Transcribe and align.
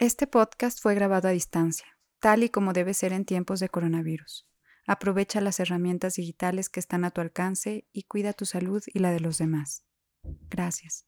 Este 0.00 0.28
podcast 0.28 0.80
fue 0.80 0.94
grabado 0.94 1.26
a 1.26 1.32
distancia, 1.32 1.98
tal 2.20 2.44
y 2.44 2.50
como 2.50 2.72
debe 2.72 2.94
ser 2.94 3.12
en 3.12 3.24
tiempos 3.24 3.58
de 3.58 3.68
coronavirus. 3.68 4.46
Aprovecha 4.86 5.40
las 5.40 5.58
herramientas 5.58 6.14
digitales 6.14 6.68
que 6.68 6.78
están 6.78 7.04
a 7.04 7.10
tu 7.10 7.20
alcance 7.20 7.84
y 7.92 8.04
cuida 8.04 8.32
tu 8.32 8.44
salud 8.44 8.80
y 8.86 9.00
la 9.00 9.10
de 9.10 9.18
los 9.18 9.38
demás. 9.38 9.82
Gracias. 10.48 11.04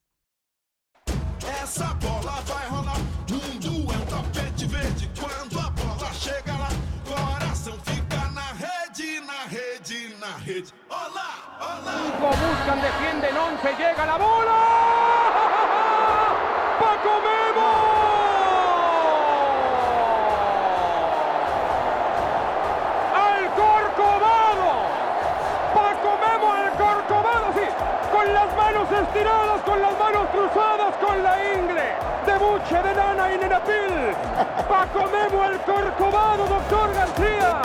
Bola 14.19 14.71
cruzadas, 30.51 30.95
con 30.97 31.23
la 31.23 31.37
ingle. 31.53 31.81
De 32.25 32.37
buche, 32.37 32.75
de 32.75 32.95
nana 32.95 33.33
y 33.33 33.37
nenapil. 33.37 34.15
Paco 34.69 35.09
Memo 35.11 35.43
al 35.43 35.63
Corcovado, 35.63 36.47
doctor 36.47 36.93
García. 36.93 37.61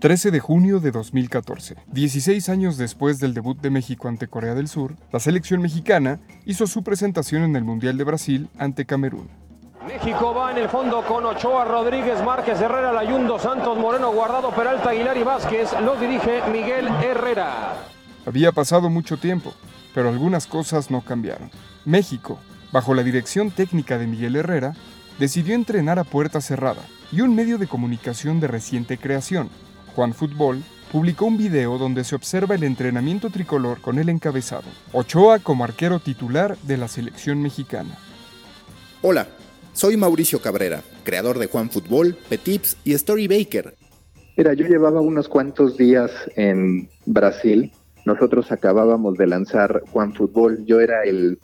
13 0.00 0.30
de 0.30 0.38
junio 0.38 0.80
de 0.80 0.90
2014. 0.90 1.76
16 1.86 2.50
años 2.50 2.76
después 2.76 3.20
del 3.20 3.32
debut 3.32 3.58
de 3.58 3.70
México 3.70 4.06
ante 4.06 4.28
Corea 4.28 4.54
del 4.54 4.68
Sur, 4.68 4.96
la 5.10 5.18
selección 5.18 5.62
mexicana 5.62 6.20
hizo 6.44 6.66
su 6.66 6.82
presentación 6.82 7.42
en 7.42 7.56
el 7.56 7.64
Mundial 7.64 7.96
de 7.96 8.04
Brasil 8.04 8.50
ante 8.58 8.84
Camerún. 8.84 9.30
México 9.86 10.34
va 10.34 10.50
en 10.50 10.58
el 10.58 10.68
fondo 10.70 11.02
con 11.02 11.26
Ochoa, 11.26 11.66
Rodríguez, 11.66 12.22
Márquez, 12.24 12.58
Herrera, 12.58 12.90
Layundo, 12.92 13.38
Santos, 13.38 13.76
Moreno, 13.76 14.12
Guardado, 14.12 14.50
Peralta, 14.50 14.90
Aguilar 14.90 15.16
y 15.18 15.22
Vázquez. 15.22 15.78
Los 15.82 16.00
dirige 16.00 16.40
Miguel 16.50 16.88
Herrera. 17.02 17.74
Había 18.24 18.50
pasado 18.52 18.88
mucho 18.88 19.18
tiempo, 19.18 19.52
pero 19.94 20.08
algunas 20.08 20.46
cosas 20.46 20.90
no 20.90 21.02
cambiaron. 21.02 21.50
México, 21.84 22.38
bajo 22.72 22.94
la 22.94 23.02
dirección 23.02 23.50
técnica 23.50 23.98
de 23.98 24.06
Miguel 24.06 24.36
Herrera, 24.36 24.74
decidió 25.18 25.54
entrenar 25.54 25.98
a 25.98 26.04
puerta 26.04 26.40
cerrada 26.40 26.82
y 27.12 27.20
un 27.20 27.34
medio 27.34 27.58
de 27.58 27.66
comunicación 27.66 28.40
de 28.40 28.48
reciente 28.48 28.96
creación, 28.96 29.50
Juan 29.94 30.14
Fútbol, 30.14 30.62
publicó 30.90 31.26
un 31.26 31.36
video 31.36 31.76
donde 31.76 32.04
se 32.04 32.14
observa 32.14 32.54
el 32.54 32.62
entrenamiento 32.62 33.28
tricolor 33.28 33.82
con 33.82 33.98
el 33.98 34.08
encabezado, 34.08 34.64
Ochoa 34.92 35.40
como 35.40 35.62
arquero 35.64 36.00
titular 36.00 36.56
de 36.62 36.78
la 36.78 36.88
selección 36.88 37.42
mexicana. 37.42 37.98
Hola, 39.02 39.28
soy 39.74 39.96
Mauricio 39.96 40.40
Cabrera, 40.40 40.82
creador 41.02 41.38
de 41.38 41.48
Juan 41.48 41.68
Fútbol, 41.68 42.16
Petips 42.28 42.76
y 42.84 42.94
Story 42.94 43.28
Baker. 43.28 43.74
Mira, 44.36 44.54
yo 44.54 44.66
llevaba 44.66 45.00
unos 45.00 45.28
cuantos 45.28 45.76
días 45.76 46.10
en 46.36 46.88
Brasil. 47.06 47.72
Nosotros 48.04 48.50
acabábamos 48.52 49.18
de 49.18 49.26
lanzar 49.26 49.82
Juan 49.92 50.14
Fútbol. 50.14 50.64
Yo 50.64 50.80
era 50.80 51.02
el 51.02 51.38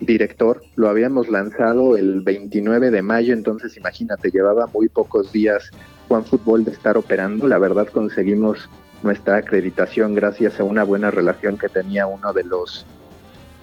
director. 0.00 0.62
Lo 0.76 0.88
habíamos 0.88 1.28
lanzado 1.28 1.96
el 1.96 2.22
29 2.22 2.90
de 2.90 3.02
mayo, 3.02 3.34
entonces 3.34 3.76
imagínate, 3.76 4.30
llevaba 4.30 4.66
muy 4.68 4.88
pocos 4.88 5.32
días 5.32 5.70
Juan 6.08 6.24
Fútbol 6.24 6.64
de 6.64 6.70
estar 6.70 6.96
operando. 6.96 7.48
La 7.48 7.58
verdad 7.58 7.88
conseguimos 7.88 8.68
nuestra 9.02 9.36
acreditación 9.36 10.14
gracias 10.14 10.60
a 10.60 10.64
una 10.64 10.84
buena 10.84 11.10
relación 11.10 11.58
que 11.58 11.68
tenía 11.68 12.06
uno 12.06 12.32
de 12.32 12.44
los 12.44 12.86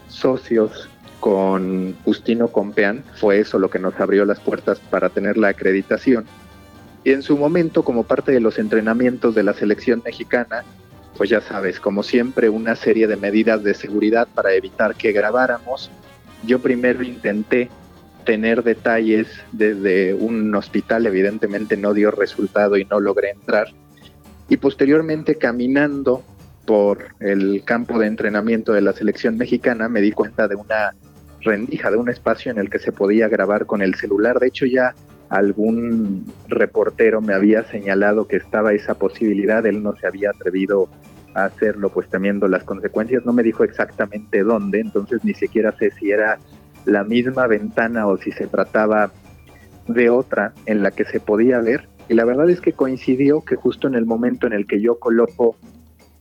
socios 0.07 0.89
con 1.21 1.95
Justino 2.03 2.49
Compeán. 2.49 3.05
Fue 3.15 3.39
eso 3.39 3.57
lo 3.59 3.69
que 3.69 3.79
nos 3.79 3.97
abrió 3.97 4.25
las 4.25 4.41
puertas 4.41 4.79
para 4.79 5.09
tener 5.09 5.37
la 5.37 5.49
acreditación. 5.49 6.25
Y 7.05 7.11
en 7.13 7.21
su 7.21 7.37
momento, 7.37 7.83
como 7.83 8.03
parte 8.03 8.33
de 8.33 8.41
los 8.41 8.59
entrenamientos 8.59 9.33
de 9.33 9.43
la 9.43 9.53
selección 9.53 10.01
mexicana, 10.03 10.65
pues 11.15 11.29
ya 11.29 11.39
sabes, 11.39 11.79
como 11.79 12.03
siempre, 12.03 12.49
una 12.49 12.75
serie 12.75 13.07
de 13.07 13.15
medidas 13.15 13.63
de 13.63 13.73
seguridad 13.73 14.27
para 14.33 14.53
evitar 14.53 14.95
que 14.95 15.11
grabáramos. 15.11 15.89
Yo 16.43 16.59
primero 16.59 17.03
intenté 17.03 17.69
tener 18.25 18.63
detalles 18.63 19.27
desde 19.51 20.13
un 20.13 20.53
hospital, 20.55 21.05
evidentemente 21.05 21.77
no 21.77 21.93
dio 21.93 22.11
resultado 22.11 22.77
y 22.77 22.85
no 22.85 22.99
logré 22.99 23.31
entrar. 23.31 23.67
Y 24.49 24.57
posteriormente 24.57 25.35
caminando 25.35 26.23
por 26.65 27.15
el 27.19 27.63
campo 27.63 27.99
de 27.99 28.07
entrenamiento 28.07 28.73
de 28.73 28.81
la 28.81 28.93
selección 28.93 29.37
mexicana 29.37 29.89
me 29.89 30.01
di 30.01 30.11
cuenta 30.11 30.47
de 30.47 30.55
una 30.55 30.93
rendija, 31.41 31.91
de 31.91 31.97
un 31.97 32.09
espacio 32.09 32.51
en 32.51 32.57
el 32.57 32.69
que 32.69 32.79
se 32.79 32.91
podía 32.91 33.27
grabar 33.27 33.65
con 33.65 33.81
el 33.81 33.95
celular. 33.95 34.39
De 34.39 34.47
hecho 34.47 34.65
ya 34.65 34.93
algún 35.29 36.25
reportero 36.47 37.21
me 37.21 37.33
había 37.33 37.63
señalado 37.63 38.27
que 38.27 38.35
estaba 38.35 38.73
esa 38.73 38.95
posibilidad, 38.95 39.65
él 39.65 39.81
no 39.81 39.95
se 39.95 40.07
había 40.07 40.31
atrevido 40.31 40.89
a 41.33 41.45
hacerlo 41.45 41.89
pues 41.89 42.09
temiendo 42.09 42.49
las 42.49 42.65
consecuencias, 42.65 43.25
no 43.25 43.31
me 43.31 43.41
dijo 43.41 43.63
exactamente 43.63 44.43
dónde, 44.43 44.81
entonces 44.81 45.23
ni 45.23 45.33
siquiera 45.33 45.71
sé 45.77 45.91
si 45.91 46.11
era 46.11 46.37
la 46.85 47.05
misma 47.05 47.47
ventana 47.47 48.07
o 48.07 48.17
si 48.17 48.31
se 48.33 48.47
trataba 48.47 49.11
de 49.87 50.09
otra 50.09 50.53
en 50.65 50.83
la 50.83 50.91
que 50.91 51.05
se 51.05 51.19
podía 51.19 51.59
ver. 51.59 51.87
Y 52.09 52.13
la 52.13 52.25
verdad 52.25 52.49
es 52.49 52.59
que 52.59 52.73
coincidió 52.73 53.41
que 53.45 53.55
justo 53.55 53.87
en 53.87 53.95
el 53.95 54.05
momento 54.05 54.47
en 54.47 54.53
el 54.53 54.67
que 54.67 54.81
yo 54.81 54.99
coloco 54.99 55.55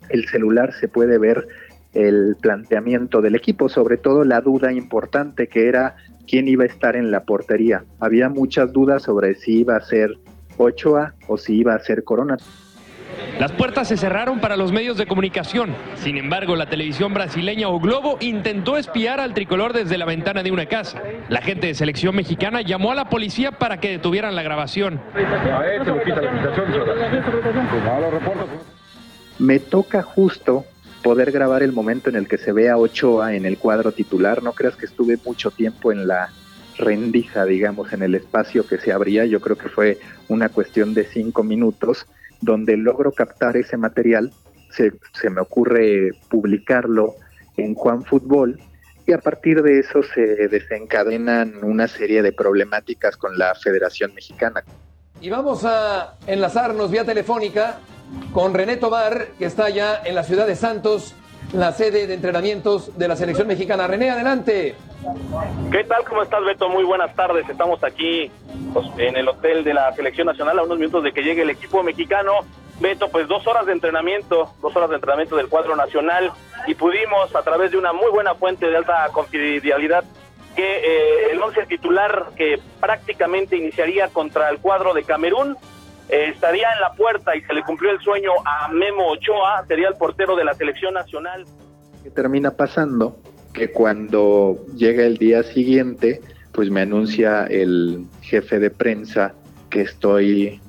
el 0.08 0.28
celular 0.28 0.72
se 0.74 0.88
puede 0.88 1.18
ver 1.18 1.48
el 1.94 2.36
planteamiento 2.40 3.20
del 3.20 3.34
equipo, 3.34 3.68
sobre 3.68 3.96
todo 3.96 4.24
la 4.24 4.40
duda 4.40 4.72
importante 4.72 5.48
que 5.48 5.68
era 5.68 5.96
quién 6.26 6.48
iba 6.48 6.64
a 6.64 6.66
estar 6.66 6.96
en 6.96 7.10
la 7.10 7.24
portería. 7.24 7.84
Había 7.98 8.28
muchas 8.28 8.72
dudas 8.72 9.02
sobre 9.02 9.34
si 9.34 9.60
iba 9.60 9.76
a 9.76 9.80
ser 9.80 10.16
Ochoa 10.56 11.14
o 11.26 11.36
si 11.36 11.56
iba 11.56 11.74
a 11.74 11.80
ser 11.80 12.04
Corona. 12.04 12.36
Las 13.38 13.52
puertas 13.52 13.88
se 13.88 13.96
cerraron 13.96 14.38
para 14.38 14.56
los 14.56 14.70
medios 14.70 14.96
de 14.96 15.06
comunicación. 15.06 15.74
Sin 15.94 16.16
embargo, 16.16 16.56
la 16.56 16.68
televisión 16.68 17.14
brasileña 17.14 17.68
O 17.68 17.80
Globo 17.80 18.18
intentó 18.20 18.76
espiar 18.76 19.18
al 19.18 19.34
tricolor 19.34 19.72
desde 19.72 19.98
la 19.98 20.04
ventana 20.04 20.42
de 20.42 20.50
una 20.50 20.66
casa. 20.66 21.02
La 21.28 21.40
gente 21.40 21.66
de 21.66 21.74
selección 21.74 22.14
mexicana 22.14 22.60
llamó 22.60 22.92
a 22.92 22.94
la 22.94 23.08
policía 23.08 23.52
para 23.52 23.80
que 23.80 23.90
detuvieran 23.90 24.36
la 24.36 24.42
grabación. 24.42 25.00
Me 29.38 29.58
toca 29.58 30.02
justo 30.02 30.66
poder 31.02 31.32
grabar 31.32 31.62
el 31.62 31.72
momento 31.72 32.10
en 32.10 32.16
el 32.16 32.28
que 32.28 32.38
se 32.38 32.52
ve 32.52 32.68
a 32.68 32.76
Ochoa 32.76 33.34
en 33.34 33.46
el 33.46 33.58
cuadro 33.58 33.92
titular. 33.92 34.42
No 34.42 34.52
creas 34.52 34.76
que 34.76 34.86
estuve 34.86 35.18
mucho 35.24 35.50
tiempo 35.50 35.92
en 35.92 36.06
la 36.06 36.30
rendija, 36.78 37.44
digamos, 37.44 37.92
en 37.92 38.02
el 38.02 38.14
espacio 38.14 38.66
que 38.66 38.78
se 38.78 38.92
abría. 38.92 39.24
Yo 39.24 39.40
creo 39.40 39.56
que 39.56 39.68
fue 39.68 39.98
una 40.28 40.48
cuestión 40.48 40.94
de 40.94 41.04
cinco 41.04 41.42
minutos 41.42 42.06
donde 42.40 42.76
logro 42.76 43.12
captar 43.12 43.56
ese 43.56 43.76
material, 43.76 44.32
se, 44.70 44.92
se, 45.12 45.30
me 45.30 45.40
ocurre 45.40 46.12
publicarlo 46.28 47.16
en 47.56 47.74
Juan 47.74 48.02
Fútbol 48.04 48.58
y 49.06 49.12
a 49.12 49.18
partir 49.18 49.62
de 49.62 49.80
eso 49.80 50.02
se 50.02 50.48
desencadenan 50.48 51.62
una 51.62 51.88
serie 51.88 52.22
de 52.22 52.32
problemáticas 52.32 53.16
con 53.16 53.36
la 53.36 53.54
Federación 53.54 54.14
Mexicana. 54.14 54.62
Y 55.20 55.28
vamos 55.28 55.64
a 55.64 56.16
enlazarnos 56.26 56.90
vía 56.90 57.04
telefónica 57.04 57.78
con 58.32 58.54
René 58.54 58.76
Tobar, 58.76 59.28
que 59.38 59.44
está 59.44 59.70
ya 59.70 60.00
en 60.04 60.14
la 60.14 60.22
ciudad 60.22 60.46
de 60.46 60.56
Santos, 60.56 61.14
la 61.52 61.72
sede 61.72 62.06
de 62.06 62.14
entrenamientos 62.14 62.96
de 62.96 63.08
la 63.08 63.16
selección 63.16 63.48
mexicana. 63.48 63.86
René, 63.86 64.10
adelante. 64.10 64.76
¿Qué 65.72 65.84
tal? 65.84 66.04
¿Cómo 66.04 66.22
estás, 66.22 66.44
Beto? 66.44 66.68
Muy 66.68 66.84
buenas 66.84 67.14
tardes. 67.14 67.48
Estamos 67.48 67.82
aquí 67.82 68.30
pues, 68.72 68.86
en 68.98 69.16
el 69.16 69.28
hotel 69.28 69.64
de 69.64 69.74
la 69.74 69.92
selección 69.94 70.26
nacional 70.26 70.58
a 70.58 70.62
unos 70.62 70.78
minutos 70.78 71.02
de 71.02 71.12
que 71.12 71.22
llegue 71.22 71.42
el 71.42 71.50
equipo 71.50 71.82
mexicano. 71.82 72.32
Beto, 72.80 73.08
pues 73.08 73.28
dos 73.28 73.46
horas 73.46 73.66
de 73.66 73.72
entrenamiento, 73.72 74.54
dos 74.62 74.74
horas 74.74 74.88
de 74.90 74.96
entrenamiento 74.96 75.36
del 75.36 75.48
cuadro 75.48 75.76
nacional 75.76 76.32
y 76.66 76.74
pudimos 76.74 77.34
a 77.34 77.42
través 77.42 77.70
de 77.72 77.78
una 77.78 77.92
muy 77.92 78.10
buena 78.10 78.34
fuente 78.34 78.66
de 78.66 78.76
alta 78.76 79.08
confidencialidad 79.12 80.04
que 80.56 80.78
eh, 80.78 81.32
el 81.32 81.42
once 81.42 81.66
titular 81.66 82.30
que 82.36 82.58
prácticamente 82.80 83.56
iniciaría 83.56 84.08
contra 84.08 84.48
el 84.48 84.58
cuadro 84.58 84.94
de 84.94 85.04
Camerún 85.04 85.56
eh, 86.10 86.30
estaría 86.34 86.72
en 86.72 86.80
la 86.80 86.92
puerta 86.92 87.36
y 87.36 87.42
se 87.42 87.54
le 87.54 87.62
cumplió 87.62 87.90
el 87.90 88.00
sueño 88.00 88.32
a 88.44 88.68
Memo 88.68 89.08
Ochoa, 89.08 89.64
sería 89.66 89.88
el 89.88 89.96
portero 89.96 90.36
de 90.36 90.44
la 90.44 90.54
selección 90.54 90.94
nacional. 90.94 91.44
¿Qué 92.02 92.10
termina 92.10 92.50
pasando? 92.52 93.18
Que 93.52 93.70
cuando 93.70 94.64
llega 94.74 95.04
el 95.04 95.18
día 95.18 95.42
siguiente, 95.42 96.20
pues 96.52 96.70
me 96.70 96.82
anuncia 96.82 97.46
el 97.46 98.06
jefe 98.22 98.58
de 98.58 98.70
prensa 98.70 99.34
que 99.68 99.82
estoy 99.82 100.60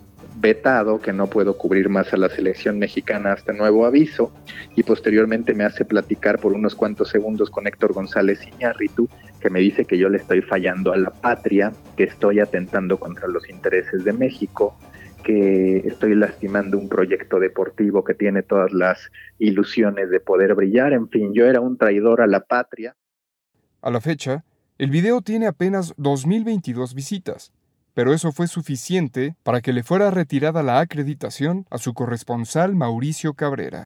vetado, 0.42 1.00
que 1.00 1.14
no 1.14 1.28
puedo 1.28 1.58
cubrir 1.58 1.90
más 1.90 2.14
a 2.14 2.18
la 2.18 2.30
selección 2.30 2.80
mexicana 2.80 3.34
hasta 3.34 3.54
nuevo 3.54 3.86
aviso, 3.86 4.34
y 4.76 4.84
posteriormente 4.84 5.54
me 5.54 5.64
hace 5.64 5.86
platicar 5.86 6.40
por 6.40 6.54
unos 6.54 6.76
cuantos 6.76 7.10
segundos 7.10 7.50
con 7.50 7.68
Héctor 7.68 7.94
González 7.94 8.40
Iñárritu, 8.48 9.08
que 9.40 9.50
me 9.50 9.60
dice 9.60 9.86
que 9.86 9.98
yo 9.98 10.10
le 10.10 10.18
estoy 10.18 10.42
fallando 10.42 10.94
a 10.94 10.98
la 10.98 11.12
patria, 11.12 11.72
que 11.96 12.04
estoy 12.04 12.40
atentando 12.40 13.00
contra 13.00 13.28
los 13.28 13.50
intereses 13.50 14.04
de 14.04 14.14
México, 14.14 14.76
que 15.22 15.78
estoy 15.86 16.16
lastimando 16.16 16.78
un 16.78 16.90
proyecto 16.90 17.40
deportivo 17.40 18.04
que 18.04 18.14
tiene 18.14 18.44
todas 18.44 18.74
las 18.74 19.12
ilusiones 19.40 20.10
de 20.10 20.20
poder 20.20 20.56
brillar. 20.56 20.94
En 20.94 21.10
fin, 21.10 21.34
yo 21.34 21.46
era 21.46 21.62
un 21.62 21.78
traidor 21.78 22.22
a 22.22 22.28
la 22.28 22.42
patria. 22.42 22.96
A 23.82 23.90
la 23.90 24.02
fecha, 24.02 24.44
el 24.78 24.90
video 24.90 25.22
tiene 25.22 25.48
apenas 25.48 25.96
2.022 25.98 26.94
visitas, 26.94 27.52
pero 27.94 28.14
eso 28.14 28.32
fue 28.32 28.48
suficiente 28.48 29.36
para 29.44 29.62
que 29.62 29.74
le 29.74 29.84
fuera 29.84 30.12
retirada 30.12 30.64
la 30.64 30.80
acreditación 30.80 31.66
a 31.70 31.78
su 31.78 31.94
corresponsal 31.94 32.76
Mauricio 32.76 33.34
Cabrera. 33.34 33.86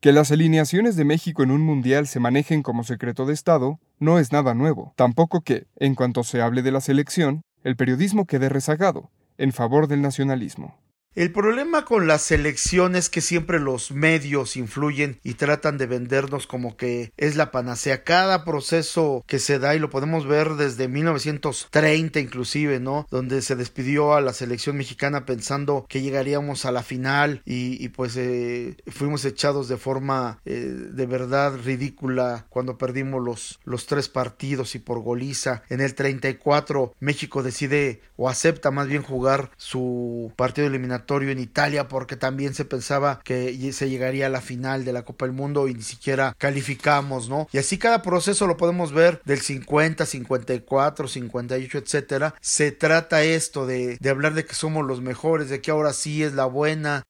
Que 0.00 0.10
las 0.10 0.32
alineaciones 0.32 0.96
de 0.96 1.04
México 1.04 1.44
en 1.44 1.52
un 1.52 1.60
mundial 1.60 2.08
se 2.08 2.18
manejen 2.18 2.62
como 2.62 2.82
secreto 2.82 3.24
de 3.24 3.34
Estado 3.34 3.78
no 4.00 4.18
es 4.18 4.32
nada 4.32 4.52
nuevo, 4.52 4.92
tampoco 4.96 5.42
que, 5.42 5.66
en 5.76 5.94
cuanto 5.94 6.24
se 6.24 6.42
hable 6.42 6.62
de 6.62 6.72
la 6.72 6.80
selección, 6.80 7.42
el 7.64 7.76
periodismo 7.76 8.26
quede 8.26 8.48
rezagado, 8.48 9.10
en 9.38 9.52
favor 9.52 9.86
del 9.86 10.02
nacionalismo. 10.02 10.81
El 11.14 11.30
problema 11.30 11.84
con 11.84 12.06
las 12.06 12.30
elecciones 12.30 13.04
es 13.04 13.10
que 13.10 13.20
siempre 13.20 13.60
los 13.60 13.92
medios 13.92 14.56
influyen 14.56 15.18
y 15.22 15.34
tratan 15.34 15.76
de 15.76 15.84
vendernos 15.84 16.46
como 16.46 16.74
que 16.76 17.12
es 17.18 17.36
la 17.36 17.50
panacea. 17.50 18.02
Cada 18.02 18.44
proceso 18.44 19.22
que 19.26 19.38
se 19.38 19.58
da 19.58 19.74
y 19.74 19.78
lo 19.78 19.90
podemos 19.90 20.26
ver 20.26 20.54
desde 20.54 20.88
1930 20.88 22.18
inclusive, 22.18 22.80
¿no? 22.80 23.06
Donde 23.10 23.42
se 23.42 23.56
despidió 23.56 24.14
a 24.14 24.22
la 24.22 24.32
selección 24.32 24.78
mexicana 24.78 25.26
pensando 25.26 25.84
que 25.86 26.00
llegaríamos 26.00 26.64
a 26.64 26.72
la 26.72 26.82
final 26.82 27.42
y, 27.44 27.88
pues 27.90 28.16
eh, 28.16 28.76
fuimos 28.86 29.26
echados 29.26 29.68
de 29.68 29.76
forma 29.76 30.40
eh, 30.46 30.54
de 30.54 31.06
verdad 31.06 31.58
ridícula 31.62 32.46
cuando 32.48 32.78
perdimos 32.78 33.22
los, 33.22 33.60
los 33.64 33.86
tres 33.86 34.08
partidos 34.08 34.74
y 34.74 34.78
por 34.78 35.00
goliza. 35.00 35.62
En 35.68 35.82
el 35.82 35.94
34 35.94 36.94
México 37.00 37.42
decide 37.42 38.00
o 38.16 38.30
acepta 38.30 38.70
más 38.70 38.86
bien 38.86 39.02
jugar 39.02 39.50
su 39.58 40.32
partido 40.36 40.68
eliminatorio 40.68 41.01
en 41.08 41.38
Italia 41.38 41.88
porque 41.88 42.16
también 42.16 42.54
se 42.54 42.64
pensaba 42.64 43.20
que 43.24 43.72
se 43.72 43.90
llegaría 43.90 44.26
a 44.26 44.30
la 44.30 44.40
final 44.40 44.84
de 44.84 44.92
la 44.92 45.02
Copa 45.02 45.26
del 45.26 45.34
Mundo 45.34 45.68
y 45.68 45.74
ni 45.74 45.82
siquiera 45.82 46.34
calificamos, 46.38 47.28
¿no? 47.28 47.48
Y 47.52 47.58
así 47.58 47.78
cada 47.78 48.02
proceso 48.02 48.46
lo 48.46 48.56
podemos 48.56 48.92
ver 48.92 49.20
del 49.24 49.40
50, 49.40 50.06
54, 50.06 51.08
58, 51.08 51.78
etcétera. 51.78 52.34
Se 52.40 52.72
trata 52.72 53.22
esto 53.22 53.66
de, 53.66 53.98
de 54.00 54.10
hablar 54.10 54.34
de 54.34 54.44
que 54.44 54.54
somos 54.54 54.86
los 54.86 55.00
mejores, 55.00 55.48
de 55.48 55.60
que 55.60 55.70
ahora 55.70 55.92
sí 55.92 56.22
es 56.22 56.34
la 56.34 56.46
buena, 56.46 57.02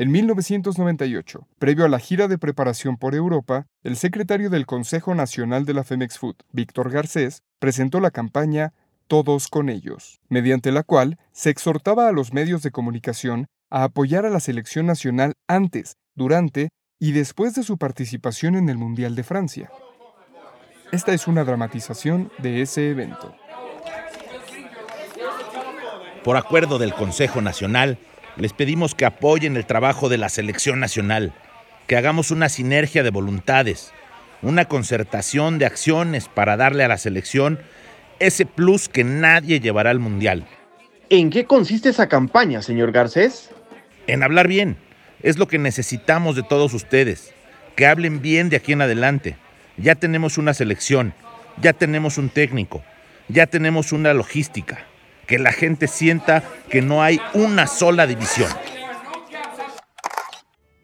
en 0.00 0.12
1998, 0.12 1.48
previo 1.58 1.84
a 1.84 1.88
la 1.88 1.98
gira 1.98 2.28
de 2.28 2.38
preparación 2.38 2.98
por 2.98 3.16
Europa, 3.16 3.66
el 3.82 3.96
secretario 3.96 4.48
del 4.48 4.64
Consejo 4.64 5.12
Nacional 5.16 5.64
de 5.64 5.74
la 5.74 5.82
Femex 5.82 6.20
Food, 6.20 6.36
Víctor 6.52 6.92
Garcés, 6.92 7.42
presentó 7.58 7.98
la 7.98 8.12
campaña 8.12 8.72
todos 9.08 9.48
con 9.48 9.68
ellos, 9.68 10.20
mediante 10.28 10.70
la 10.70 10.84
cual 10.84 11.18
se 11.32 11.50
exhortaba 11.50 12.08
a 12.08 12.12
los 12.12 12.32
medios 12.32 12.62
de 12.62 12.70
comunicación 12.70 13.46
a 13.70 13.84
apoyar 13.84 14.24
a 14.24 14.30
la 14.30 14.40
selección 14.40 14.86
nacional 14.86 15.34
antes, 15.48 15.96
durante 16.14 16.68
y 17.00 17.12
después 17.12 17.54
de 17.54 17.62
su 17.62 17.78
participación 17.78 18.54
en 18.54 18.68
el 18.68 18.76
Mundial 18.76 19.14
de 19.14 19.24
Francia. 19.24 19.70
Esta 20.92 21.12
es 21.12 21.26
una 21.26 21.44
dramatización 21.44 22.30
de 22.38 22.62
ese 22.62 22.90
evento. 22.90 23.34
Por 26.24 26.36
acuerdo 26.36 26.78
del 26.78 26.94
Consejo 26.94 27.40
Nacional, 27.40 27.98
les 28.36 28.52
pedimos 28.52 28.94
que 28.94 29.06
apoyen 29.06 29.56
el 29.56 29.66
trabajo 29.66 30.08
de 30.08 30.18
la 30.18 30.28
selección 30.28 30.80
nacional, 30.80 31.32
que 31.86 31.96
hagamos 31.96 32.30
una 32.30 32.48
sinergia 32.48 33.02
de 33.02 33.10
voluntades, 33.10 33.92
una 34.42 34.66
concertación 34.66 35.58
de 35.58 35.66
acciones 35.66 36.28
para 36.28 36.56
darle 36.56 36.84
a 36.84 36.88
la 36.88 36.98
selección 36.98 37.60
ese 38.20 38.46
plus 38.46 38.88
que 38.88 39.04
nadie 39.04 39.60
llevará 39.60 39.90
al 39.90 39.98
Mundial. 39.98 40.46
¿En 41.10 41.30
qué 41.30 41.44
consiste 41.46 41.88
esa 41.88 42.08
campaña, 42.08 42.62
señor 42.62 42.92
Garcés? 42.92 43.50
En 44.06 44.22
hablar 44.22 44.48
bien. 44.48 44.76
Es 45.22 45.38
lo 45.38 45.48
que 45.48 45.58
necesitamos 45.58 46.36
de 46.36 46.42
todos 46.42 46.74
ustedes. 46.74 47.32
Que 47.76 47.86
hablen 47.86 48.20
bien 48.20 48.50
de 48.50 48.56
aquí 48.56 48.72
en 48.72 48.82
adelante. 48.82 49.36
Ya 49.76 49.94
tenemos 49.94 50.38
una 50.38 50.54
selección, 50.54 51.14
ya 51.60 51.72
tenemos 51.72 52.18
un 52.18 52.28
técnico, 52.28 52.82
ya 53.28 53.46
tenemos 53.46 53.92
una 53.92 54.12
logística. 54.12 54.78
Que 55.26 55.38
la 55.38 55.52
gente 55.52 55.86
sienta 55.86 56.42
que 56.68 56.82
no 56.82 57.02
hay 57.02 57.20
una 57.34 57.66
sola 57.66 58.06
división. 58.06 58.50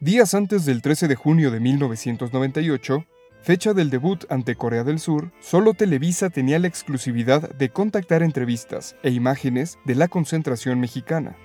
Días 0.01 0.35
antes 0.35 0.65
del 0.67 0.83
13 0.83 1.09
de 1.09 1.15
junio 1.15 1.51
de 1.51 1.61
1998, 1.61 3.07
fecha 3.45 3.75
del 3.75 3.91
debut 3.91 4.25
ante 4.31 4.57
Corea 4.57 4.85
del 4.85 4.99
Sur, 4.99 5.31
solo 5.39 5.75
Televisa 5.75 6.31
tenía 6.31 6.59
la 6.59 6.67
exclusividad 6.67 7.55
de 7.55 7.69
contactar 7.69 8.23
entrevistas 8.23 8.97
e 9.03 9.11
imágenes 9.11 9.79
de 9.85 9.95
la 9.95 10.09
concentración 10.09 10.81
mexicana. 10.81 11.37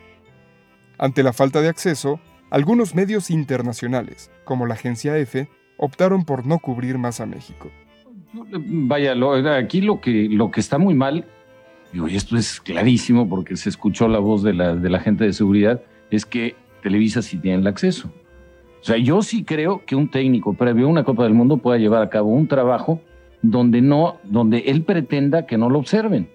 Ante 0.97 1.23
la 1.23 1.33
falta 1.33 1.61
de 1.61 1.67
acceso, 1.67 2.21
algunos 2.51 2.95
medios 2.95 3.29
internacionales, 3.29 4.31
como 4.45 4.65
la 4.65 4.75
agencia 4.75 5.17
EFE, 5.17 5.49
optaron 5.77 6.23
por 6.23 6.45
no 6.45 6.59
cubrir 6.59 6.97
más 6.97 7.19
a 7.19 7.25
México. 7.25 7.69
Vaya, 8.33 9.13
aquí 9.57 9.81
lo 9.81 9.99
que, 9.99 10.29
lo 10.29 10.51
que 10.51 10.61
está 10.61 10.77
muy 10.77 10.93
mal, 10.93 11.25
y 11.91 12.15
esto 12.15 12.37
es 12.37 12.61
clarísimo 12.61 13.27
porque 13.27 13.57
se 13.57 13.67
escuchó 13.67 14.07
la 14.07 14.19
voz 14.19 14.41
de 14.41 14.53
la, 14.53 14.73
de 14.73 14.89
la 14.89 15.01
gente 15.01 15.25
de 15.25 15.33
seguridad, 15.33 15.81
es 16.11 16.25
que 16.25 16.55
Televisa 16.81 17.21
sí 17.21 17.37
tiene 17.37 17.57
el 17.57 17.67
acceso. 17.67 18.09
O 18.81 18.83
sea, 18.83 18.97
yo 18.97 19.21
sí 19.21 19.43
creo 19.43 19.83
que 19.85 19.95
un 19.95 20.09
técnico 20.09 20.53
previo 20.53 20.85
a 20.87 20.89
una 20.89 21.03
Copa 21.03 21.23
del 21.23 21.33
Mundo 21.33 21.57
pueda 21.57 21.77
llevar 21.77 22.01
a 22.01 22.09
cabo 22.09 22.29
un 22.29 22.47
trabajo 22.47 23.01
donde 23.41 23.81
no, 23.81 24.17
donde 24.23 24.59
él 24.67 24.83
pretenda 24.83 25.45
que 25.45 25.57
no 25.57 25.69
lo 25.69 25.79
observen. 25.79 26.29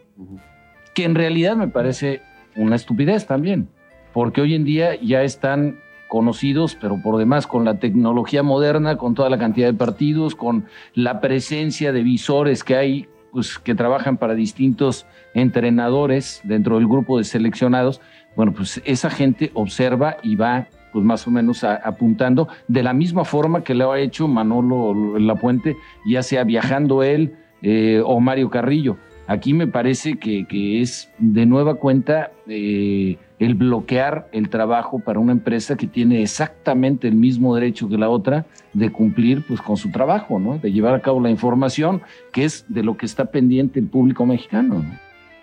Que 0.94 1.05
en 1.05 1.14
realidad 1.14 1.56
me 1.56 1.69
parece 1.69 2.20
una 2.56 2.76
estupidez 2.76 3.26
también, 3.26 3.69
porque 4.12 4.41
hoy 4.41 4.55
en 4.55 4.64
día 4.64 4.94
ya 5.00 5.23
están 5.23 5.81
conocidos, 6.08 6.76
pero 6.81 7.00
por 7.02 7.17
demás 7.17 7.46
con 7.46 7.64
la 7.64 7.79
tecnología 7.79 8.43
moderna, 8.43 8.96
con 8.96 9.14
toda 9.14 9.31
la 9.31 9.38
cantidad 9.38 9.67
de 9.67 9.75
partidos, 9.75 10.35
con 10.35 10.67
la 10.94 11.20
presencia 11.20 11.93
de 11.93 12.02
visores 12.02 12.62
que 12.62 12.76
hay, 12.76 13.08
pues 13.32 13.58
que 13.58 13.75
trabajan 13.75 14.17
para 14.17 14.35
distintos 14.35 15.06
entrenadores 15.35 16.41
dentro 16.44 16.76
del 16.76 16.87
grupo 16.87 17.19
de 17.19 17.25
seleccionados. 17.25 18.00
Bueno, 18.37 18.52
pues 18.52 18.81
esa 18.85 19.11
gente 19.11 19.50
observa 19.55 20.19
y 20.23 20.37
va 20.37 20.69
pues 20.94 21.05
más 21.05 21.26
o 21.26 21.32
menos 21.32 21.64
apuntando, 21.64 22.46
de 22.69 22.85
la 22.85 22.93
misma 22.93 23.25
forma 23.25 23.64
que 23.64 23.75
lo 23.75 23.91
ha 23.91 23.99
hecho 23.99 24.29
Manolo 24.29 25.19
Lapuente, 25.19 25.76
ya 26.06 26.23
sea 26.23 26.44
viajando 26.44 27.02
él 27.02 27.35
eh, 27.62 28.00
o 28.06 28.20
Mario 28.20 28.49
Carrillo. 28.49 28.96
Aquí 29.26 29.55
me 29.55 29.67
parece 29.67 30.19
que, 30.19 30.81
es 30.81 31.11
de 31.19 31.46
nueva 31.46 31.75
cuenta 31.75 32.31
eh, 32.46 33.19
el 33.41 33.55
bloquear 33.56 34.29
el 34.31 34.50
trabajo 34.50 35.00
para 35.00 35.19
una 35.19 35.32
empresa 35.32 35.76
que 35.76 35.88
tiene 35.88 36.23
exactamente 36.23 37.08
el 37.08 37.17
mismo 37.17 37.56
derecho 37.56 37.88
que 37.88 37.99
la 37.99 38.08
otra 38.08 38.46
de 38.73 38.93
cumplir 38.93 39.44
pues, 39.44 39.61
con 39.61 39.76
su 39.76 39.91
trabajo, 39.91 40.38
¿no? 40.38 40.58
de 40.58 40.70
llevar 40.70 40.94
a 40.94 41.02
cabo 41.02 41.20
la 41.20 41.31
información, 41.31 42.03
que 42.32 42.44
es 42.44 42.67
de 42.69 42.84
lo 42.84 42.96
que 42.96 43.06
está 43.06 43.24
pendiente 43.24 43.81
el 43.81 43.89
público 43.89 44.27
mexicano. 44.27 44.84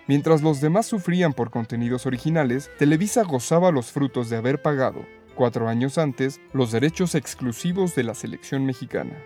Mientras 0.08 0.40
los 0.40 0.62
demás 0.62 0.86
sufrían 0.86 1.34
por 1.34 1.50
contenidos 1.50 2.06
originales, 2.06 2.70
Televisa 2.78 3.24
gozaba 3.24 3.70
los 3.70 3.92
frutos 3.92 4.30
de 4.30 4.36
haber 4.36 4.62
pagado 4.62 5.04
cuatro 5.32 5.68
años 5.68 5.98
antes, 5.98 6.40
los 6.52 6.72
derechos 6.72 7.14
exclusivos 7.14 7.94
de 7.94 8.04
la 8.04 8.14
selección 8.14 8.64
mexicana. 8.64 9.16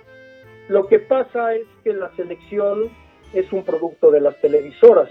Lo 0.69 0.87
que 0.87 0.99
pasa 0.99 1.55
es 1.55 1.67
que 1.85 1.93
la 1.93 2.11
selección 2.17 2.91
es 3.33 3.53
un 3.53 3.65
producto 3.65 4.11
de 4.11 4.21
las 4.21 4.41
televisoras 4.41 5.11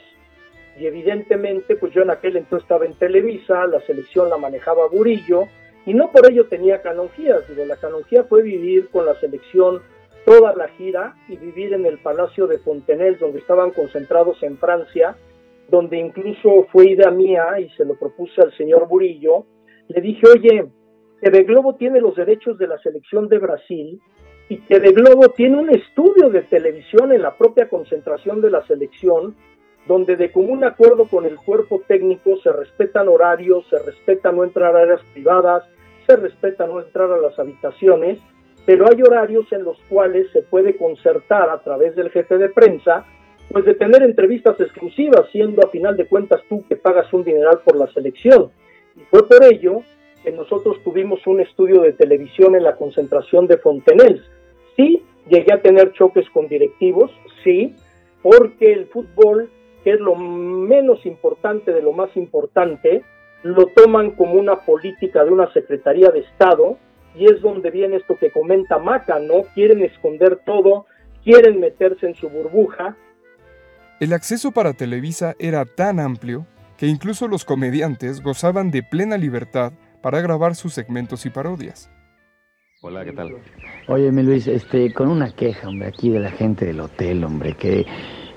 y 0.78 0.86
evidentemente 0.86 1.76
pues 1.76 1.94
yo 1.94 2.02
en 2.02 2.10
aquel 2.10 2.38
entonces 2.38 2.64
estaba 2.64 2.86
en 2.86 2.94
Televisa, 2.96 3.66
la 3.68 3.80
selección 3.82 4.30
la 4.30 4.38
manejaba 4.38 4.88
Burillo 4.88 5.44
y 5.86 5.94
no 5.94 6.12
por 6.12 6.30
ello 6.30 6.48
tenía 6.48 6.82
canonjías, 6.82 7.50
la 7.50 7.78
canonjía 7.78 8.24
fue 8.26 8.42
vivir 8.42 8.90
con 8.90 9.06
la 9.06 9.16
selección 9.20 9.82
toda 10.26 10.56
la 10.56 10.68
gira 10.70 11.16
y 11.30 11.38
vivir 11.38 11.74
en 11.74 11.86
el 11.86 12.00
Palacio 12.00 12.48
de 12.48 12.58
Fontenelle 12.58 13.18
donde 13.18 13.40
estaban 13.40 13.72
concentrados 13.72 14.42
en 14.44 14.58
Francia, 14.58 15.16
donde 15.70 15.98
incluso 15.98 16.68
fue 16.72 16.90
idea 16.90 17.12
mía 17.12 17.60
y 17.60 17.70
se 17.78 17.86
lo 17.86 17.96
propuse 17.96 18.42
al 18.42 18.52
señor 18.58 18.88
Burillo, 18.88 19.46
le 19.88 20.02
dije, 20.02 20.28
oye, 20.28 20.66
TV 21.22 21.44
Globo 21.44 21.76
tiene 21.76 22.02
los 22.02 22.16
derechos 22.16 22.58
de 22.58 22.68
la 22.68 22.78
selección 22.80 23.30
de 23.30 23.40
Brasil 23.40 24.02
y 24.50 24.58
TV 24.58 24.92
Globo 24.92 25.30
tiene 25.30 25.58
un 25.58 25.70
estudio 25.70 26.30
de 26.30 26.42
televisión 26.44 27.12
en 27.12 27.22
la 27.22 27.36
propia 27.36 27.68
concentración 27.68 28.42
de 28.42 28.52
la 28.52 28.66
selección, 28.68 29.36
donde 29.88 30.16
de 30.18 30.32
común 30.32 30.64
acuerdo 30.64 31.06
con 31.06 31.26
el 31.26 31.36
cuerpo 31.38 31.82
técnico 31.88 32.38
se 32.44 32.52
respetan 32.52 33.08
horarios, 33.08 33.66
se 33.70 33.80
respeta 33.80 34.32
no 34.32 34.44
entrar 34.44 34.76
a 34.76 34.82
áreas 34.82 35.02
privadas, 35.14 35.64
se 36.06 36.16
respeta 36.16 36.68
no 36.68 36.80
entrar 36.80 37.12
a 37.12 37.18
las 37.18 37.38
habitaciones, 37.40 38.20
pero 38.66 38.86
hay 38.88 39.02
horarios 39.02 39.52
en 39.52 39.64
los 39.64 39.78
cuales 39.90 40.30
se 40.32 40.42
puede 40.42 40.76
concertar 40.76 41.50
a 41.50 41.60
través 41.60 41.96
del 41.96 42.12
jefe 42.12 42.38
de 42.38 42.50
prensa, 42.50 43.06
pues 43.52 43.66
de 43.66 43.76
tener 43.76 44.04
entrevistas 44.04 44.60
exclusivas, 44.60 45.28
siendo 45.32 45.66
a 45.66 45.70
final 45.70 45.98
de 45.98 46.08
cuentas 46.08 46.42
tú 46.50 46.64
que 46.68 46.76
pagas 46.76 47.12
un 47.14 47.24
dineral 47.24 47.62
por 47.64 47.76
la 47.76 47.88
selección. 47.94 48.52
Y 48.96 49.02
fue 49.10 49.28
por 49.28 49.44
ello 49.44 49.82
nosotros 50.32 50.78
tuvimos 50.84 51.26
un 51.28 51.42
estudio 51.42 51.82
de 51.82 51.94
televisión 51.94 52.56
en 52.56 52.64
la 52.64 52.76
concentración 52.76 53.48
de 53.48 53.58
Fontenelles. 53.58 54.24
Sí, 54.76 55.04
llegué 55.30 55.54
a 55.54 55.62
tener 55.62 55.94
choques 55.94 56.30
con 56.30 56.48
directivos, 56.48 57.12
sí, 57.44 57.76
porque 58.22 58.74
el 58.74 58.88
fútbol 58.88 59.50
que 59.86 59.92
es 59.92 60.00
lo 60.00 60.16
menos 60.16 61.06
importante 61.06 61.72
de 61.72 61.84
lo 61.84 61.94
más 61.94 62.10
importante, 62.18 63.04
lo 63.44 63.68
toman 63.68 64.12
como 64.16 64.34
una 64.34 64.62
política 64.62 65.24
de 65.24 65.30
una 65.30 65.54
Secretaría 65.54 66.10
de 66.10 66.22
Estado 66.22 66.80
y 67.16 67.26
es 67.26 67.40
donde 67.40 67.70
viene 67.70 67.98
esto 67.98 68.18
que 68.20 68.32
comenta 68.32 68.80
Maca, 68.80 69.20
¿no? 69.20 69.44
Quieren 69.54 69.84
esconder 69.84 70.40
todo, 70.44 70.88
quieren 71.24 71.60
meterse 71.60 72.08
en 72.08 72.16
su 72.16 72.30
burbuja. 72.30 72.98
El 74.00 74.12
acceso 74.12 74.52
para 74.52 74.74
Televisa 74.74 75.36
era 75.38 75.66
tan 75.66 76.00
amplio 76.00 76.48
que 76.78 76.88
incluso 76.88 77.28
los 77.28 77.46
comediantes 77.46 78.24
gozaban 78.24 78.72
de 78.72 78.82
plena 78.82 79.18
libertad 79.20 79.72
para 80.06 80.22
grabar 80.22 80.54
sus 80.54 80.72
segmentos 80.72 81.26
y 81.26 81.32
parodias. 81.32 81.90
Hola, 82.84 83.04
¿qué 83.04 83.12
tal? 83.12 83.38
Oye, 83.88 84.12
mi 84.12 84.22
Luis, 84.22 84.46
este, 84.46 84.94
con 84.94 85.10
una 85.10 85.32
queja, 85.32 85.68
hombre, 85.68 85.88
aquí 85.88 86.12
de 86.12 86.20
la 86.20 86.30
gente 86.30 86.64
del 86.64 86.80
hotel, 86.80 87.24
hombre, 87.24 87.54
que, 87.54 87.88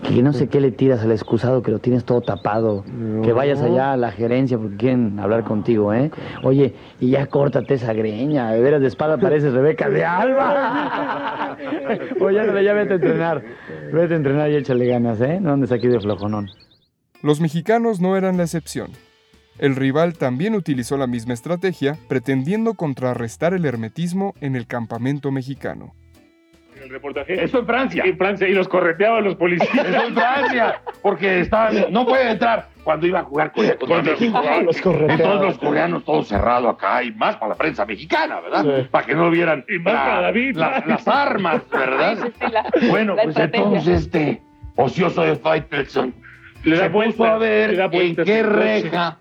que 0.03 0.23
no 0.23 0.33
sé 0.33 0.49
qué 0.49 0.63
le 0.63 0.71
tiras 0.71 1.03
al 1.03 1.13
excusado, 1.13 1.61
que 1.61 1.71
lo 1.71 1.79
tienes 1.79 2.07
todo 2.07 2.23
tapado, 2.23 2.87
que 3.23 3.35
vayas 3.35 3.61
allá 3.61 3.93
a 3.93 3.97
la 3.99 4.13
gerencia 4.13 4.57
porque 4.57 4.79
quieren 4.79 5.21
hablar 5.21 5.45
contigo, 5.45 5.93
¿eh? 5.93 6.11
Oye, 6.43 6.75
y 7.01 7.11
ya 7.11 7.27
córtate 7.27 7.75
esa 7.75 7.93
greña, 7.93 8.51
de 8.51 8.63
veras 8.63 8.81
de 8.81 8.87
espada 8.87 9.19
pareces 9.19 9.53
Rebeca 9.53 9.91
de 9.91 10.07
Alba. 10.07 11.59
Oye, 12.23 12.65
ya 12.65 12.73
vete 12.73 12.95
a 12.95 12.97
entrenar, 12.97 13.45
vete 13.93 14.15
a 14.15 14.17
entrenar 14.17 14.51
y 14.51 14.57
échale 14.57 14.87
ganas, 14.87 15.21
¿eh? 15.21 15.39
No 15.39 15.53
andes 15.53 15.71
aquí 15.71 15.87
de 15.89 16.01
flojonón. 16.01 16.49
Los 17.23 17.43
mexicanos 17.43 18.01
no 18.01 18.17
eran 18.17 18.39
la 18.39 18.45
excepción. 18.45 18.89
El 19.59 19.75
rival 19.77 20.15
también 20.17 20.55
utilizó 20.55 20.97
la 20.97 21.07
misma 21.07 21.35
estrategia, 21.35 21.97
pretendiendo 22.09 22.75
contrarrestar 22.75 23.55
el 23.55 23.65
hermetismo 23.65 24.35
en 24.41 24.55
el 24.57 24.67
campamento 24.67 25.31
mexicano. 25.33 25.95
el 26.81 26.91
reportaje. 26.91 27.43
Eso 27.43 27.59
en 27.59 27.67
Francia. 27.67 28.05
En 28.07 28.17
Francia, 28.17 28.47
y 28.47 28.53
los 28.53 28.69
correteaban 28.69 29.25
los 29.25 29.35
policías. 29.35 29.69
Eso 29.85 30.07
en 30.07 30.15
Francia, 30.15 30.81
porque 31.03 31.41
estaban, 31.41 31.87
no 31.91 32.07
puede 32.07 32.31
entrar 32.31 32.69
cuando 32.85 33.05
iba 33.09 33.19
a 33.19 33.25
jugar 33.25 33.51
Corea 33.53 33.77
contra 33.77 33.89
Cuando 33.97 34.11
México. 34.13 34.41
los 34.65 34.81
correteaban. 34.81 35.21
Entonces 35.21 35.47
los 35.49 35.59
coreanos 35.59 36.05
todo 36.05 36.23
cerrado 36.23 36.69
acá 36.69 37.03
y 37.03 37.11
más 37.11 37.35
para 37.35 37.49
la 37.51 37.55
prensa 37.57 37.85
mexicana, 37.85 38.39
¿verdad? 38.41 38.89
Para 38.93 39.05
que 39.05 39.15
no 39.17 39.29
vieran 39.29 39.65
Y 39.69 39.81
más 39.81 39.93
para 39.95 40.21
David. 40.21 40.55
la- 40.57 40.85
las 40.87 41.09
armas, 41.09 41.63
¿verdad? 41.69 42.29
bueno, 42.89 43.17
la 43.17 43.23
pues 43.25 43.37
estrategia. 43.37 43.67
entonces 43.67 44.01
este 44.03 44.43
ocioso 44.77 45.23
de 45.23 45.35
Faitelson 45.35 46.15
Le 46.65 46.77
da 46.77 46.85
se 46.85 46.91
puso 46.91 47.25
a 47.25 47.39
ver 47.39 47.71
le 47.71 47.77
da 47.77 47.85
en 47.93 48.17
qué 48.17 48.43
reja, 48.43 49.19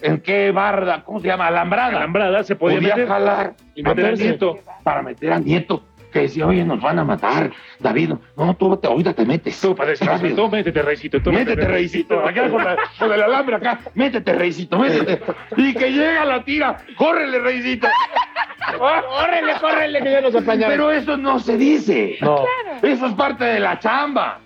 en 0.00 0.20
qué 0.20 0.50
barda, 0.50 1.02
¿cómo 1.04 1.20
se 1.20 1.28
llama? 1.28 1.46
Alambrada. 1.46 1.96
Alambrada 1.98 2.42
se 2.42 2.56
podía 2.56 2.80
meter. 2.80 3.06
jalar 3.06 3.54
Y 3.74 3.82
meter 3.82 4.06
a 4.06 4.12
Nieto. 4.12 4.58
Para 4.82 5.02
meter 5.02 5.32
a 5.32 5.38
Nieto. 5.38 5.84
Que 6.12 6.22
decía, 6.22 6.46
oye, 6.46 6.62
nos 6.62 6.78
van 6.82 6.98
a 6.98 7.04
matar. 7.04 7.50
David, 7.78 8.12
no, 8.36 8.54
tú 8.56 8.76
te, 8.76 8.86
ahorita 8.86 9.14
te 9.14 9.24
metes. 9.24 9.58
Tú, 9.58 9.74
padre, 9.74 9.94
tú 9.96 10.48
métete, 10.50 10.82
Reycito. 10.82 11.22
Tú 11.22 11.32
Métete, 11.32 11.64
Reycito. 11.66 12.20
Acá 12.20 12.50
con, 12.50 12.62
la- 12.62 12.76
con 12.98 13.12
el 13.12 13.22
alambre 13.22 13.56
acá. 13.56 13.80
Métete, 13.94 14.34
Reycito, 14.34 14.78
métete. 14.78 15.22
Y 15.56 15.72
que 15.72 15.90
llega 15.90 16.26
la 16.26 16.44
tira. 16.44 16.76
¡Córrele, 16.96 17.38
Reycito! 17.38 17.88
¡Córrele, 18.78 19.52
córrele, 19.60 20.00
que 20.02 20.10
ya 20.10 20.20
nos 20.20 20.34
apañaron! 20.34 20.70
Pero 20.76 20.90
eso 20.92 21.16
no 21.16 21.38
se 21.38 21.56
dice. 21.56 22.16
No. 22.20 22.44
Eso 22.82 23.06
es 23.06 23.12
parte 23.14 23.44
de 23.44 23.60
la 23.60 23.78
chamba. 23.78 24.40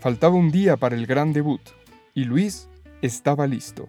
Faltaba 0.00 0.34
un 0.34 0.50
día 0.50 0.78
para 0.78 0.96
el 0.96 1.06
gran 1.06 1.34
debut, 1.34 1.60
y 2.14 2.24
Luis 2.24 2.70
estaba 3.02 3.46
listo. 3.46 3.86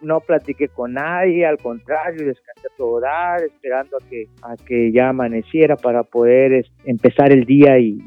no 0.00 0.20
platiqué 0.20 0.68
con 0.68 0.94
nadie, 0.94 1.46
al 1.46 1.58
contrario, 1.58 2.26
descansé 2.26 2.68
a 2.72 2.76
todo 2.76 3.00
dar, 3.00 3.42
esperando 3.42 3.98
a 3.98 4.08
que, 4.08 4.28
a 4.42 4.56
que 4.56 4.90
ya 4.92 5.10
amaneciera 5.10 5.76
para 5.76 6.02
poder 6.02 6.66
empezar 6.84 7.32
el 7.32 7.44
día 7.44 7.78
y, 7.78 8.02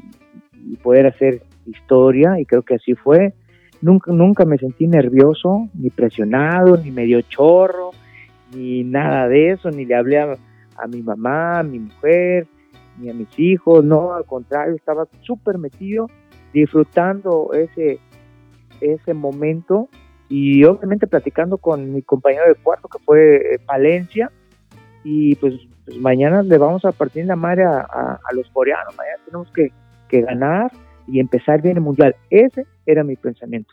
y 0.54 0.76
poder 0.76 1.06
hacer 1.06 1.42
historia, 1.66 2.38
y 2.38 2.44
creo 2.44 2.62
que 2.62 2.74
así 2.74 2.94
fue. 2.94 3.32
Nunca, 3.80 4.12
nunca 4.12 4.44
me 4.44 4.58
sentí 4.58 4.86
nervioso, 4.88 5.68
ni 5.74 5.90
presionado, 5.90 6.76
ni 6.76 6.90
medio 6.90 7.22
chorro, 7.22 7.92
ni 8.54 8.84
nada 8.84 9.28
de 9.28 9.52
eso, 9.52 9.70
ni 9.70 9.84
le 9.84 9.94
hablé 9.94 10.18
a, 10.18 10.34
a 10.76 10.86
mi 10.86 11.02
mamá, 11.02 11.60
a 11.60 11.62
mi 11.62 11.78
mujer, 11.78 12.46
ni 12.98 13.08
a 13.08 13.14
mis 13.14 13.28
hijos, 13.38 13.84
no, 13.84 14.14
al 14.14 14.24
contrario, 14.24 14.74
estaba 14.74 15.06
súper 15.20 15.58
metido, 15.58 16.08
disfrutando 16.60 17.52
ese, 17.52 17.98
ese 18.80 19.14
momento 19.14 19.88
y 20.28 20.64
obviamente 20.64 21.06
platicando 21.06 21.58
con 21.58 21.92
mi 21.92 22.02
compañero 22.02 22.44
de 22.48 22.54
cuarto 22.56 22.88
que 22.88 22.98
fue 22.98 23.36
eh, 23.36 23.58
Palencia 23.64 24.30
y 25.04 25.34
pues, 25.36 25.54
pues 25.84 25.98
mañana 25.98 26.42
le 26.42 26.58
vamos 26.58 26.84
a 26.84 26.92
partir 26.92 27.26
la 27.26 27.36
madre 27.36 27.64
a, 27.64 27.80
a- 27.80 28.20
los 28.32 28.48
coreanos, 28.50 28.96
mañana 28.96 29.18
tenemos 29.24 29.50
que, 29.52 29.70
que 30.08 30.22
ganar 30.22 30.72
y 31.06 31.20
empezar 31.20 31.62
bien 31.62 31.76
el 31.76 31.82
mundial. 31.82 32.16
Ese 32.30 32.66
era 32.86 33.04
mi 33.04 33.14
pensamiento. 33.16 33.72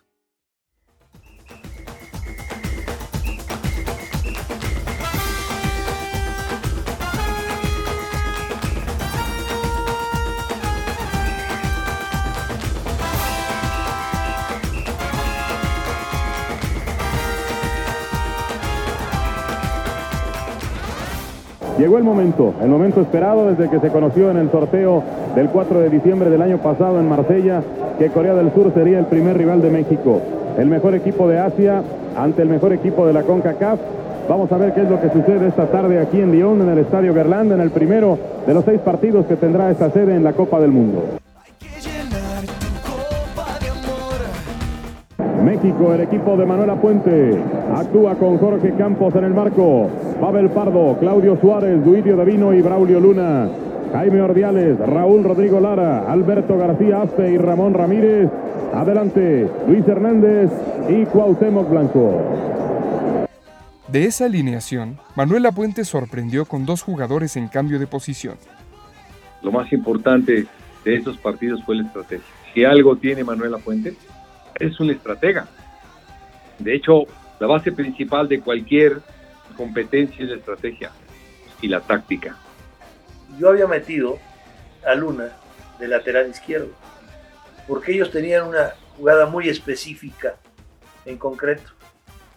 Llegó 21.84 21.98
el 21.98 22.06
momento, 22.06 22.54
el 22.62 22.70
momento 22.70 23.02
esperado 23.02 23.46
desde 23.48 23.70
que 23.70 23.78
se 23.82 23.90
conoció 23.90 24.32
en 24.32 24.38
el 24.38 24.50
sorteo 24.50 25.04
del 25.36 25.50
4 25.50 25.82
de 25.82 25.90
diciembre 25.90 26.30
del 26.30 26.42
año 26.42 26.60
pasado 26.60 26.98
en 26.98 27.10
Marsella, 27.10 27.62
que 28.00 28.08
Corea 28.08 28.34
del 28.36 28.54
Sur 28.54 28.74
sería 28.74 29.00
el 29.00 29.06
primer 29.08 29.38
rival 29.38 29.62
de 29.62 29.70
México. 29.70 30.22
El 30.58 30.70
mejor 30.70 30.96
equipo 30.96 31.28
de 31.28 31.40
Asia 31.40 31.84
ante 32.16 32.42
el 32.42 32.48
mejor 32.48 32.72
equipo 32.72 33.06
de 33.06 33.12
la 33.12 33.24
CONCACAF. 33.24 33.82
Vamos 34.30 34.50
a 34.54 34.58
ver 34.60 34.74
qué 34.74 34.84
es 34.84 34.90
lo 34.90 35.02
que 35.02 35.10
sucede 35.10 35.50
esta 35.50 35.66
tarde 35.66 36.00
aquí 36.00 36.22
en 36.22 36.32
Lyon, 36.32 36.62
en 36.62 36.70
el 36.70 36.78
Estadio 36.78 37.14
Gerland, 37.14 37.52
en 37.52 37.60
el 37.60 37.72
primero 37.72 38.18
de 38.48 38.54
los 38.54 38.64
seis 38.64 38.80
partidos 38.80 39.26
que 39.26 39.36
tendrá 39.36 39.70
esta 39.70 39.90
sede 39.90 40.16
en 40.16 40.24
la 40.24 40.32
Copa 40.32 40.62
del 40.62 40.72
Mundo. 40.72 41.23
México, 45.44 45.94
el 45.94 46.02
equipo 46.02 46.38
de 46.38 46.46
Manuela 46.46 46.80
Puente, 46.80 47.38
actúa 47.76 48.16
con 48.16 48.38
Jorge 48.38 48.74
Campos 48.78 49.14
en 49.16 49.26
el 49.26 49.34
marco, 49.34 49.90
Pavel 50.22 50.50
Pardo, 50.50 50.98
Claudio 51.00 51.38
Suárez, 51.42 51.84
Duidio 51.84 52.16
Davino 52.16 52.54
y 52.54 52.62
Braulio 52.62 53.00
Luna, 53.00 53.50
Jaime 53.92 54.22
Ordiales, 54.22 54.80
Raúl 54.80 55.24
Rodrigo 55.24 55.60
Lara, 55.60 56.10
Alberto 56.10 56.58
García 56.58 57.02
Aspe 57.02 57.32
y 57.32 57.38
Ramón 57.38 57.74
Ramírez, 57.74 58.30
adelante 58.74 59.50
Luis 59.68 59.86
Hernández 59.88 60.50
y 60.90 61.06
Cuauhtémoc 61.06 61.70
Blanco. 61.70 62.22
De 63.90 64.06
esa 64.06 64.26
alineación, 64.26 64.98
Manuel 65.16 65.44
Lapuente 65.44 65.84
sorprendió 65.84 66.46
con 66.46 66.66
dos 66.66 66.82
jugadores 66.82 67.36
en 67.36 67.50
cambio 67.50 67.80
de 67.80 67.86
posición. 67.86 68.38
Lo 69.42 69.52
más 69.52 69.72
importante 69.74 70.46
de 70.86 70.96
estos 70.96 71.18
partidos 71.18 71.64
fue 71.66 71.76
la 71.76 71.84
estrategia. 71.84 72.26
Si 72.54 72.64
algo 72.64 72.96
tiene 72.96 73.24
Manuel 73.24 73.52
Lafuente, 73.52 73.94
es 74.60 74.80
un 74.80 74.90
estratega. 74.90 75.48
De 76.60 76.76
hecho, 76.76 77.06
la 77.40 77.48
base 77.48 77.72
principal 77.72 78.28
de 78.28 78.40
cualquier 78.40 79.02
competencia 79.58 80.24
es 80.24 80.30
la 80.30 80.38
estrategia 80.38 80.92
y 81.62 81.68
la 81.68 81.80
táctica. 81.82 82.36
yo 83.40 83.50
había 83.50 83.68
metido 83.68 84.20
a 84.86 84.96
Luna 84.96 85.30
de 85.80 85.88
lateral 85.88 86.30
izquierdo, 86.30 86.70
porque 87.68 87.94
ellos 87.94 88.12
tenían 88.12 88.48
una 88.48 88.74
jugada 88.98 89.26
muy 89.26 89.50
específica 89.50 90.36
en 91.06 91.18
concreto. 91.18 91.72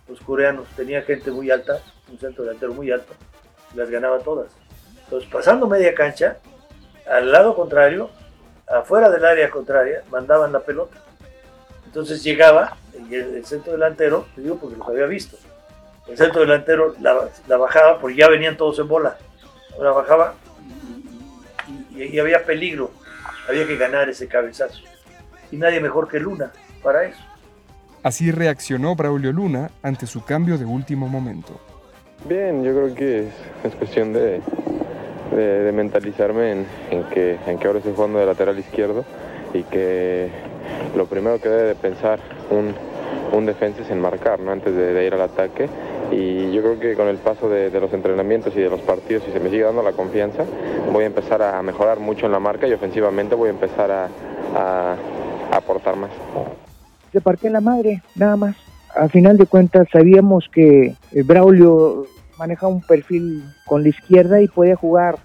Los 0.08 0.20
coreanos 0.20 0.68
tenían 0.76 1.02
gente 1.02 1.30
muy 1.30 1.50
alta, 1.50 1.80
un 2.10 2.18
centro 2.18 2.44
delantero 2.44 2.72
muy 2.72 2.90
alto, 2.90 3.12
y 3.74 3.76
las 3.76 3.90
ganaba 3.90 4.20
todas. 4.20 4.52
Entonces, 5.04 5.28
pasando 5.30 5.66
media 5.66 5.94
cancha, 5.94 6.38
al 7.08 7.30
lado 7.30 7.54
contrario, 7.54 8.10
afuera 8.66 9.10
del 9.10 9.24
área 9.24 9.50
contraria, 9.50 10.02
mandaban 10.10 10.52
la 10.52 10.60
pelota. 10.60 10.98
Entonces 11.96 12.22
llegaba 12.22 12.76
y 13.08 13.14
el, 13.14 13.36
el 13.36 13.46
centro 13.46 13.72
delantero, 13.72 14.26
te 14.34 14.42
digo 14.42 14.56
porque 14.56 14.76
los 14.76 14.86
había 14.86 15.06
visto, 15.06 15.38
el 16.06 16.14
centro 16.18 16.42
delantero 16.42 16.94
la, 17.00 17.30
la 17.48 17.56
bajaba 17.56 17.98
porque 17.98 18.16
ya 18.18 18.28
venían 18.28 18.58
todos 18.58 18.78
en 18.80 18.86
bola. 18.86 19.16
La 19.80 19.92
bajaba 19.92 20.34
y, 21.96 22.02
y 22.02 22.18
había 22.18 22.44
peligro, 22.44 22.90
había 23.48 23.66
que 23.66 23.78
ganar 23.78 24.10
ese 24.10 24.28
cabezazo. 24.28 24.82
Y 25.50 25.56
nadie 25.56 25.80
mejor 25.80 26.06
que 26.06 26.20
Luna 26.20 26.52
para 26.82 27.04
eso. 27.04 27.18
Así 28.02 28.30
reaccionó 28.30 28.94
Braulio 28.94 29.32
Luna 29.32 29.70
ante 29.82 30.06
su 30.06 30.22
cambio 30.22 30.58
de 30.58 30.66
último 30.66 31.08
momento. 31.08 31.58
Bien, 32.26 32.62
yo 32.62 32.72
creo 32.74 32.94
que 32.94 33.18
es, 33.20 33.34
es 33.64 33.74
cuestión 33.74 34.12
de, 34.12 34.42
de- 35.34 35.60
de 35.62 35.72
mentalizarme 35.72 36.52
en, 36.52 36.66
en 36.90 37.04
que, 37.04 37.38
en 37.46 37.58
que 37.58 37.66
ahora 37.66 37.78
estoy 37.78 37.94
jugando 37.94 38.18
de 38.18 38.26
lateral 38.26 38.58
izquierdo 38.58 39.02
y 39.54 39.62
que 39.62 40.28
lo 40.96 41.06
primero 41.06 41.40
que 41.40 41.48
debe 41.48 41.62
de 41.68 41.74
pensar 41.74 42.18
un, 42.50 42.74
un 43.36 43.46
defensa 43.46 43.82
es 43.82 43.90
en 43.90 44.00
marcar, 44.00 44.40
¿no? 44.40 44.52
antes 44.52 44.74
de, 44.74 45.06
ir 45.06 45.14
al 45.14 45.22
ataque. 45.22 45.68
Y 46.10 46.52
yo 46.52 46.62
creo 46.62 46.78
que 46.78 46.94
con 46.94 47.08
el 47.08 47.18
paso 47.18 47.48
de, 47.48 47.70
los 47.70 47.92
entrenamientos 47.92 48.54
y 48.56 48.60
de 48.60 48.70
los 48.70 48.80
partidos, 48.82 49.24
si 49.24 49.32
se 49.32 49.40
me 49.40 49.50
sigue 49.50 49.64
dando 49.64 49.82
la 49.82 49.92
confianza, 49.92 50.44
voy 50.92 51.04
a 51.04 51.06
empezar 51.06 51.42
a 51.42 51.60
mejorar 51.62 51.98
mucho 51.98 52.26
en 52.26 52.32
la 52.32 52.40
marca 52.40 52.66
y 52.66 52.72
ofensivamente 52.72 53.34
voy 53.34 53.48
a 53.48 53.52
empezar 53.52 53.90
a, 53.90 54.08
a- 54.54 54.96
aportar 55.52 55.96
más. 55.96 56.10
le 57.12 57.20
partía 57.20 57.50
la 57.50 57.60
madre, 57.60 58.02
nada 58.14 58.36
más. 58.36 58.56
A 58.94 59.08
final 59.08 59.36
de 59.36 59.46
cuentas 59.46 59.86
sabíamos 59.92 60.46
que 60.52 60.96
el 61.12 61.24
Braulio 61.24 62.08
manejaba 62.36 62.72
un 62.72 62.82
perfil 62.82 63.42
con 63.64 63.82
la 63.82 63.88
izquierda 63.90 64.40
y 64.40 64.48
podía 64.48 64.76
jugar 64.76 65.16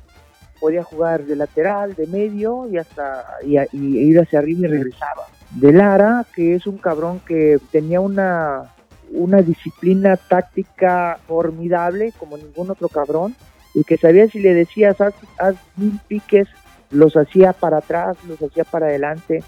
podía 0.61 0.83
jugar 0.83 1.25
de 1.25 1.35
lateral, 1.35 1.95
de 1.95 2.07
medio 2.07 2.69
y 2.71 2.77
hasta 2.77 3.25
y, 3.43 3.57
ir 3.73 4.19
hacia 4.19 4.39
arriba 4.39 4.67
y 4.67 4.67
regresaba. 4.67 5.23
De 5.49 5.73
Lara, 5.73 6.25
que 6.33 6.55
es 6.55 6.67
un 6.67 6.77
cabrón 6.77 7.19
que 7.27 7.59
tenía 7.71 7.99
una 7.99 8.71
una 9.13 9.41
disciplina 9.41 10.15
táctica 10.15 11.19
formidable 11.27 12.13
como 12.17 12.37
ningún 12.37 12.71
otro 12.71 12.87
cabrón 12.87 13.35
y 13.73 13.83
que 13.83 13.97
sabía 13.97 14.27
si 14.27 14.39
le 14.39 14.53
decías 14.53 15.01
haz, 15.01 15.13
haz 15.37 15.55
mil 15.75 15.99
piques, 16.07 16.47
los 16.91 17.17
hacía 17.17 17.51
para 17.53 17.77
atrás, 17.77 18.17
los 18.27 18.41
hacía 18.41 18.63
para 18.63 18.85
adelante. 18.85 19.43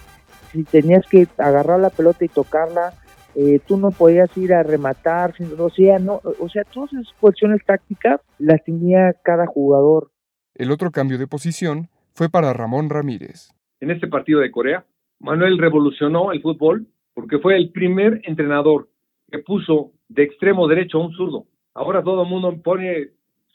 Si 0.52 0.64
tenías 0.64 1.06
que 1.08 1.28
agarrar 1.38 1.80
la 1.80 1.90
pelota 1.90 2.26
y 2.26 2.30
tocarla, 2.30 2.94
eh, 3.36 3.60
tú 3.66 3.78
no 3.78 3.92
podías 3.92 4.36
ir 4.38 4.54
a 4.54 4.64
rematar, 4.64 5.34
o 5.58 5.70
sea, 5.70 5.98
no, 6.00 6.22
o 6.40 6.50
sea, 6.50 6.64
todas 6.66 6.94
esas 6.94 7.08
cuestiones 7.20 7.62
tácticas 7.66 8.22
las 8.38 8.64
tenía 8.64 9.14
cada 9.24 9.48
jugador. 9.48 10.12
El 10.56 10.70
otro 10.72 10.92
cambio 10.92 11.18
de 11.18 11.28
posición 11.28 11.90
fue 12.14 12.30
para 12.30 12.54
Ramón 12.54 12.90
Ramírez. 12.90 13.52
En 13.80 13.90
este 13.90 14.08
partido 14.08 14.40
de 14.40 14.52
Corea, 14.52 14.86
Manuel 15.20 15.58
revolucionó 15.58 16.32
el 16.32 16.42
fútbol 16.42 16.86
porque 17.16 17.40
fue 17.40 17.58
el 17.58 17.72
primer 17.72 18.22
entrenador 18.24 18.88
que 19.32 19.40
puso 19.40 19.94
de 20.10 20.24
extremo 20.24 20.68
derecho 20.68 21.00
a 21.00 21.06
un 21.08 21.14
zurdo. 21.14 21.48
Ahora 21.74 22.04
todo 22.04 22.24
el 22.24 22.30
mundo 22.30 22.56
pone 22.64 23.10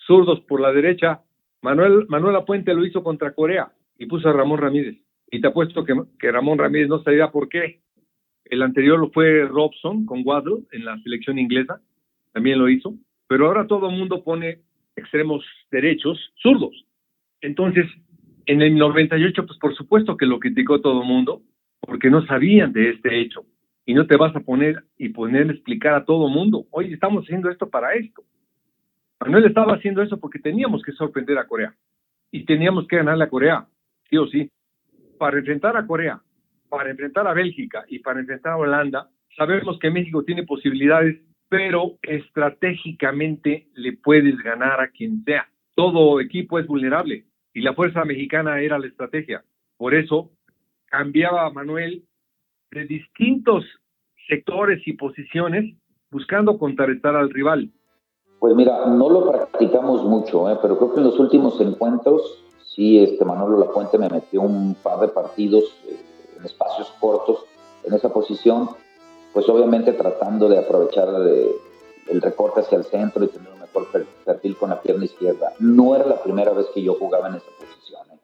zurdos 0.07 0.41
por 0.41 0.61
la 0.61 0.73
derecha. 0.73 1.21
Manuel, 1.63 2.07
Manuel 2.09 2.35
Apuente 2.35 2.75
lo 2.75 2.85
hizo 2.85 3.05
contra 3.05 3.33
Corea 3.33 3.71
y 3.97 4.07
puso 4.07 4.29
a 4.29 4.33
Ramón 4.33 4.59
Ramírez. 4.59 4.97
Y 5.31 5.41
te 5.41 5.47
apuesto 5.47 5.85
que, 5.85 6.33
Ramón 6.33 6.59
Ramírez 6.59 6.89
no 6.89 7.03
sabía 7.05 7.31
por 7.31 7.49
qué. 7.49 7.81
El 8.45 8.63
anterior 8.63 9.09
fue 9.13 9.45
Robson 9.45 10.05
con 10.05 10.23
Waddle 10.25 10.65
en 10.73 10.85
la 10.85 10.99
selección 11.03 11.39
inglesa, 11.39 11.81
también 12.33 12.59
lo 12.59 12.69
hizo. 12.69 12.95
Pero 13.29 13.47
ahora 13.47 13.67
todo 13.67 13.89
el 13.89 13.97
mundo 13.97 14.25
pone 14.25 14.63
extremos 14.97 15.45
derechos 15.71 16.19
zurdos. 16.43 16.88
Entonces, 17.41 17.87
en 18.47 18.63
el 18.63 18.77
98, 18.77 19.47
pues 19.47 19.59
por 19.59 19.75
supuesto 19.75 20.17
que 20.17 20.27
lo 20.27 20.41
criticó 20.41 20.81
todo 20.81 21.03
el 21.03 21.09
mundo, 21.09 21.43
porque 21.81 22.11
no 22.11 22.25
sabían 22.27 22.73
de 22.73 22.91
este 22.91 23.21
hecho 23.21 23.45
y 23.85 23.95
no 23.95 24.07
te 24.07 24.17
vas 24.17 24.35
a 24.35 24.41
poner 24.41 24.85
y 24.97 25.11
poner 25.11 25.49
a 25.49 25.53
explicar 25.53 25.95
a 25.95 26.05
todo 26.05 26.29
mundo, 26.29 26.67
oye, 26.71 26.93
estamos 26.93 27.25
haciendo 27.25 27.51
esto 27.51 27.69
para 27.69 27.95
esto. 27.95 28.23
Manuel 29.21 29.47
estaba 29.47 29.75
haciendo 29.75 30.03
eso 30.03 30.19
porque 30.19 30.39
teníamos 30.39 30.83
que 30.83 30.93
sorprender 30.93 31.39
a 31.39 31.47
Corea 31.47 31.75
y 32.31 32.45
teníamos 32.45 32.87
que 32.87 32.97
ganarle 32.97 33.25
a 33.25 33.29
Corea, 33.29 33.67
sí 34.09 34.17
o 34.17 34.27
sí. 34.27 34.51
Para 35.19 35.39
enfrentar 35.39 35.77
a 35.77 35.87
Corea, 35.87 36.21
para 36.69 36.91
enfrentar 36.91 37.27
a 37.27 37.35
Bélgica 37.35 37.85
y 37.89 37.99
para 37.99 38.21
enfrentar 38.21 38.53
a 38.53 38.57
Holanda, 38.59 39.09
sabemos 39.37 39.79
que 39.79 39.91
México 39.91 40.25
tiene 40.25 40.45
posibilidades, 40.45 41.21
pero 41.49 41.99
estratégicamente 42.03 43.69
le 43.75 43.95
puedes 43.95 44.37
ganar 44.39 44.81
a 44.81 44.89
quien 44.89 45.25
sea. 45.25 45.49
Todo 45.75 46.21
equipo 46.21 46.59
es 46.59 46.67
vulnerable 46.67 47.25
y 47.55 47.61
la 47.63 47.75
fuerza 47.75 48.05
mexicana 48.05 48.61
era 48.61 48.79
la 48.79 48.87
estrategia. 48.87 49.45
Por 49.77 49.95
eso 49.95 50.31
cambiaba 50.87 51.51
Manuel 51.51 52.05
de 52.71 52.85
distintos 52.85 53.65
sectores 54.29 54.81
y 54.87 54.93
posiciones 54.93 55.75
buscando 56.11 56.59
contrarrestar 56.59 57.17
al 57.17 57.31
rival. 57.31 57.71
Pues 58.39 58.55
mira, 58.55 58.87
no 58.87 59.09
lo 59.09 59.31
practicamos 59.31 60.05
mucho, 60.05 60.51
¿eh? 60.51 60.59
pero 60.63 60.79
creo 60.79 60.95
que 60.95 61.01
en 61.01 61.07
los 61.07 61.19
últimos 61.19 61.61
encuentros 61.61 62.45
sí, 62.75 63.03
este 63.03 63.25
Manolo 63.25 63.59
Lapuente 63.59 63.99
me 63.99 64.09
metió 64.09 64.43
un 64.43 64.75
par 64.77 65.01
de 65.01 65.09
partidos 65.09 65.65
eh, 65.89 65.97
en 66.39 66.45
espacios 66.45 66.93
cortos 67.01 67.45
en 67.85 67.95
esa 67.95 68.13
posición, 68.13 68.71
pues 69.33 69.49
obviamente 69.49 69.93
tratando 69.93 70.49
de 70.49 70.59
aprovechar 70.59 71.09
el 71.09 72.23
recorte 72.23 72.61
hacia 72.61 72.79
el 72.79 72.85
centro 72.85 73.25
y 73.25 73.29
tener 73.29 73.58
perfil 73.87 74.57
con 74.57 74.71
la 74.71 74.81
pierna 74.81 75.05
izquierda. 75.05 75.53
No 75.59 75.95
era 75.95 76.07
la 76.07 76.23
primera 76.23 76.53
vez 76.53 76.67
que 76.75 76.83
yo 76.83 76.95
jugaba 76.95 77.29
en 77.29 77.37
esa 77.37 77.51
posición. 77.59 78.03
¿eh? 78.13 78.19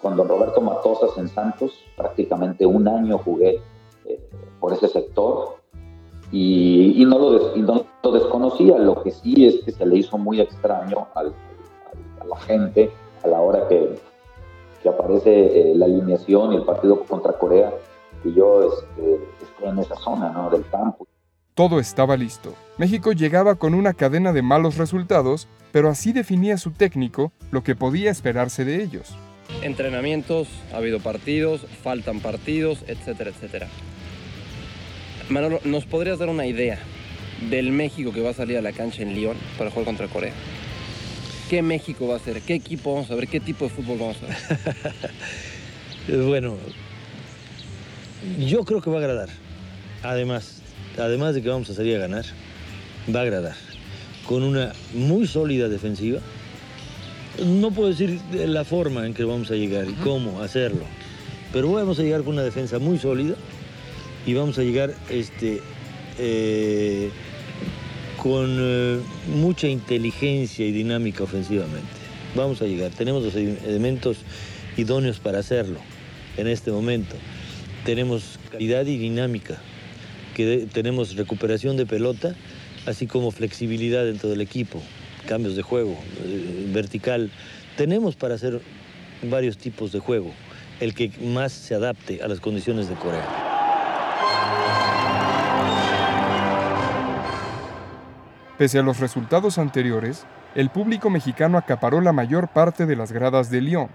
Con 0.00 0.16
don 0.16 0.28
Roberto 0.28 0.60
Matosas 0.60 1.16
en 1.18 1.28
Santos, 1.28 1.72
prácticamente 1.96 2.66
un 2.66 2.88
año 2.88 3.18
jugué 3.18 3.60
eh, 4.04 4.20
por 4.60 4.72
ese 4.72 4.88
sector 4.88 5.56
y, 6.32 7.04
no 7.06 7.18
lo 7.18 8.12
desconocía. 8.12 8.78
Lo 8.78 9.02
que 9.02 9.10
sí 9.10 9.46
es 9.46 9.64
que 9.64 9.72
se 9.72 9.86
le 9.86 9.98
hizo 9.98 10.18
muy 10.18 10.40
extraño 10.40 11.06
a 11.14 11.22
la 11.22 12.36
gente 12.40 12.90
a 13.22 13.28
la 13.28 13.40
hora 13.40 13.68
que, 13.68 13.98
aparece 14.88 15.72
eh, 15.72 15.74
la 15.74 15.86
alineación 15.86 16.52
y 16.52 16.56
el 16.56 16.62
partido 16.62 17.00
contra 17.00 17.32
Corea, 17.32 17.74
que 18.22 18.32
yo 18.32 18.62
este, 18.72 19.14
esté 19.42 19.66
en 19.66 19.80
esa 19.80 19.96
zona 19.96 20.30
¿no? 20.30 20.48
del 20.48 20.64
campo. 20.68 21.08
Todo 21.56 21.80
estaba 21.80 22.18
listo. 22.18 22.54
México 22.76 23.12
llegaba 23.12 23.54
con 23.54 23.72
una 23.72 23.94
cadena 23.94 24.34
de 24.34 24.42
malos 24.42 24.76
resultados, 24.76 25.48
pero 25.72 25.88
así 25.88 26.12
definía 26.12 26.58
su 26.58 26.72
técnico 26.72 27.32
lo 27.50 27.64
que 27.64 27.74
podía 27.74 28.10
esperarse 28.10 28.66
de 28.66 28.82
ellos. 28.82 29.16
Entrenamientos, 29.62 30.48
ha 30.74 30.76
habido 30.76 31.00
partidos, 31.00 31.62
faltan 31.82 32.20
partidos, 32.20 32.84
etcétera, 32.86 33.30
etcétera. 33.30 33.68
Manolo, 35.30 35.60
¿nos 35.64 35.86
podrías 35.86 36.18
dar 36.18 36.28
una 36.28 36.44
idea 36.44 36.78
del 37.48 37.72
México 37.72 38.12
que 38.12 38.20
va 38.20 38.30
a 38.30 38.34
salir 38.34 38.58
a 38.58 38.62
la 38.62 38.72
cancha 38.72 39.00
en 39.00 39.14
Lyon 39.14 39.38
para 39.56 39.70
jugar 39.70 39.86
contra 39.86 40.08
Corea? 40.08 40.34
¿Qué 41.48 41.62
México 41.62 42.06
va 42.06 42.16
a 42.16 42.18
ser? 42.18 42.42
¿Qué 42.42 42.52
equipo 42.52 42.92
vamos 42.92 43.10
a 43.10 43.14
ver? 43.14 43.28
¿Qué 43.28 43.40
tipo 43.40 43.64
de 43.64 43.70
fútbol 43.70 43.96
vamos 43.98 44.18
a 44.22 44.26
ver? 46.12 46.22
bueno, 46.26 46.58
yo 48.40 48.62
creo 48.66 48.82
que 48.82 48.90
va 48.90 48.96
a 48.96 49.00
agradar. 49.00 49.30
Además, 50.02 50.62
además 50.98 51.34
de 51.34 51.42
que 51.42 51.48
vamos 51.48 51.70
a 51.70 51.74
salir 51.74 51.96
a 51.96 52.00
ganar, 52.00 52.24
va 53.14 53.20
a 53.20 53.22
agradar. 53.22 53.56
Con 54.26 54.42
una 54.42 54.72
muy 54.94 55.26
sólida 55.26 55.68
defensiva. 55.68 56.20
No 57.44 57.70
puedo 57.70 57.90
decir 57.90 58.18
la 58.32 58.64
forma 58.64 59.06
en 59.06 59.14
que 59.14 59.24
vamos 59.24 59.50
a 59.50 59.54
llegar 59.54 59.86
y 59.88 59.92
cómo 59.92 60.40
hacerlo, 60.40 60.84
pero 61.52 61.70
vamos 61.70 61.98
a 61.98 62.02
llegar 62.02 62.22
con 62.22 62.32
una 62.32 62.42
defensa 62.42 62.78
muy 62.78 62.98
sólida 62.98 63.34
y 64.26 64.32
vamos 64.32 64.58
a 64.58 64.62
llegar 64.62 64.94
este, 65.10 65.60
eh, 66.18 67.10
con 68.22 68.56
eh, 68.58 68.98
mucha 69.34 69.68
inteligencia 69.68 70.66
y 70.66 70.72
dinámica 70.72 71.24
ofensivamente. 71.24 71.86
Vamos 72.34 72.62
a 72.62 72.64
llegar, 72.64 72.90
tenemos 72.92 73.22
los 73.22 73.34
elementos 73.34 74.18
idóneos 74.76 75.20
para 75.20 75.38
hacerlo 75.38 75.78
en 76.36 76.48
este 76.48 76.70
momento. 76.70 77.16
Tenemos 77.84 78.38
calidad 78.50 78.86
y 78.86 78.98
dinámica, 78.98 79.60
que 80.36 80.68
tenemos 80.70 81.16
recuperación 81.16 81.78
de 81.78 81.86
pelota, 81.86 82.34
así 82.86 83.06
como 83.06 83.30
flexibilidad 83.30 84.04
dentro 84.04 84.28
del 84.28 84.42
equipo, 84.42 84.82
cambios 85.26 85.56
de 85.56 85.62
juego, 85.62 85.96
eh, 86.26 86.70
vertical. 86.74 87.30
Tenemos 87.78 88.16
para 88.16 88.34
hacer 88.34 88.60
varios 89.22 89.56
tipos 89.56 89.92
de 89.92 89.98
juego, 89.98 90.32
el 90.78 90.94
que 90.94 91.10
más 91.22 91.52
se 91.52 91.74
adapte 91.74 92.22
a 92.22 92.28
las 92.28 92.40
condiciones 92.40 92.86
de 92.86 92.96
Corea. 92.96 93.24
Pese 98.58 98.78
a 98.78 98.82
los 98.82 99.00
resultados 99.00 99.56
anteriores, 99.56 100.26
el 100.54 100.68
público 100.68 101.08
mexicano 101.08 101.56
acaparó 101.56 102.02
la 102.02 102.12
mayor 102.12 102.48
parte 102.48 102.84
de 102.84 102.96
las 102.96 103.10
gradas 103.10 103.50
de 103.50 103.62
Lyon. 103.62 103.88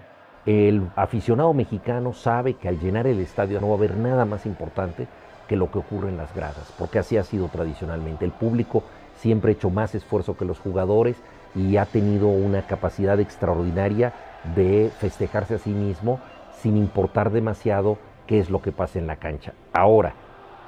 El 0.44 0.88
aficionado 0.96 1.54
mexicano 1.54 2.12
sabe 2.12 2.54
que 2.54 2.66
al 2.66 2.80
llenar 2.80 3.06
el 3.06 3.20
estadio 3.20 3.60
no 3.60 3.68
va 3.68 3.74
a 3.74 3.76
haber 3.76 3.96
nada 3.96 4.24
más 4.24 4.44
importante 4.44 5.06
que 5.48 5.56
lo 5.56 5.70
que 5.70 5.78
ocurre 5.78 6.08
en 6.08 6.16
las 6.16 6.34
gradas, 6.34 6.72
porque 6.78 6.98
así 6.98 7.16
ha 7.16 7.24
sido 7.24 7.48
tradicionalmente. 7.48 8.24
El 8.24 8.32
público 8.32 8.82
siempre 9.16 9.50
ha 9.50 9.54
hecho 9.54 9.70
más 9.70 9.94
esfuerzo 9.94 10.36
que 10.36 10.44
los 10.44 10.58
jugadores 10.58 11.16
y 11.54 11.76
ha 11.76 11.84
tenido 11.84 12.28
una 12.28 12.62
capacidad 12.62 13.20
extraordinaria 13.20 14.12
de 14.56 14.90
festejarse 14.98 15.54
a 15.54 15.58
sí 15.58 15.70
mismo 15.70 16.20
sin 16.60 16.76
importar 16.76 17.30
demasiado 17.30 17.98
qué 18.26 18.38
es 18.38 18.50
lo 18.50 18.62
que 18.62 18.72
pasa 18.72 18.98
en 18.98 19.06
la 19.06 19.16
cancha. 19.16 19.52
Ahora, 19.72 20.14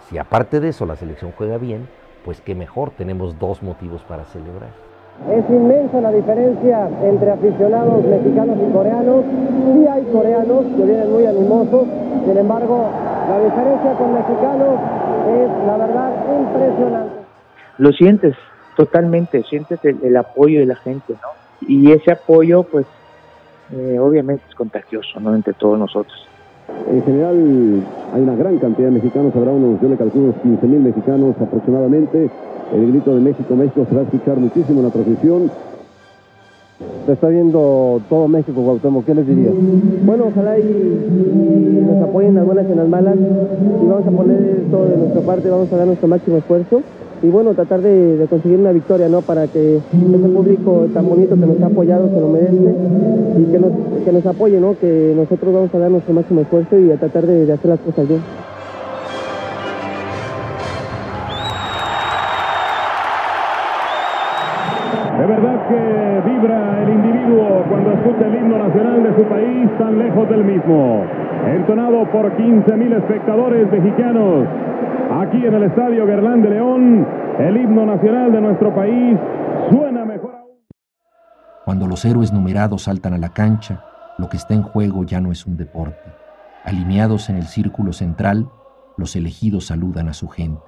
si 0.09 0.19
aparte 0.19 0.61
de 0.61 0.69
eso 0.69 0.87
la 0.87 0.97
selección 0.97 1.33
juega 1.37 1.57
bien, 1.57 1.89
pues 2.25 2.41
qué 2.41 2.55
mejor, 2.55 2.91
tenemos 2.91 3.39
dos 3.39 3.63
motivos 3.63 4.03
para 4.03 4.25
celebrar. 4.25 4.84
Es 5.31 5.49
inmensa 5.49 6.01
la 6.01 6.11
diferencia 6.11 6.89
entre 7.03 7.31
aficionados 7.31 8.05
mexicanos 8.05 8.59
y 8.61 8.73
coreanos. 8.73 9.25
Sí 9.25 9.87
hay 9.87 10.03
coreanos 10.13 10.65
que 10.77 10.83
vienen 10.83 11.13
muy 11.13 11.25
animosos, 11.25 11.87
sin 12.27 12.37
embargo, 12.37 12.91
la 13.29 13.41
diferencia 13.41 13.93
con 13.95 14.13
mexicanos 14.13 14.79
es, 15.29 15.67
la 15.67 15.77
verdad, 15.79 16.11
impresionante. 16.41 17.15
Lo 17.79 17.93
sientes 17.93 18.37
totalmente, 18.77 19.43
sientes 19.45 19.79
el, 19.83 20.17
apoyo 20.17 20.61
de 20.61 20.67
la 20.67 20.77
gente, 20.77 21.15
¿no? 21.15 21.29
Y 21.67 21.93
ese 21.93 22.13
apoyo, 22.13 22.65
pues, 22.65 22.87
eh, 23.73 23.99
obviamente 23.99 24.45
es 24.49 24.55
contagioso, 24.55 25.21
¿no? 25.21 25.35
Entre 25.35 25.55
todos 25.55 25.79
nosotros. 25.79 26.29
En 26.91 27.03
general 27.03 27.83
hay 28.13 28.21
una 28.21 28.37
gran 28.37 28.59
cantidad 28.59 28.89
de 28.89 28.95
mexicanos, 28.95 29.35
habrá 29.35 29.53
unos, 29.53 29.81
yo 29.81 29.89
le 29.89 29.97
calculo 29.97 30.25
unos 30.27 30.37
15 30.43 30.67
mil 30.67 30.81
mexicanos 30.81 31.35
aproximadamente. 31.41 32.31
El 32.75 32.89
grito 32.91 33.15
de 33.15 33.21
México, 33.21 33.55
México 33.55 33.87
se 33.89 33.95
va 33.95 34.01
a 34.01 34.05
escuchar 34.05 34.37
muchísimo 34.37 34.81
en 34.81 34.87
la 34.87 34.93
transmisión. 34.93 35.51
Te 37.07 37.13
está 37.13 37.29
viendo 37.29 38.01
todo 38.09 38.27
México, 38.27 38.63
Cuauhtémoc, 38.63 39.05
¿qué 39.05 39.15
les 39.15 39.29
dirías? 39.29 39.55
Bueno, 40.05 40.25
ojalá 40.27 40.59
y, 40.59 41.85
nos 41.87 42.03
apoyen 42.03 42.31
en 42.31 42.37
las 42.37 42.45
buenas 42.45 42.67
y 42.69 42.73
en 42.73 42.79
las 42.79 42.89
malas 42.89 43.15
y 43.17 43.87
vamos 43.87 44.07
a 44.07 44.11
poner 44.11 44.65
todo 44.73 44.89
de 44.89 44.97
nuestra 44.97 45.21
parte, 45.21 45.51
vamos 45.51 45.73
a 45.73 45.77
dar 45.77 45.87
nuestro 45.87 46.09
máximo 46.09 46.39
esfuerzo 46.39 46.83
y 47.23 47.29
bueno, 47.29 47.55
tratar 47.55 47.81
de, 47.81 48.27
conseguir 48.29 48.59
una 48.59 48.73
victoria, 48.73 49.09
¿no? 49.09 49.23
Para 49.23 49.47
que 49.47 49.77
ese 49.77 50.29
público 50.29 50.89
tan 50.93 51.09
bonito 51.09 51.37
que 51.37 51.47
nos 51.47 51.63
ha 51.63 51.67
apoyado 51.67 52.09
se 52.09 52.21
lo 52.21 52.29
merece 52.29 52.75
y 53.39 53.53
que 53.53 53.59
nos, 53.61 53.73
que 54.05 54.13
nos 54.13 54.27
apoye, 54.27 54.59
¿no? 54.59 54.77
Que 54.77 55.15
nosotros 55.15 55.55
vamos 55.55 55.73
a 55.75 55.79
dar 55.79 55.93
nuestro 55.93 56.13
máximo 56.13 56.41
esfuerzo 56.41 56.77
y 56.77 56.91
a 56.91 56.97
tratar 56.97 57.25
de 57.25 57.53
hacer 57.53 57.71
las 57.71 57.81
cosas 57.81 58.09
bien. 58.09 58.21
Su 69.17 69.25
país 69.25 69.71
tan 69.79 69.99
lejos 69.99 70.29
del 70.29 70.45
mismo. 70.45 71.05
Entonado 71.47 72.11
por 72.11 72.37
15.000 72.37 72.99
espectadores 72.99 73.71
mexicanos. 73.71 74.47
Aquí 75.21 75.45
en 75.45 75.55
el 75.55 75.65
Estadio 75.65 76.07
Guerlán 76.07 76.43
de 76.43 76.51
León, 76.51 77.07
el 77.39 77.57
himno 77.57 77.87
nacional 77.87 78.33
de 78.33 78.41
nuestro 78.41 78.75
país 78.75 79.19
suena 79.71 80.05
mejor 80.05 80.35
aún. 80.35 80.59
Cuando 81.65 81.87
los 81.87 82.05
héroes 82.05 82.33
numerados 82.33 82.83
saltan 82.83 83.15
a 83.15 83.19
la 83.19 83.29
cancha, 83.31 83.85
lo 84.19 84.29
que 84.29 84.37
está 84.37 84.55
en 84.55 84.63
juego 84.63 85.05
ya 85.05 85.21
no 85.21 85.33
es 85.33 85.47
un 85.47 85.57
deporte. 85.57 86.13
Alineados 86.65 87.29
en 87.29 87.37
el 87.37 87.45
círculo 87.45 87.93
central, 87.93 88.49
los 88.97 89.17
elegidos 89.17 89.67
saludan 89.67 90.09
a 90.09 90.15
su 90.15 90.29
gente. 90.29 90.63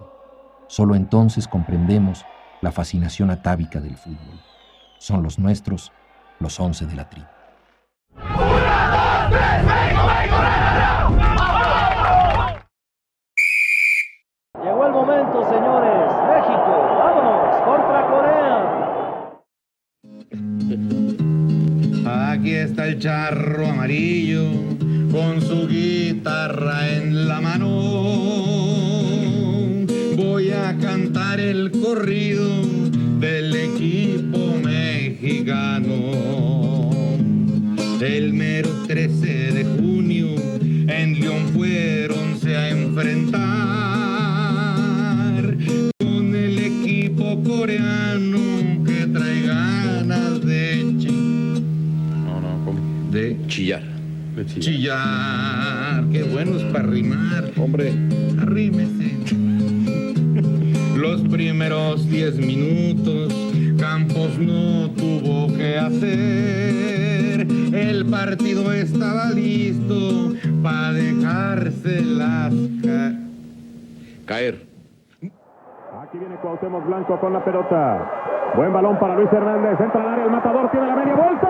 Solo 0.66 0.94
entonces 0.94 1.48
comprendemos 1.48 2.24
la 2.60 2.72
fascinación 2.72 3.30
atávica 3.30 3.80
del 3.80 3.96
fútbol. 3.96 4.40
Son 4.98 5.22
los 5.22 5.38
nuestros, 5.38 5.92
los 6.40 6.58
once 6.58 6.86
de 6.86 6.96
la 6.96 7.08
tribu. 7.08 7.35
Llegó 14.62 14.86
el 14.86 14.92
momento, 14.92 15.42
señores. 15.50 16.12
México, 16.28 16.72
vámonos 16.98 17.56
contra 17.64 17.98
Corea. 18.06 18.58
Aquí 22.32 22.52
está 22.54 22.86
el 22.86 23.00
charro 23.00 23.66
amarillo 23.66 24.44
con 25.10 25.40
su 25.40 25.66
guitarra 25.66 26.88
en 26.88 27.26
la 27.26 27.40
mano. 27.40 27.68
Voy 30.16 30.52
a 30.52 30.76
cantar 30.80 31.40
el 31.40 31.72
corrido 31.72 32.45
chillar. 54.46 56.04
Qué 56.12 56.22
bueno 56.24 56.56
es 56.56 56.62
para 56.72 56.84
rimar. 56.86 57.50
Hombre, 57.58 57.92
arrímese. 58.40 59.16
Los 60.96 61.20
primeros 61.22 62.08
10 62.08 62.36
minutos 62.38 63.32
Campos 63.78 64.38
no 64.38 64.90
tuvo 64.92 65.54
que 65.56 65.76
hacer. 65.78 67.46
El 67.74 68.06
partido 68.06 68.72
estaba 68.72 69.30
listo 69.30 70.32
para 70.62 70.92
dejárselas 70.92 72.54
ca- 72.82 73.12
caer. 74.24 74.66
Aquí 75.20 76.18
viene 76.18 76.36
Cuauhtémoc 76.40 76.86
Blanco 76.86 77.20
con 77.20 77.32
la 77.34 77.44
pelota. 77.44 78.10
Buen 78.56 78.72
balón 78.72 78.98
para 78.98 79.16
Luis 79.16 79.28
Hernández. 79.32 79.78
Entra 79.78 80.02
al 80.02 80.08
área 80.08 80.24
el 80.24 80.30
matador, 80.30 80.70
tiene 80.70 80.86
la 80.86 80.96
media 80.96 81.14
vuelta. 81.14 81.48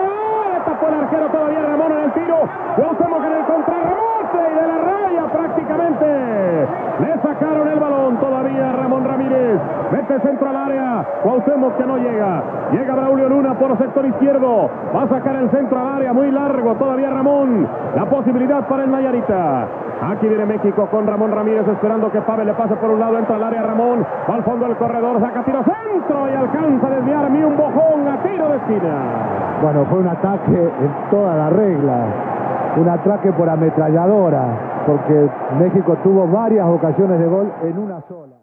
Tapó 0.67 0.89
el 0.89 0.95
arquero 0.95 1.27
todavía 1.29 1.61
Ramón 1.61 1.93
en 1.93 2.03
el 2.03 2.11
tiro. 2.11 2.39
Cuauhtémoc 2.75 3.23
en 3.23 3.31
el 3.31 3.45
contrarremate 3.45 4.51
y 4.51 4.55
de 4.59 4.67
la 4.67 4.77
raya 4.77 5.23
prácticamente. 5.31 6.67
Le 6.99 7.21
sacaron 7.21 7.69
el 7.69 7.79
balón 7.79 8.17
todavía 8.17 8.73
Ramón 8.73 9.05
Ramírez. 9.05 9.61
Mete 9.93 10.19
centro 10.19 10.49
al 10.49 10.57
área. 10.57 11.05
Cuauhtémoc 11.23 11.77
que 11.77 11.85
no 11.85 11.97
llega. 11.97 12.43
Llega 12.73 12.95
Braulio 12.95 13.29
Luna 13.29 13.53
por 13.53 13.77
sector 13.77 14.05
izquierdo. 14.07 14.69
Va 14.93 15.03
a 15.03 15.07
sacar 15.07 15.37
el 15.37 15.49
centro 15.51 15.79
al 15.79 15.87
área 15.87 16.11
muy 16.11 16.31
largo. 16.31 16.75
Todavía 16.75 17.11
Ramón. 17.11 17.65
La 17.95 18.05
posibilidad 18.05 18.67
para 18.67 18.83
el 18.83 18.91
Nayarita. 18.91 19.67
Aquí 20.01 20.27
viene 20.27 20.45
México 20.45 20.87
con 20.91 21.07
Ramón 21.07 21.31
Ramírez 21.31 21.65
esperando 21.65 22.11
que 22.11 22.21
Pavel 22.21 22.45
le 22.45 22.53
pase 22.53 22.75
por 22.75 22.91
un 22.91 22.99
lado, 22.99 23.17
entra 23.17 23.35
al 23.35 23.43
área 23.43 23.63
Ramón, 23.63 24.05
va 24.29 24.35
al 24.35 24.43
fondo 24.43 24.67
del 24.67 24.77
corredor, 24.77 25.19
saca 25.19 25.43
tiro 25.43 25.63
centro 25.63 26.29
y 26.29 26.35
alcanza 26.35 26.85
a 26.85 26.89
desviar 26.91 27.31
un 27.31 27.57
bojón 27.57 28.07
a 28.07 28.21
tiro 28.21 28.47
de 28.47 28.57
esquina. 28.57 29.36
Bueno, 29.61 29.85
fue 29.89 29.99
un 29.99 30.07
ataque 30.07 30.51
en 30.51 31.09
toda 31.09 31.35
la 31.35 31.49
regla, 31.49 32.75
un 32.77 32.89
ataque 32.89 33.31
por 33.31 33.49
ametralladora, 33.49 34.83
porque 34.85 35.27
México 35.59 35.97
tuvo 36.03 36.27
varias 36.27 36.67
ocasiones 36.67 37.19
de 37.19 37.25
gol 37.25 37.51
en 37.63 37.77
una 37.77 38.01
sola. 38.07 38.35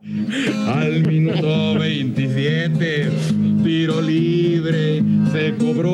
Al 0.77 1.07
minuto 1.07 1.79
27, 1.79 3.11
tiro 3.63 4.01
libre 4.01 5.03
se 5.35 5.57
cobró. 5.57 5.91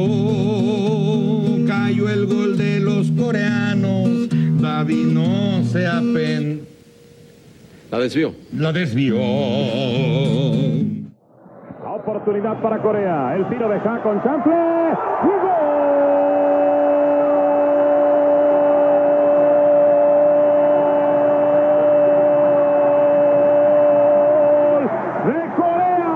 Cayó 1.66 2.09
el 2.09 2.26
gol 2.26 2.56
de 2.59 2.80
los 2.80 3.11
coreanos. 3.12 4.28
David 4.61 5.06
no 5.12 5.62
se 5.64 5.87
apen. 5.87 6.61
La 7.90 7.98
desvió. 7.98 8.33
La 8.56 8.72
desvió. 8.72 9.16
Oportunidad 12.10 12.56
para 12.56 12.78
Corea, 12.78 13.36
el 13.36 13.48
tiro 13.48 13.68
de 13.68 13.78
Ja 13.78 14.02
con 14.02 14.20
Chample. 14.24 14.52
¡Y 14.52 15.28
gol 24.66 24.90
de 25.26 25.38
Corea! 25.54 26.10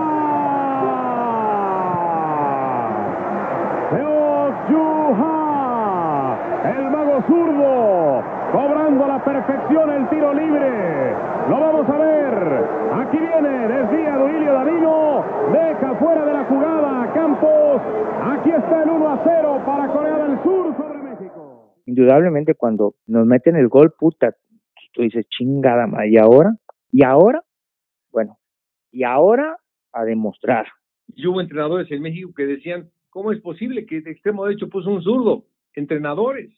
Seo 3.91 4.53
Ju-ha, 4.69 6.37
el 6.77 6.91
mago 6.91 7.23
zurdo, 7.29 8.25
cobrando 8.51 9.05
a 9.05 9.09
la 9.09 9.19
perfección 9.25 9.91
el 9.93 10.09
tiro 10.09 10.35
libre. 10.35 11.15
Lo 11.49 11.61
vamos 11.61 11.89
a 11.89 11.99
ver. 11.99 12.65
Aquí 12.95 13.19
viene, 13.19 13.69
desvía 13.69 14.17
Duilio 14.17 14.53
Danilo, 14.55 15.25
deja 15.53 15.95
fuera 15.97 16.25
de 16.25 16.33
la 16.33 16.45
jugada 16.45 17.03
a 17.03 17.13
Campos. 17.13 17.83
Aquí 18.33 18.51
está 18.51 18.83
el 18.83 18.91
1 18.91 19.09
a 19.09 19.19
0 19.25 19.61
para 19.67 19.89
Corea 19.89 20.17
del 20.19 20.43
Sur 20.43 20.75
sobre 20.77 21.03
México. 21.03 21.75
Cuando 22.57 22.95
nos 23.07 23.27
meten 23.27 23.57
el 23.57 23.69
gol, 23.69 23.95
puta, 23.99 24.35
tú 24.93 25.03
dices 25.03 25.27
chingada 25.29 25.87
madre, 25.87 26.11
¿y 26.11 26.17
ahora? 26.17 26.55
¿Y 26.91 27.05
ahora? 27.05 27.43
Bueno, 28.11 28.39
y 28.91 29.05
ahora 29.05 29.59
a 29.93 30.05
demostrar. 30.05 30.67
Y 31.15 31.27
hubo 31.27 31.41
entrenadores 31.41 31.91
en 31.91 32.03
México 32.03 32.33
que 32.35 32.47
decían, 32.47 32.91
¿cómo 33.11 33.33
es 33.33 33.41
posible 33.41 33.87
que 33.87 34.01
de 34.01 34.11
extremo 34.11 34.47
derecho 34.47 34.69
puso 34.69 34.91
un 34.91 35.03
zurdo? 35.03 35.45
Entrenadores. 35.75 36.51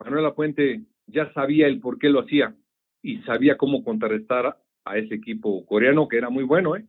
Manuel 0.00 0.24
Lapuente 0.24 0.82
ya 1.06 1.32
sabía 1.32 1.66
el 1.66 1.80
por 1.80 1.98
qué 1.98 2.08
lo 2.08 2.20
hacía 2.20 2.54
y 3.02 3.18
sabía 3.22 3.56
cómo 3.56 3.84
contrarrestar 3.84 4.56
a 4.84 4.98
ese 4.98 5.14
equipo 5.14 5.64
coreano 5.66 6.08
que 6.08 6.18
era 6.18 6.30
muy 6.30 6.44
bueno, 6.44 6.76
¿eh? 6.76 6.84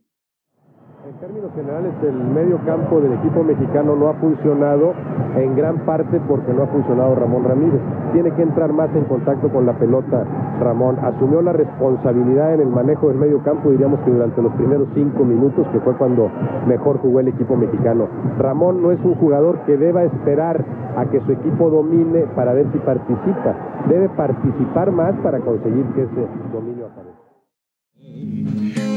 En 1.04 1.12
términos 1.16 1.52
generales, 1.54 1.92
el 2.02 2.16
medio 2.32 2.58
campo 2.64 2.98
del 2.98 3.12
equipo 3.12 3.44
mexicano 3.44 3.94
no 3.94 4.08
ha 4.08 4.14
funcionado 4.14 4.94
en 5.36 5.54
gran 5.54 5.84
parte 5.84 6.18
porque 6.26 6.50
no 6.54 6.62
ha 6.62 6.66
funcionado 6.68 7.14
Ramón 7.14 7.44
Ramírez. 7.44 7.78
Tiene 8.14 8.30
que 8.30 8.40
entrar 8.40 8.72
más 8.72 8.88
en 8.96 9.04
contacto 9.04 9.50
con 9.50 9.66
la 9.66 9.74
pelota 9.74 10.24
Ramón. 10.60 10.96
Asumió 11.02 11.42
la 11.42 11.52
responsabilidad 11.52 12.54
en 12.54 12.60
el 12.60 12.68
manejo 12.68 13.08
del 13.08 13.18
medio 13.18 13.42
campo, 13.42 13.70
diríamos 13.70 14.00
que 14.00 14.12
durante 14.12 14.40
los 14.40 14.54
primeros 14.54 14.88
cinco 14.94 15.24
minutos, 15.24 15.66
que 15.72 15.80
fue 15.80 15.94
cuando 15.94 16.30
mejor 16.66 16.96
jugó 17.00 17.20
el 17.20 17.28
equipo 17.28 17.54
mexicano. 17.54 18.08
Ramón 18.38 18.82
no 18.82 18.90
es 18.90 19.04
un 19.04 19.14
jugador 19.16 19.58
que 19.66 19.76
deba 19.76 20.04
esperar 20.04 20.64
a 20.96 21.04
que 21.04 21.20
su 21.20 21.32
equipo 21.32 21.68
domine 21.68 22.20
para 22.34 22.54
ver 22.54 22.66
si 22.72 22.78
participa. 22.78 23.54
Debe 23.90 24.08
participar 24.08 24.90
más 24.90 25.14
para 25.22 25.38
conseguir 25.40 25.84
que 25.94 26.04
ese 26.04 26.26
dominio 26.50 26.86
aparezca. 26.86 27.03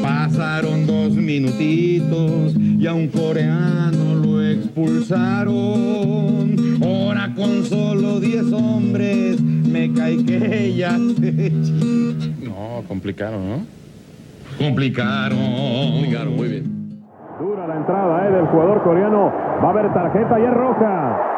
Pasaron 0.07 0.87
dos 0.87 1.11
minutitos 1.11 2.55
y 2.55 2.87
a 2.87 2.93
un 2.93 3.09
coreano 3.09 4.15
lo 4.23 4.41
expulsaron. 4.41 6.55
Ahora 6.81 7.33
con 7.35 7.65
solo 7.65 8.21
10 8.21 8.53
hombres 8.53 9.41
me 9.41 9.91
cae 9.91 10.23
que 10.23 10.39
se 10.39 10.77
No, 12.47 12.83
complicaron, 12.87 13.49
¿no? 13.49 13.65
complicaron. 14.57 15.37
Complicaron, 15.91 16.37
muy 16.37 16.47
bien. 16.47 17.01
Dura 17.41 17.67
la 17.67 17.75
entrada 17.75 18.29
eh, 18.29 18.31
del 18.31 18.45
jugador 18.45 18.83
coreano. 18.83 19.33
Va 19.61 19.67
a 19.67 19.71
haber 19.71 19.93
tarjeta 19.93 20.39
y 20.39 20.43
es 20.43 20.53
roja. 20.53 21.36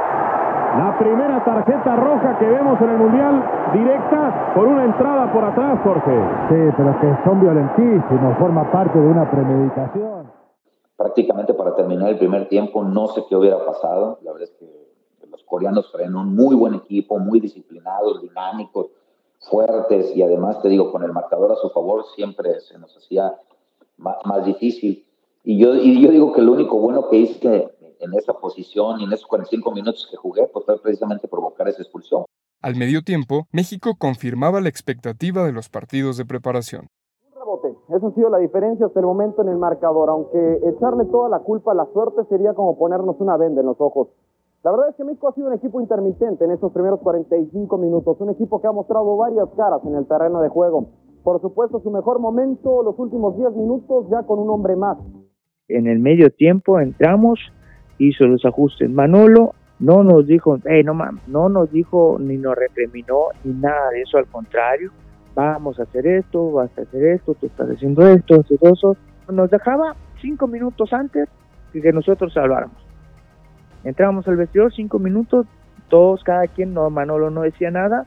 La 0.80 0.98
primera 0.98 1.44
tarjeta 1.44 1.94
roja 1.98 2.40
que 2.40 2.46
vemos 2.46 2.80
en 2.80 2.90
el 2.90 2.98
Mundial 3.00 3.44
directa 3.74 4.54
por 4.56 4.66
una 4.66 4.86
entrada 4.86 5.30
por 5.34 5.44
atrás, 5.44 5.78
Jorge. 5.84 6.16
Sí, 6.48 6.74
pero 6.78 6.98
que 7.02 7.24
son 7.26 7.42
violentísimos, 7.42 8.38
forma 8.38 8.72
parte 8.72 8.98
de 8.98 9.06
una 9.06 9.30
premeditación. 9.30 10.32
Prácticamente 10.96 11.54
para 11.54 11.76
terminar 11.76 12.08
el 12.08 12.18
primer 12.18 12.48
tiempo 12.48 12.82
no 12.86 13.08
sé 13.08 13.26
qué 13.28 13.36
hubiera 13.36 13.66
pasado. 13.66 14.20
La 14.22 14.32
verdad 14.32 14.48
es 14.50 14.56
que 14.58 15.28
los 15.30 15.44
coreanos 15.44 15.92
traen 15.92 16.16
un 16.16 16.34
muy 16.34 16.56
buen 16.56 16.76
equipo, 16.76 17.20
muy 17.20 17.42
disciplinados, 17.42 18.22
dinámicos, 18.22 18.88
fuertes 19.50 20.16
y 20.16 20.24
además 20.24 20.62
te 20.62 20.70
digo, 20.70 20.94
con 20.94 21.04
el 21.04 21.12
marcador 21.12 21.52
a 21.52 21.56
su 21.56 21.70
favor 21.72 22.06
siempre 22.16 22.58
se 22.62 22.80
nos 22.80 22.96
hacía 22.96 23.36
más, 23.98 24.16
más 24.24 24.46
difícil. 24.46 25.06
Y 25.44 25.58
yo, 25.58 25.76
y 25.76 26.02
yo 26.02 26.10
digo 26.10 26.32
que 26.32 26.42
lo 26.42 26.54
único 26.54 26.80
bueno 26.80 27.10
que 27.10 27.18
hice 27.18 27.74
en 28.00 28.14
esa 28.14 28.34
posición 28.34 29.00
y 29.00 29.04
en 29.04 29.14
esos 29.14 29.28
45 29.28 29.72
minutos 29.72 30.08
que 30.10 30.18
jugué, 30.18 30.48
pues 30.52 30.66
fue 30.66 30.82
precisamente 30.82 31.28
provocar 31.28 31.68
esa 31.68 31.82
expulsión. 31.82 32.26
Al 32.62 32.76
medio 32.76 33.02
tiempo, 33.02 33.48
México 33.52 33.96
confirmaba 33.98 34.60
la 34.62 34.70
expectativa 34.70 35.44
de 35.44 35.54
los 35.54 35.70
partidos 35.70 36.18
de 36.18 36.26
preparación. 36.26 36.88
Un 37.32 37.40
rebote, 37.40 37.70
esa 37.96 38.08
ha 38.08 38.12
sido 38.12 38.30
la 38.30 38.38
diferencia 38.38 38.86
hasta 38.86 39.00
el 39.00 39.06
momento 39.06 39.42
en 39.42 39.50
el 39.50 39.58
marcador, 39.58 40.10
aunque 40.10 40.60
echarle 40.68 41.06
toda 41.06 41.30
la 41.30 41.40
culpa 41.40 41.72
a 41.72 41.76
la 41.76 41.88
suerte 41.94 42.24
sería 42.30 42.54
como 42.54 42.78
ponernos 42.78 43.16
una 43.20 43.38
venda 43.38 43.62
en 43.62 43.68
los 43.68 43.80
ojos. 43.80 44.10
La 44.64 44.72
verdad 44.72 44.90
es 44.90 44.96
que 44.96 45.06
México 45.06 45.30
ha 45.30 45.34
sido 45.36 45.48
un 45.48 45.54
equipo 45.54 45.80
intermitente 45.80 46.44
en 46.44 46.52
estos 46.52 46.74
primeros 46.74 47.00
45 47.00 47.78
minutos, 47.78 48.20
un 48.20 48.32
equipo 48.32 48.60
que 48.60 48.68
ha 48.68 48.74
mostrado 48.74 49.16
varias 49.16 49.48
caras 49.56 49.80
en 49.86 49.96
el 49.96 50.06
terreno 50.06 50.42
de 50.42 50.50
juego. 50.50 50.90
Por 51.24 51.40
supuesto, 51.40 51.80
su 51.80 51.92
mejor 51.92 52.20
momento, 52.20 52.84
los 52.84 53.00
últimos 53.00 53.38
10 53.38 53.54
minutos, 53.54 54.08
ya 54.10 54.24
con 54.24 54.40
un 54.40 54.50
hombre 54.50 54.76
más. 54.76 54.98
En 55.70 55.88
el 55.88 56.00
medio 56.00 56.30
tiempo 56.30 56.78
entramos, 56.80 57.40
hizo 58.00 58.26
los 58.26 58.44
ajustes 58.46 58.90
Manolo, 58.90 59.54
no 59.80 60.04
nos 60.04 60.28
dijo, 60.28 60.58
no 61.28 61.50
nos 61.50 61.72
dijo 61.72 62.18
ni 62.20 62.38
nos 62.38 62.56
recriminó 62.56 63.28
ni 63.44 63.54
nada 63.54 63.92
de 63.92 64.02
eso, 64.02 64.18
al 64.18 64.26
contrario, 64.26 64.92
vamos 65.36 65.80
a 65.80 65.84
hacer 65.84 66.06
esto, 66.06 66.52
vas 66.52 66.70
a 66.78 66.82
hacer 66.82 67.04
esto, 67.06 67.34
tú 67.36 67.46
estás 67.46 67.70
haciendo 67.70 68.06
esto, 68.08 68.42
esto, 68.42 68.56
eso. 68.62 68.98
Nos 69.32 69.50
dejaba 69.50 69.96
cinco 70.22 70.48
minutos 70.48 70.92
antes 70.92 71.30
que 71.72 71.94
nosotros 71.94 72.34
salváramos. 72.34 72.76
Entramos 73.86 74.28
al 74.28 74.36
vestidor 74.36 74.74
cinco 74.74 75.00
minutos, 75.00 75.46
todos, 75.88 76.24
cada 76.24 76.48
quien, 76.48 76.74
no, 76.74 76.90
Manolo 76.90 77.30
no 77.30 77.44
decía 77.44 77.72
nada, 77.72 78.06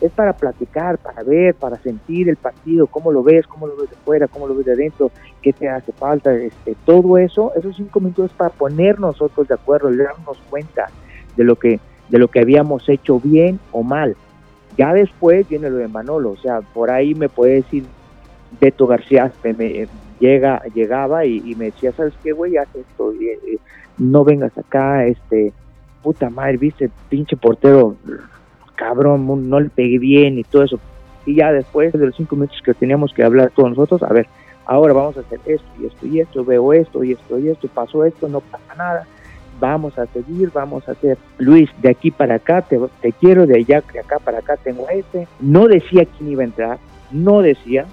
es 0.00 0.12
para 0.12 0.32
platicar, 0.32 0.98
para 0.98 1.22
ver, 1.22 1.54
para 1.54 1.78
sentir 1.78 2.28
el 2.28 2.36
partido, 2.36 2.86
cómo 2.86 3.12
lo 3.12 3.22
ves, 3.22 3.46
cómo 3.46 3.66
lo 3.66 3.76
ves 3.76 3.90
de 3.90 3.96
fuera, 3.96 4.28
cómo 4.28 4.46
lo 4.46 4.54
ves 4.54 4.66
de 4.66 4.72
adentro, 4.72 5.10
qué 5.40 5.52
te 5.52 5.68
hace 5.68 5.92
falta, 5.92 6.34
este, 6.34 6.76
todo 6.84 7.16
eso, 7.18 7.52
esos 7.54 7.76
cinco 7.76 8.00
minutos 8.00 8.32
para 8.36 8.50
poner 8.50 8.98
nosotros 8.98 9.48
de 9.48 9.54
acuerdo, 9.54 9.94
darnos 9.94 10.38
cuenta 10.50 10.88
de 11.36 11.44
lo 11.44 11.56
que, 11.56 11.80
de 12.08 12.18
lo 12.18 12.28
que 12.28 12.40
habíamos 12.40 12.88
hecho 12.88 13.20
bien 13.20 13.60
o 13.72 13.82
mal. 13.82 14.16
Ya 14.76 14.92
después 14.92 15.48
viene 15.48 15.70
lo 15.70 15.76
de 15.76 15.88
Manolo, 15.88 16.32
o 16.32 16.36
sea, 16.36 16.60
por 16.60 16.90
ahí 16.90 17.14
me 17.14 17.28
puede 17.28 17.54
decir 17.54 17.84
Beto 18.60 18.86
García, 18.86 19.32
me, 19.42 19.86
llega, 20.18 20.62
llegaba 20.74 21.24
y, 21.24 21.54
me 21.54 21.66
decía, 21.66 21.92
¿sabes 21.92 22.14
qué, 22.22 22.32
güey? 22.32 22.56
Haz 22.56 22.68
esto, 22.74 23.12
y, 23.14 23.58
no 23.96 24.24
vengas 24.24 24.56
acá, 24.58 25.06
este, 25.06 25.52
puta 26.02 26.28
madre, 26.30 26.56
viste, 26.56 26.90
pinche 27.08 27.36
portero, 27.36 27.96
cabrón, 28.74 29.48
no 29.48 29.60
le 29.60 29.70
pegué 29.70 29.98
bien 29.98 30.38
y 30.38 30.44
todo 30.44 30.64
eso. 30.64 30.80
Y 31.26 31.36
ya 31.36 31.52
después 31.52 31.92
de 31.92 32.06
los 32.06 32.16
cinco 32.16 32.36
minutos 32.36 32.60
que 32.62 32.74
teníamos 32.74 33.12
que 33.12 33.24
hablar 33.24 33.52
todos 33.54 33.70
nosotros, 33.70 34.02
a 34.02 34.12
ver, 34.12 34.26
ahora 34.66 34.92
vamos 34.92 35.16
a 35.16 35.20
hacer 35.20 35.40
esto 35.46 35.66
y 35.80 35.86
esto 35.86 36.06
y 36.06 36.20
esto, 36.20 36.44
veo 36.44 36.72
esto 36.72 37.04
y 37.04 37.12
esto 37.12 37.38
y 37.38 37.48
esto, 37.48 37.68
pasó 37.68 38.04
esto, 38.04 38.28
no 38.28 38.40
pasa 38.40 38.74
nada, 38.76 39.06
vamos 39.58 39.98
a 39.98 40.06
seguir, 40.06 40.50
vamos 40.52 40.88
a 40.88 40.92
hacer, 40.92 41.16
Luis, 41.38 41.70
de 41.80 41.90
aquí 41.90 42.10
para 42.10 42.36
acá, 42.36 42.62
te, 42.62 42.78
te 43.00 43.12
quiero, 43.12 43.46
de 43.46 43.56
allá, 43.56 43.82
de 43.92 44.00
acá 44.00 44.18
para 44.18 44.38
acá 44.38 44.56
tengo 44.56 44.88
este. 44.88 45.26
No 45.40 45.66
decía 45.66 46.06
quién 46.18 46.30
iba 46.30 46.42
a 46.42 46.46
entrar, 46.46 46.78
no 47.10 47.40
decía, 47.40 47.86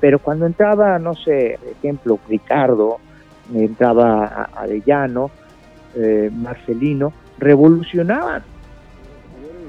pero 0.00 0.18
cuando 0.18 0.46
entraba, 0.46 0.98
no 0.98 1.14
sé, 1.14 1.58
ejemplo, 1.78 2.18
Ricardo, 2.28 2.98
entraba 3.54 4.50
Arellano, 4.54 5.30
eh, 5.94 6.30
Marcelino, 6.32 7.12
revolucionaban 7.38 8.42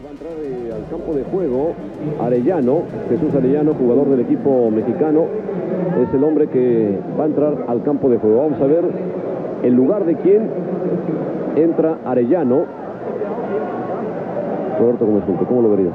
va 0.08 0.12
a 0.12 0.14
entrar 0.14 0.32
eh, 0.40 0.72
al 0.74 0.90
campo 0.90 1.14
de 1.14 1.24
juego 1.24 1.74
Arellano, 2.22 2.84
Jesús 3.10 3.36
Arellano, 3.36 3.74
jugador 3.74 4.10
del 4.10 4.22
equipo 4.22 4.72
mexicano, 4.72 5.26
es 6.02 6.14
el 6.14 6.24
hombre 6.24 6.48
que 6.48 6.98
va 7.20 7.26
a 7.26 7.28
entrar 7.28 7.66
al 7.68 7.84
campo 7.84 8.10
de 8.10 8.18
juego. 8.18 8.44
Vamos 8.44 8.62
a 8.62 8.68
ver 8.68 8.86
el 9.64 9.74
lugar 9.74 10.06
de 10.06 10.16
quién 10.16 10.50
entra 11.58 11.98
Arellano. 12.06 12.66
Roberto 14.80 15.06
Gómez 15.06 15.24
¿cómo 15.48 15.62
lo 15.62 15.72
verías? 15.72 15.94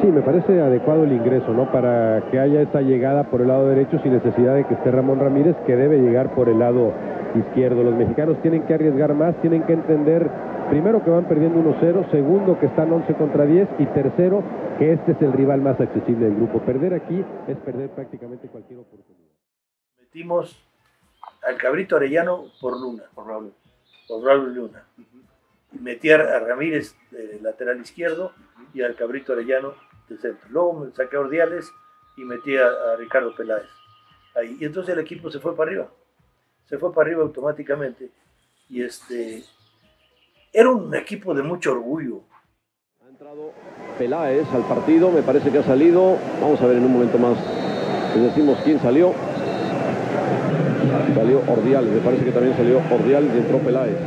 Sí, 0.00 0.06
me 0.08 0.20
parece 0.20 0.60
adecuado 0.60 1.04
el 1.04 1.12
ingreso, 1.12 1.52
¿no? 1.52 1.72
Para 1.72 2.22
que 2.30 2.38
haya 2.38 2.60
esta 2.60 2.82
llegada 2.82 3.24
por 3.24 3.40
el 3.40 3.48
lado 3.48 3.68
derecho 3.68 3.98
sin 4.00 4.12
necesidad 4.12 4.54
de 4.54 4.64
que 4.64 4.74
esté 4.74 4.92
Ramón 4.92 5.18
Ramírez, 5.18 5.56
que 5.66 5.74
debe 5.74 5.98
llegar 5.98 6.34
por 6.34 6.48
el 6.48 6.60
lado 6.60 6.92
izquierdo. 7.34 7.82
Los 7.82 7.96
mexicanos 7.96 8.36
tienen 8.42 8.62
que 8.62 8.74
arriesgar 8.74 9.14
más, 9.14 9.34
tienen 9.36 9.62
que 9.62 9.72
entender 9.72 10.30
primero 10.68 11.02
que 11.04 11.10
van 11.10 11.28
perdiendo 11.28 11.60
1-0, 11.60 12.10
segundo 12.10 12.58
que 12.58 12.66
están 12.66 12.92
11 12.92 13.14
contra 13.14 13.44
10 13.44 13.68
y 13.78 13.86
tercero 13.86 14.42
que 14.78 14.92
este 14.92 15.12
es 15.12 15.22
el 15.22 15.32
rival 15.32 15.60
más 15.60 15.80
accesible 15.80 16.26
del 16.26 16.36
grupo. 16.36 16.60
Perder 16.60 16.94
aquí 16.94 17.24
es 17.46 17.56
perder 17.58 17.90
prácticamente 17.90 18.48
cualquier 18.48 18.80
oportunidad. 18.80 19.30
Metimos 20.00 20.56
al 21.42 21.56
cabrito 21.56 21.96
Arellano 21.96 22.46
por 22.60 22.80
Luna. 22.80 23.04
Por 23.14 23.26
Raúl. 23.26 23.52
Por 24.08 24.24
Raúl 24.24 24.54
Luna. 24.54 24.84
Metí 25.80 26.10
a 26.10 26.38
Ramírez 26.38 26.94
de 27.10 27.40
lateral 27.40 27.80
izquierdo 27.80 28.32
y 28.72 28.82
al 28.82 28.94
cabrito 28.94 29.32
Arellano 29.32 29.74
de 30.08 30.18
centro. 30.18 30.48
Luego 30.50 30.72
me 30.84 30.92
saqué 30.92 31.16
a 31.16 31.20
Ordiales 31.20 31.72
y 32.16 32.24
metí 32.24 32.56
a, 32.56 32.66
a 32.66 32.96
Ricardo 32.96 33.34
Peláez. 33.34 33.68
Ahí. 34.36 34.56
Y 34.60 34.64
entonces 34.64 34.94
el 34.94 35.00
equipo 35.00 35.30
se 35.30 35.40
fue 35.40 35.56
para 35.56 35.70
arriba. 35.70 35.90
Se 36.66 36.78
fue 36.78 36.92
para 36.92 37.08
arriba 37.08 37.22
automáticamente. 37.22 38.10
Y 38.68 38.82
este 38.82 39.44
era 40.54 40.70
un 40.70 40.94
equipo 40.94 41.34
de 41.34 41.42
mucho 41.42 41.72
orgullo. 41.72 42.20
Ha 43.04 43.08
entrado 43.08 43.50
Peláez 43.98 44.46
al 44.54 44.62
partido, 44.62 45.10
me 45.10 45.22
parece 45.22 45.50
que 45.50 45.58
ha 45.58 45.64
salido. 45.64 46.16
Vamos 46.40 46.60
a 46.62 46.66
ver 46.66 46.76
en 46.76 46.84
un 46.84 46.92
momento 46.92 47.18
más. 47.18 47.36
Les 48.14 48.22
decimos 48.22 48.58
quién 48.62 48.80
salió. 48.80 49.12
Salió 51.12 51.42
Ordiales, 51.48 51.92
me 51.92 52.00
parece 52.00 52.24
que 52.24 52.30
también 52.30 52.56
salió 52.56 52.80
Ordiales 52.90 53.34
y 53.34 53.38
entró 53.38 53.58
Peláez. 53.58 53.98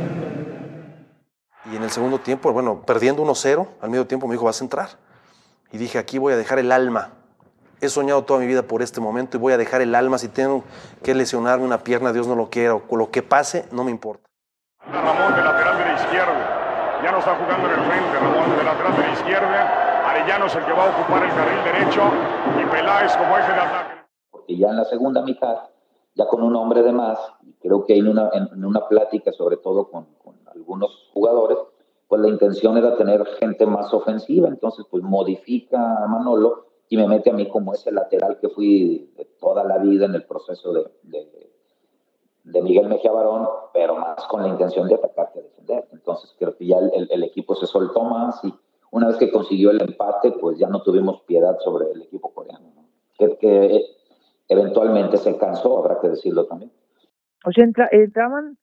Y 1.70 1.76
en 1.76 1.82
el 1.82 1.90
segundo 1.90 2.18
tiempo, 2.18 2.50
bueno, 2.50 2.80
perdiendo 2.80 3.22
1-0, 3.22 3.68
al 3.82 3.90
medio 3.90 4.06
tiempo 4.06 4.26
me 4.26 4.32
dijo, 4.32 4.46
vas 4.46 4.62
a 4.62 4.64
entrar. 4.64 4.88
Y 5.70 5.76
dije, 5.76 5.98
aquí 5.98 6.16
voy 6.16 6.32
a 6.32 6.36
dejar 6.38 6.58
el 6.58 6.72
alma. 6.72 7.12
He 7.82 7.90
soñado 7.90 8.24
toda 8.24 8.40
mi 8.40 8.46
vida 8.46 8.62
por 8.62 8.80
este 8.80 9.02
momento 9.02 9.36
y 9.36 9.40
voy 9.40 9.52
a 9.52 9.58
dejar 9.58 9.82
el 9.82 9.94
alma. 9.94 10.16
Si 10.16 10.28
tengo 10.28 10.64
que 11.02 11.14
lesionarme 11.14 11.66
una 11.66 11.84
pierna, 11.84 12.14
Dios 12.14 12.26
no 12.26 12.34
lo 12.36 12.48
quiera, 12.48 12.74
o 12.74 12.96
lo 12.96 13.10
que 13.10 13.22
pase, 13.22 13.66
no 13.70 13.84
me 13.84 13.90
importa. 13.90 14.26
Ramón 14.90 15.34
de 15.36 15.42
la. 15.42 15.57
Ya 17.02 17.12
no 17.12 17.18
está 17.18 17.36
jugando 17.36 17.68
en 17.68 17.78
el 17.78 17.86
frente. 17.86 18.18
Ramón 18.18 18.56
de 18.58 18.64
lateral 18.64 18.96
de 18.96 19.02
la 19.02 19.12
izquierda. 19.12 20.10
Arellano 20.10 20.46
es 20.46 20.56
el 20.56 20.64
que 20.64 20.72
va 20.72 20.84
a 20.84 20.90
ocupar 20.90 21.22
el 21.22 21.30
carril 21.30 21.64
derecho. 21.64 22.02
Y 22.60 22.66
Peláez 22.66 23.16
como 23.16 23.38
eje 23.38 23.52
de 23.52 23.60
ataque. 23.60 23.94
Porque 24.30 24.56
ya 24.56 24.70
en 24.70 24.76
la 24.76 24.84
segunda 24.84 25.22
mitad, 25.22 25.58
ya 26.14 26.26
con 26.26 26.42
un 26.42 26.56
hombre 26.56 26.82
de 26.82 26.92
más, 26.92 27.18
creo 27.60 27.84
que 27.84 27.96
en 27.96 28.08
una, 28.08 28.30
en 28.32 28.64
una 28.64 28.88
plática, 28.88 29.30
sobre 29.32 29.58
todo 29.58 29.88
con, 29.90 30.06
con 30.24 30.34
algunos 30.52 31.10
jugadores, 31.12 31.58
pues 32.08 32.20
la 32.20 32.28
intención 32.28 32.76
era 32.76 32.96
tener 32.96 33.24
gente 33.38 33.64
más 33.64 33.94
ofensiva. 33.94 34.48
Entonces, 34.48 34.84
pues 34.90 35.04
modifica 35.04 36.02
a 36.02 36.06
Manolo 36.08 36.66
y 36.88 36.96
me 36.96 37.06
mete 37.06 37.30
a 37.30 37.34
mí 37.34 37.48
como 37.48 37.74
ese 37.74 37.92
lateral 37.92 38.38
que 38.40 38.48
fui 38.48 39.12
de 39.16 39.24
toda 39.38 39.62
la 39.62 39.78
vida 39.78 40.06
en 40.06 40.16
el 40.16 40.24
proceso 40.24 40.72
de, 40.72 40.90
de 41.02 41.48
de 42.52 42.62
Miguel 42.62 42.88
Mejía 42.88 43.12
Barón, 43.12 43.46
pero 43.72 43.96
más 43.96 44.24
con 44.26 44.42
la 44.42 44.48
intención 44.48 44.88
de 44.88 44.94
atacar 44.94 45.30
que 45.32 45.42
defender. 45.42 45.86
Entonces 45.92 46.34
creo 46.38 46.56
que 46.56 46.66
ya 46.66 46.78
el, 46.78 47.22
equipo 47.22 47.54
se 47.54 47.66
soltó 47.66 48.02
más 48.04 48.42
y 48.44 48.52
una 48.90 49.08
vez 49.08 49.16
que 49.16 49.30
consiguió 49.30 49.70
el 49.70 49.82
empate, 49.82 50.32
pues 50.32 50.58
ya 50.58 50.68
no 50.68 50.82
tuvimos 50.82 51.22
piedad 51.22 51.58
sobre 51.60 51.90
el 51.90 52.02
equipo 52.02 52.32
coreano, 52.32 52.72
¿no? 52.74 52.84
que, 53.18 53.36
que, 53.36 53.82
eventualmente 54.48 55.18
se 55.18 55.36
cansó, 55.36 55.78
habrá 55.78 56.00
que 56.00 56.08
decirlo 56.08 56.46
también. 56.46 56.72
O 57.44 57.52
sea, 57.52 57.64
entra, 57.64 57.88
entraban 57.92 58.56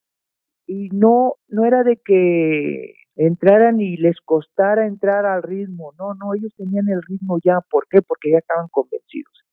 y 0.66 0.90
no, 0.90 1.36
no 1.48 1.66
era 1.66 1.84
de 1.84 1.98
que 1.98 2.96
entraran 3.16 3.80
y 3.80 3.98
les 3.98 4.20
costara 4.22 4.88
entrar 4.88 5.28
al 5.28 5.44
ritmo, 5.44 5.94
no, 6.00 6.16
no, 6.16 6.34
ellos 6.34 6.52
tenían 6.58 6.90
el 6.90 7.02
ritmo 7.04 7.38
ya, 7.44 7.60
¿por 7.70 7.88
qué? 7.88 8.02
Porque 8.02 8.32
ya 8.32 8.40
estaban 8.40 8.68
convencidos. 8.70 9.46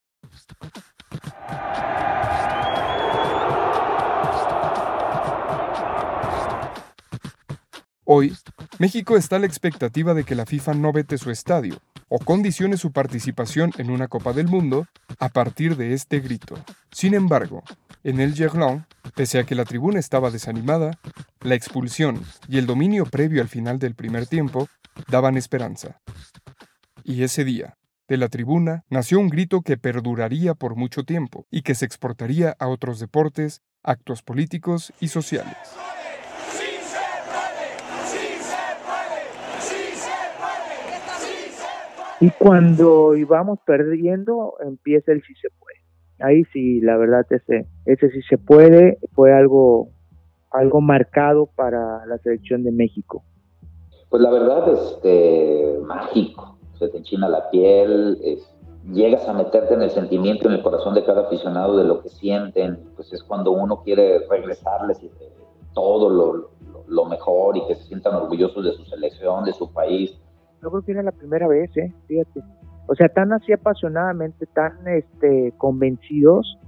Hoy, 8.05 8.35
México 8.79 9.17
está 9.17 9.37
a 9.37 9.38
la 9.38 9.47
expectativa 9.47 10.12
de 10.12 10.25
que 10.25 10.35
la 10.35 10.45
FIFA 10.45 10.75
no 10.75 10.93
vete 10.93 11.19
su 11.19 11.31
estadio 11.31 11.79
o 12.09 12.19
condicione 12.19 12.77
su 12.77 12.91
participación 12.91 13.71
en 13.79 13.91
una 13.91 14.09
Copa 14.09 14.33
del 14.33 14.49
Mundo 14.49 14.88
a 15.21 15.29
partir 15.29 15.77
de 15.77 15.95
este 15.95 16.21
grito. 16.21 16.57
Sin 16.91 17.15
embargo, 17.15 17.62
En 18.05 18.19
el 18.19 18.35
Gerlón, 18.35 18.85
pese 19.15 19.38
a 19.38 19.45
que 19.45 19.55
la 19.55 19.65
tribuna 19.65 20.01
estaba 20.01 20.33
desanimada, 20.33 20.99
la 21.41 21.55
expulsión 21.55 22.21
y 22.49 22.59
el 22.59 22.67
dominio 22.67 23.07
previo 23.07 23.41
al 23.43 23.49
final 23.49 23.79
del 23.79 23.95
primer 23.95 24.27
tiempo 24.27 24.69
daban 25.09 25.37
esperanza. 25.37 26.01
Y 27.05 27.23
ese 27.23 27.45
día, 27.45 27.79
de 28.09 28.17
la 28.17 28.29
tribuna, 28.29 28.85
nació 28.91 29.21
un 29.21 29.29
grito 29.29 29.62
que 29.62 29.77
perduraría 29.77 30.55
por 30.55 30.75
mucho 30.75 31.05
tiempo 31.05 31.47
y 31.49 31.62
que 31.62 31.77
se 31.77 31.85
exportaría 31.85 32.57
a 32.59 32.67
otros 32.67 32.99
deportes, 32.99 33.62
actos 33.85 34.23
políticos 34.23 34.93
y 34.99 35.07
sociales. 35.07 35.57
Y 42.23 42.31
cuando 42.39 43.17
íbamos 43.17 43.59
perdiendo, 43.67 44.55
empieza 44.65 45.11
el 45.11 45.23
sí 45.23 45.35
se 45.43 45.49
puede. 45.59 45.79
Ahí 46.21 46.45
sí, 46.53 46.81
la 46.81 46.97
verdad, 46.97 47.27
ese, 47.31 47.67
ese 47.85 48.11
sí 48.11 48.23
se 48.23 48.39
puede 48.39 48.99
fue 49.13 49.35
algo, 49.35 49.89
algo 50.53 50.81
marcado 50.81 51.47
para 51.57 52.07
la 52.07 52.19
selección 52.19 52.63
de 52.63 52.71
México. 52.71 53.25
Pues 54.09 54.23
la 54.23 54.31
verdad, 54.31 54.69
este, 54.73 55.81
mágico. 55.85 56.59
Se 56.79 56.89
te 56.91 56.99
enchina 56.99 57.29
la 57.29 57.51
piel, 57.51 58.17
llegas 58.93 59.27
a 59.27 59.33
meterte 59.33 59.75
en 59.75 59.83
el 59.83 59.91
sentimiento, 59.91 60.47
en 60.47 60.55
el 60.55 60.63
corazón 60.63 60.95
de 60.95 61.05
cada 61.05 61.23
aficionado 61.23 61.77
de 61.77 61.89
lo 61.89 62.03
que 62.03 62.09
sienten. 62.09 62.79
Pues 62.95 63.13
es 63.13 63.25
cuando 63.25 63.51
uno 63.51 63.83
quiere 63.83 64.21
regresarles 64.31 65.01
todo 65.75 66.09
lo, 66.09 66.51
lo 66.87 67.05
mejor 67.07 67.57
y 67.57 67.67
que 67.67 67.75
se 67.75 67.83
sientan 67.83 68.15
orgullosos 68.15 68.65
de 68.65 68.75
su 68.75 68.85
selección, 68.85 69.43
de 69.43 69.55
su 69.55 69.73
país 69.73 70.17
yo 70.62 70.70
creo 70.70 70.83
que 70.83 70.92
era 70.92 71.03
la 71.03 71.12
primera 71.12 71.48
vez, 71.48 71.77
¿eh? 71.77 71.92
Fíjate. 72.07 72.40
O 72.87 72.94
sea, 72.94 73.09
tan 73.09 73.33
así 73.33 73.53
apasionadamente, 73.53 74.46
tan 74.46 74.87
este, 74.87 75.53
convencidos, 75.59 76.59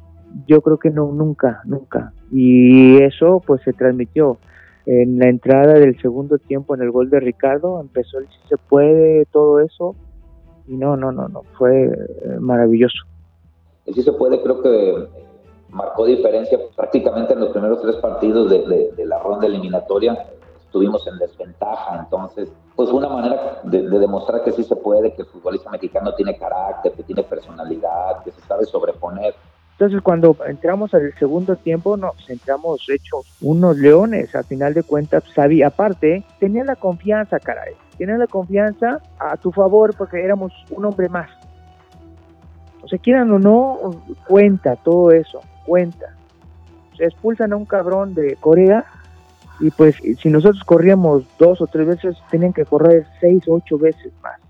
yo 0.46 0.60
creo 0.62 0.78
que 0.78 0.90
no, 0.90 1.12
nunca, 1.12 1.60
nunca. 1.64 2.12
Y 2.30 3.02
eso 3.02 3.40
pues 3.46 3.62
se 3.62 3.72
transmitió. 3.72 4.38
En 4.86 5.18
la 5.18 5.28
entrada 5.28 5.74
del 5.74 5.98
segundo 6.00 6.38
tiempo, 6.38 6.74
en 6.74 6.82
el 6.82 6.90
gol 6.90 7.08
de 7.08 7.20
Ricardo, 7.20 7.80
empezó 7.80 8.18
el 8.18 8.26
si 8.26 8.48
se 8.48 8.56
puede, 8.56 9.24
todo 9.26 9.60
eso. 9.60 9.94
Y 10.66 10.76
no, 10.76 10.96
no, 10.96 11.12
no, 11.12 11.28
no, 11.28 11.42
fue 11.56 11.84
eh, 11.84 12.38
maravilloso. 12.38 12.98
El 13.86 13.94
si 13.94 14.02
se 14.02 14.12
puede, 14.12 14.42
creo 14.42 14.62
que 14.62 15.08
marcó 15.70 16.04
diferencia 16.06 16.58
prácticamente 16.76 17.32
en 17.32 17.40
los 17.40 17.50
primeros 17.50 17.80
tres 17.82 17.96
partidos 17.96 18.50
de 18.50 19.06
la 19.06 19.18
ronda 19.20 19.46
eliminatoria 19.46 20.16
estuvimos 20.74 21.06
en 21.06 21.18
desventaja. 21.18 22.00
Entonces, 22.00 22.52
pues 22.74 22.90
una 22.90 23.08
manera 23.08 23.60
de, 23.62 23.82
demostrar 23.82 24.42
que 24.42 24.50
sí 24.50 24.64
se 24.64 24.74
puede, 24.74 25.14
que 25.14 25.22
el 25.22 25.28
futbolista 25.28 25.70
mexicano 25.70 26.12
tiene 26.16 26.36
carácter, 26.36 26.92
que 26.92 27.04
tiene 27.04 27.22
personalidad, 27.22 28.24
que 28.24 28.32
se 28.32 28.40
sabe 28.40 28.64
sobreponer. 28.64 29.36
Entonces, 29.78 30.00
cuando 30.02 30.36
entramos 30.46 30.92
al 30.92 31.14
segundo 31.16 31.54
tiempo, 31.54 31.96
nos 31.96 32.28
entramos 32.28 32.84
hechos 32.88 33.24
unos 33.40 33.76
leones. 33.76 34.34
Al 34.34 34.42
final 34.44 34.74
de 34.74 34.82
cuentas, 34.82 35.22
sabía, 35.32 35.68
aparte, 35.68 36.24
tenía 36.40 36.64
la 36.64 36.74
confianza, 36.74 37.38
caray. 37.38 37.74
Tenía 37.96 38.16
la 38.16 38.26
confianza 38.26 39.00
a 39.20 39.36
tu 39.36 39.52
favor 39.52 39.94
porque 39.96 40.24
éramos 40.24 40.52
un 40.70 40.86
hombre 40.86 41.08
más. 41.08 41.30
O 42.82 42.88
sea, 42.88 42.98
quieran 42.98 43.30
o 43.30 43.38
no, 43.38 44.02
cuenta 44.26 44.74
todo 44.74 45.12
eso, 45.12 45.40
cuenta. 45.64 46.16
Se 46.96 47.04
expulsan 47.04 47.52
a 47.52 47.56
un 47.56 47.64
cabrón 47.64 48.14
de 48.14 48.36
Corea 48.36 48.84
y 49.60 49.70
pues 49.70 49.96
si 50.20 50.28
nosotros 50.28 50.62
corríamos 50.64 51.24
dos 51.38 51.60
o 51.60 51.66
tres 51.66 51.86
veces, 51.86 52.16
tenían 52.30 52.52
que 52.52 52.64
correr 52.64 53.06
seis 53.20 53.42
o 53.46 53.54
ocho 53.54 53.78
veces 53.78 54.12
más. 54.22 54.40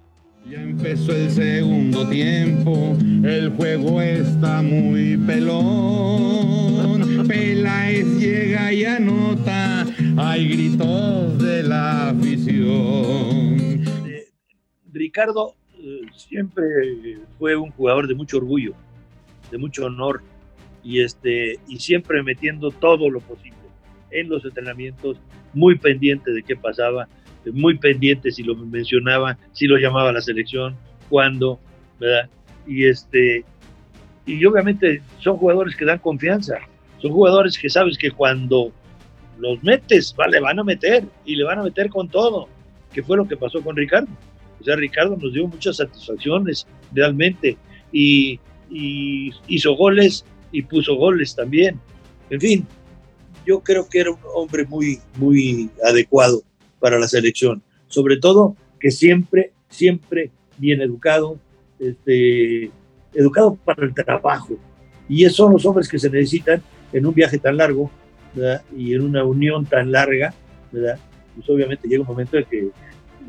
Ya 0.46 0.60
empezó 0.60 1.12
el 1.12 1.30
segundo 1.30 2.06
tiempo, 2.08 2.94
el 3.00 3.50
juego 3.56 4.00
está 4.00 4.60
muy 4.62 5.16
pelón. 5.16 6.94
Peláez 7.26 8.06
llega 8.18 8.72
y 8.72 8.84
anota, 8.84 9.86
hay 10.18 10.48
gritos 10.48 11.38
de 11.38 11.62
la 11.62 12.10
afición. 12.10 13.84
Ricardo 14.92 15.54
eh, 15.78 16.02
siempre 16.14 16.64
fue 17.38 17.56
un 17.56 17.70
jugador 17.70 18.06
de 18.06 18.14
mucho 18.14 18.36
orgullo, 18.36 18.74
de 19.50 19.58
mucho 19.58 19.86
honor 19.86 20.22
y 20.82 21.00
este 21.00 21.58
y 21.66 21.78
siempre 21.78 22.22
metiendo 22.22 22.70
todo 22.70 23.08
lo 23.08 23.20
posible 23.20 23.63
en 24.14 24.28
los 24.28 24.44
entrenamientos, 24.44 25.18
muy 25.52 25.76
pendiente 25.78 26.32
de 26.32 26.42
qué 26.42 26.56
pasaba, 26.56 27.08
muy 27.52 27.76
pendiente 27.78 28.30
si 28.30 28.42
lo 28.42 28.54
mencionaba, 28.54 29.36
si 29.52 29.66
lo 29.66 29.76
llamaba 29.76 30.12
la 30.12 30.20
selección, 30.20 30.76
cuándo, 31.08 31.58
¿verdad? 32.00 32.28
Y 32.66 32.86
este 32.86 33.44
y 34.26 34.42
obviamente 34.46 35.02
son 35.18 35.36
jugadores 35.36 35.76
que 35.76 35.84
dan 35.84 35.98
confianza, 35.98 36.58
son 36.98 37.12
jugadores 37.12 37.58
que 37.58 37.68
sabes 37.68 37.98
que 37.98 38.10
cuando 38.10 38.72
los 39.38 39.62
metes, 39.62 40.14
le 40.30 40.40
van 40.40 40.58
a 40.58 40.64
meter 40.64 41.04
y 41.24 41.36
le 41.36 41.44
van 41.44 41.58
a 41.58 41.62
meter 41.62 41.88
con 41.88 42.08
todo, 42.08 42.48
que 42.92 43.02
fue 43.02 43.16
lo 43.16 43.26
que 43.26 43.36
pasó 43.36 43.62
con 43.62 43.76
Ricardo. 43.76 44.08
O 44.60 44.64
sea, 44.64 44.76
Ricardo 44.76 45.16
nos 45.16 45.32
dio 45.34 45.46
muchas 45.46 45.76
satisfacciones 45.76 46.66
realmente 46.92 47.58
y, 47.92 48.40
y 48.70 49.32
hizo 49.48 49.74
goles 49.74 50.24
y 50.52 50.62
puso 50.62 50.94
goles 50.94 51.34
también. 51.34 51.78
En 52.30 52.40
fin, 52.40 52.66
yo 53.46 53.60
creo 53.60 53.88
que 53.88 54.00
era 54.00 54.10
un 54.10 54.18
hombre 54.34 54.64
muy, 54.64 55.00
muy 55.16 55.70
adecuado 55.84 56.42
para 56.80 56.98
la 56.98 57.08
selección. 57.08 57.62
Sobre 57.88 58.18
todo 58.18 58.56
que 58.80 58.90
siempre, 58.90 59.52
siempre 59.68 60.30
bien 60.58 60.80
educado, 60.80 61.38
este, 61.78 62.70
educado 63.14 63.56
para 63.64 63.84
el 63.84 63.94
trabajo. 63.94 64.56
Y 65.08 65.24
esos 65.24 65.36
son 65.36 65.52
los 65.52 65.64
hombres 65.66 65.88
que 65.88 65.98
se 65.98 66.10
necesitan 66.10 66.62
en 66.92 67.06
un 67.06 67.14
viaje 67.14 67.38
tan 67.38 67.56
largo 67.56 67.90
y 68.76 68.94
en 68.94 69.02
una 69.02 69.24
unión 69.24 69.64
tan 69.66 69.92
larga, 69.92 70.34
¿verdad? 70.72 70.98
Pues 71.34 71.48
obviamente 71.48 71.88
llega 71.88 72.02
un 72.02 72.08
momento 72.08 72.36
en 72.36 72.44
que 72.44 72.68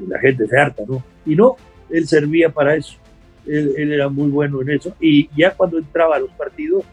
la 0.08 0.20
gente 0.20 0.48
se 0.48 0.58
harta, 0.58 0.84
¿no? 0.88 1.04
Y 1.26 1.36
no, 1.36 1.56
él 1.90 2.08
servía 2.08 2.50
para 2.50 2.76
eso. 2.76 2.98
Él, 3.46 3.74
él, 3.78 3.92
era 3.92 4.10
muy 4.10 4.30
bueno 4.30 4.62
en 4.62 4.72
eso. 4.72 4.96
Y 5.00 5.30
ya 5.38 5.52
cuando 5.52 5.78
entraba 5.78 6.16
a 6.16 6.20
los 6.20 6.32
partidos, 6.32 6.84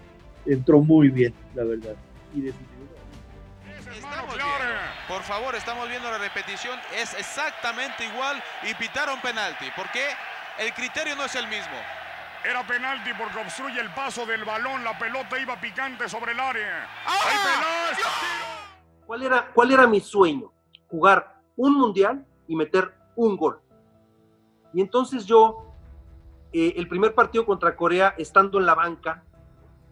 entró 0.44 0.80
muy 0.80 1.08
bien, 1.08 1.32
la 1.54 1.64
verdad. 1.64 1.94
Y 2.34 2.40
por 5.08 5.22
favor, 5.22 5.54
estamos 5.54 5.88
viendo 5.88 6.10
la 6.10 6.18
repetición. 6.18 6.78
Es 6.94 7.14
exactamente 7.14 8.04
igual 8.04 8.42
y 8.62 8.74
pitaron 8.74 9.20
penalti. 9.20 9.66
¿Por 9.76 9.90
qué? 9.90 10.06
El 10.58 10.72
criterio 10.74 11.16
no 11.16 11.24
es 11.24 11.34
el 11.34 11.46
mismo. 11.48 11.76
Era 12.44 12.66
penalti 12.66 13.10
porque 13.14 13.38
obstruye 13.38 13.80
el 13.80 13.90
paso 13.94 14.26
del 14.26 14.44
balón. 14.44 14.82
La 14.84 14.98
pelota 14.98 15.38
iba 15.38 15.60
picante 15.60 16.08
sobre 16.08 16.32
el 16.32 16.40
área. 16.40 16.88
¡Ah! 17.06 17.92
¿Cuál 19.06 19.22
era, 19.22 19.46
¿Cuál 19.52 19.72
era 19.72 19.86
mi 19.86 20.00
sueño? 20.00 20.52
Jugar 20.88 21.36
un 21.56 21.74
mundial 21.74 22.26
y 22.48 22.56
meter 22.56 22.94
un 23.14 23.36
gol. 23.36 23.60
Y 24.74 24.80
entonces 24.80 25.26
yo, 25.26 25.74
eh, 26.52 26.74
el 26.76 26.88
primer 26.88 27.14
partido 27.14 27.44
contra 27.44 27.76
Corea, 27.76 28.14
estando 28.18 28.58
en 28.58 28.66
la 28.66 28.74
banca, 28.74 29.24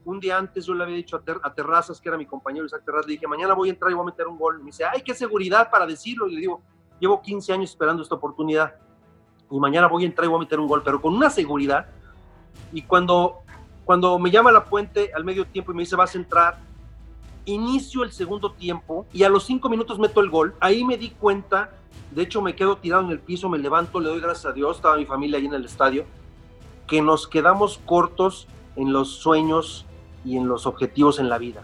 un 0.05 0.21
día 0.21 0.39
antes 0.39 0.67
yo 0.67 0.75
le 0.75 0.85
había 0.85 0.97
dicho 0.97 1.17
a, 1.17 1.55
Terrazas, 1.55 2.01
que 2.01 2.09
era 2.09 2.17
mi 2.17 2.27
compañero 2.27 2.67
Isaac 2.67 2.83
Terrazas, 2.85 3.07
le 3.07 3.13
dije, 3.15 3.27
mañana 3.27 3.55
voy 3.55 3.69
a 3.69 3.73
entrar 3.73 3.91
y 3.91 3.95
voy 3.95 4.03
a 4.03 4.07
meter 4.07 4.27
un 4.27 4.39
gol. 4.39 4.59
me 4.59 4.67
dice, 4.67 4.85
ay, 4.85 5.03
qué 5.03 5.15
seguridad 5.15 5.71
para 5.71 5.87
decirlo. 5.87 6.29
Y 6.29 6.35
le 6.35 6.41
digo, 6.41 6.63
llevo 6.99 7.21
15 7.21 7.53
años 7.53 7.71
esperando 7.71 8.03
esta 8.03 8.15
oportunidad 8.15 8.75
y 9.51 9.59
mañana 9.59 9.89
voy 9.89 10.05
a 10.05 10.07
entrar 10.07 10.27
y 10.27 10.29
voy 10.29 10.37
a 10.37 10.41
meter 10.41 10.61
un 10.61 10.69
gol, 10.69 10.83
pero 10.85 11.01
con 11.01 11.15
una 11.15 11.29
seguridad. 11.29 11.87
Y 12.73 12.83
cuando, 12.83 13.41
cuando 13.85 14.19
me 14.19 14.31
llama 14.31 14.53
la 14.53 14.65
puente 14.65 15.11
al 15.15 15.25
medio 15.25 15.45
tiempo 15.47 15.73
y 15.73 15.75
me 15.75 15.83
dice, 15.83 15.97
vas 15.97 16.15
a 16.15 16.19
entrar, 16.19 16.59
inicio 17.45 18.05
el 18.05 18.13
segundo 18.13 18.53
tiempo 18.53 19.07
y 19.13 19.25
a 19.25 19.29
los 19.29 19.45
cinco 19.45 19.69
minutos 19.69 19.99
meto 19.99 20.21
el 20.21 20.31
gol. 20.31 20.55
Ahí 20.61 20.85
me 20.85 20.97
di 20.97 21.11
cuenta, 21.11 21.71
de 22.13 22.23
hecho 22.23 22.41
me 22.43 22.55
quedo 22.55 22.77
tirado 22.77 23.03
en 23.03 23.11
el 23.11 23.19
piso, 23.19 23.49
me 23.49 23.59
levanto, 23.59 23.99
le 23.99 24.09
doy 24.09 24.21
gracias 24.21 24.47
a 24.47 24.53
Dios, 24.53 24.77
estaba 24.77 24.97
mi 24.97 25.07
familia 25.07 25.39
ahí 25.39 25.47
en 25.47 25.55
el 25.55 25.65
estadio, 25.65 26.07
que 26.87 27.03
nos 27.03 27.27
quedamos 27.27 27.81
cortos 27.85 28.47
en 28.77 28.93
los 28.93 29.11
sueños 29.17 29.87
y 30.25 30.37
en 30.37 30.49
los 30.49 30.67
objetivos 30.67 31.19
en 31.19 31.29
la 31.29 31.39
vida. 31.39 31.63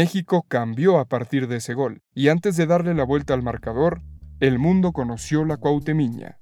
México 0.00 0.46
cambió 0.48 0.98
a 0.98 1.04
partir 1.04 1.46
de 1.46 1.56
ese 1.56 1.74
gol, 1.74 2.00
y 2.14 2.30
antes 2.30 2.56
de 2.56 2.64
darle 2.64 2.94
la 2.94 3.04
vuelta 3.04 3.34
al 3.34 3.42
marcador, 3.42 4.00
el 4.40 4.58
mundo 4.58 4.92
conoció 4.92 5.44
la 5.44 5.58
cuautemiña. 5.58 6.38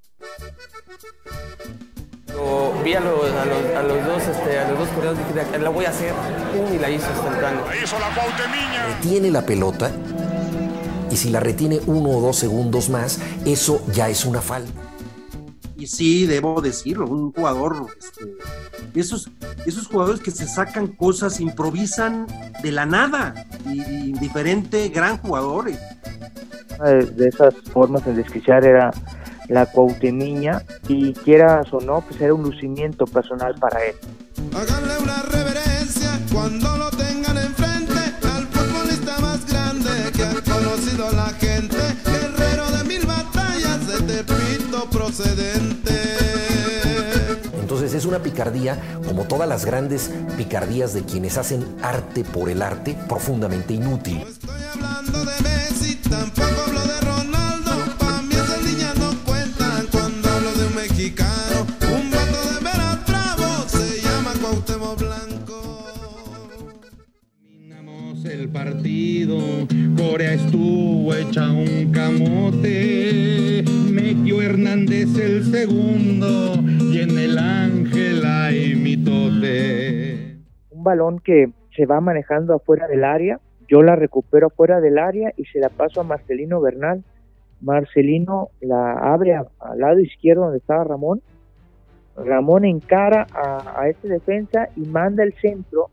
vi 2.85 2.93
a 2.93 3.01
los, 3.01 4.05
dos, 4.05 4.27
este, 4.29 4.59
a 4.59 4.69
los 4.69 4.79
dos 4.79 4.87
coreanos 4.95 5.19
y 5.19 5.33
dije, 5.33 5.59
la 5.59 5.69
voy 5.71 5.83
a 5.83 5.89
hacer, 5.89 6.13
y 6.73 6.79
la 6.79 6.89
hizo 6.89 7.11
instantáneo. 7.11 7.65
La 7.67 7.75
hizo 7.75 7.99
la 7.99 8.15
cuautemiña. 8.15 8.99
Tiene 9.01 9.29
la 9.29 9.41
pelota 9.41 9.91
y 11.11 11.17
si 11.17 11.29
la 11.29 11.41
retiene 11.41 11.81
uno 11.85 12.11
o 12.11 12.21
dos 12.21 12.37
segundos 12.37 12.89
más, 12.89 13.19
eso 13.45 13.85
ya 13.91 14.07
es 14.07 14.23
una 14.23 14.41
falta. 14.41 14.88
Y 15.79 15.87
sí, 15.87 16.25
debo 16.25 16.61
decirlo, 16.61 17.07
un 17.07 17.31
jugador, 17.31 17.87
este, 17.97 18.25
esos, 18.99 19.31
esos 19.65 19.87
jugadores 19.87 20.19
que 20.19 20.29
se 20.29 20.45
sacan 20.45 20.87
cosas, 20.87 21.39
improvisan 21.39 22.27
de 22.61 22.71
la 22.73 22.85
nada, 22.85 23.33
y, 23.65 23.81
y 23.81 24.11
diferente, 24.13 24.89
gran 24.89 25.17
jugador. 25.19 25.71
Una 26.77 26.89
de, 26.89 27.05
de 27.05 27.29
esas 27.29 27.53
formas 27.71 28.05
de 28.05 28.13
desquiciar 28.13 28.65
era 28.65 28.91
la 29.47 29.65
Cuauhtemiña 29.67 30.63
y 30.89 31.13
quieras 31.13 31.71
o 31.71 31.79
no, 31.79 32.01
pues 32.01 32.19
era 32.19 32.33
un 32.33 32.43
lucimiento 32.43 33.05
personal 33.05 33.55
para 33.55 33.83
él. 33.85 33.95
Háganle 34.53 34.97
una 35.01 35.21
reverencia 35.23 36.19
cuando 36.31 36.77
lo 36.77 36.91
procedente. 45.19 45.91
Entonces 47.59 47.93
es 47.93 48.05
una 48.05 48.19
picardía, 48.19 48.79
como 49.05 49.25
todas 49.25 49.47
las 49.47 49.65
grandes 49.65 50.09
picardías 50.37 50.93
de 50.93 51.03
quienes 51.03 51.37
hacen 51.37 51.65
arte 51.81 52.23
por 52.23 52.49
el 52.49 52.61
arte, 52.61 52.97
profundamente 53.07 53.73
inútil. 53.73 54.23
Hablando 54.73 55.25
de 55.25 55.41
Messi, 55.43 55.95
tampoco 55.95 56.61
hablo 56.67 56.81
de 56.81 57.01
Ronaldo, 57.01 57.71
pa' 57.99 58.21
mí 58.21 58.33
esas 58.33 58.63
niñas 58.63 58.95
no 58.97 59.13
cuentan 59.25 59.87
cuando 59.91 60.29
hablo 60.29 60.53
de 60.53 60.65
un 60.67 60.75
mexicano, 60.75 61.67
un 61.91 62.11
vato 62.11 62.53
de 62.53 62.63
veras 62.63 63.05
bravo, 63.05 63.67
se 63.67 64.01
llama 64.01 64.33
Cuauhtémoc 64.41 64.99
Blanco. 64.99 65.29
el 68.25 68.49
partido, 68.49 69.39
Corea 69.97 70.33
estuvo 70.33 71.13
hecha 71.15 71.51
un 71.51 71.91
camote, 71.91 73.58
Mequio 74.49 74.65
Hernández 74.65 75.15
el 75.19 75.43
segundo 75.43 76.55
y 76.91 77.01
en 77.01 77.17
el 77.19 77.37
Ángel 77.37 78.25
hay 78.25 78.75
mitote. 78.75 80.37
Un 80.71 80.83
balón 80.83 81.19
que 81.19 81.51
se 81.75 81.85
va 81.85 82.01
manejando 82.01 82.55
afuera 82.55 82.87
del 82.87 83.03
área, 83.03 83.39
yo 83.67 83.83
la 83.83 83.95
recupero 83.95 84.47
afuera 84.47 84.81
del 84.81 84.97
área 84.97 85.31
y 85.37 85.45
se 85.45 85.59
la 85.59 85.69
paso 85.69 86.01
a 86.01 86.03
Marcelino 86.03 86.61
Bernal. 86.61 87.03
Marcelino 87.61 88.49
la 88.61 88.93
abre 89.13 89.35
al 89.35 89.79
lado 89.79 89.99
izquierdo 89.99 90.43
donde 90.43 90.57
estaba 90.57 90.83
Ramón. 90.83 91.21
Ramón 92.15 92.65
encara 92.65 93.27
a, 93.31 93.81
a 93.81 93.87
este 93.87 94.07
defensa 94.07 94.69
y 94.75 94.81
manda 94.81 95.23
el 95.23 95.33
centro. 95.33 95.89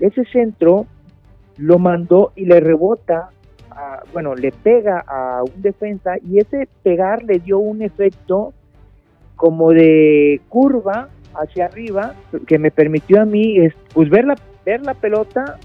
Ese 0.00 0.24
centro 0.24 0.86
lo 1.58 1.78
mandó 1.78 2.32
y 2.36 2.46
le 2.46 2.60
rebota, 2.60 3.30
a- 3.76 4.02
bueno, 4.12 4.34
le 4.34 4.52
pega 4.52 5.04
a 5.06 5.42
un 5.42 5.62
defensa 5.62 6.14
y 6.24 6.38
ese 6.38 6.68
pegar 6.82 7.22
le 7.24 7.38
dio 7.38 7.58
un 7.58 7.82
efecto 7.82 8.52
como 9.36 9.70
de 9.70 10.40
curva 10.48 11.08
hacia 11.34 11.66
arriba 11.66 12.14
que 12.46 12.58
me 12.58 12.70
permitió 12.70 13.20
a 13.22 13.24
mí 13.24 13.58
es, 13.58 13.74
pues 13.94 14.08
ver 14.10 14.24
la, 14.26 14.36
ver 14.64 14.82
la 14.82 14.94
pelota 14.94 15.58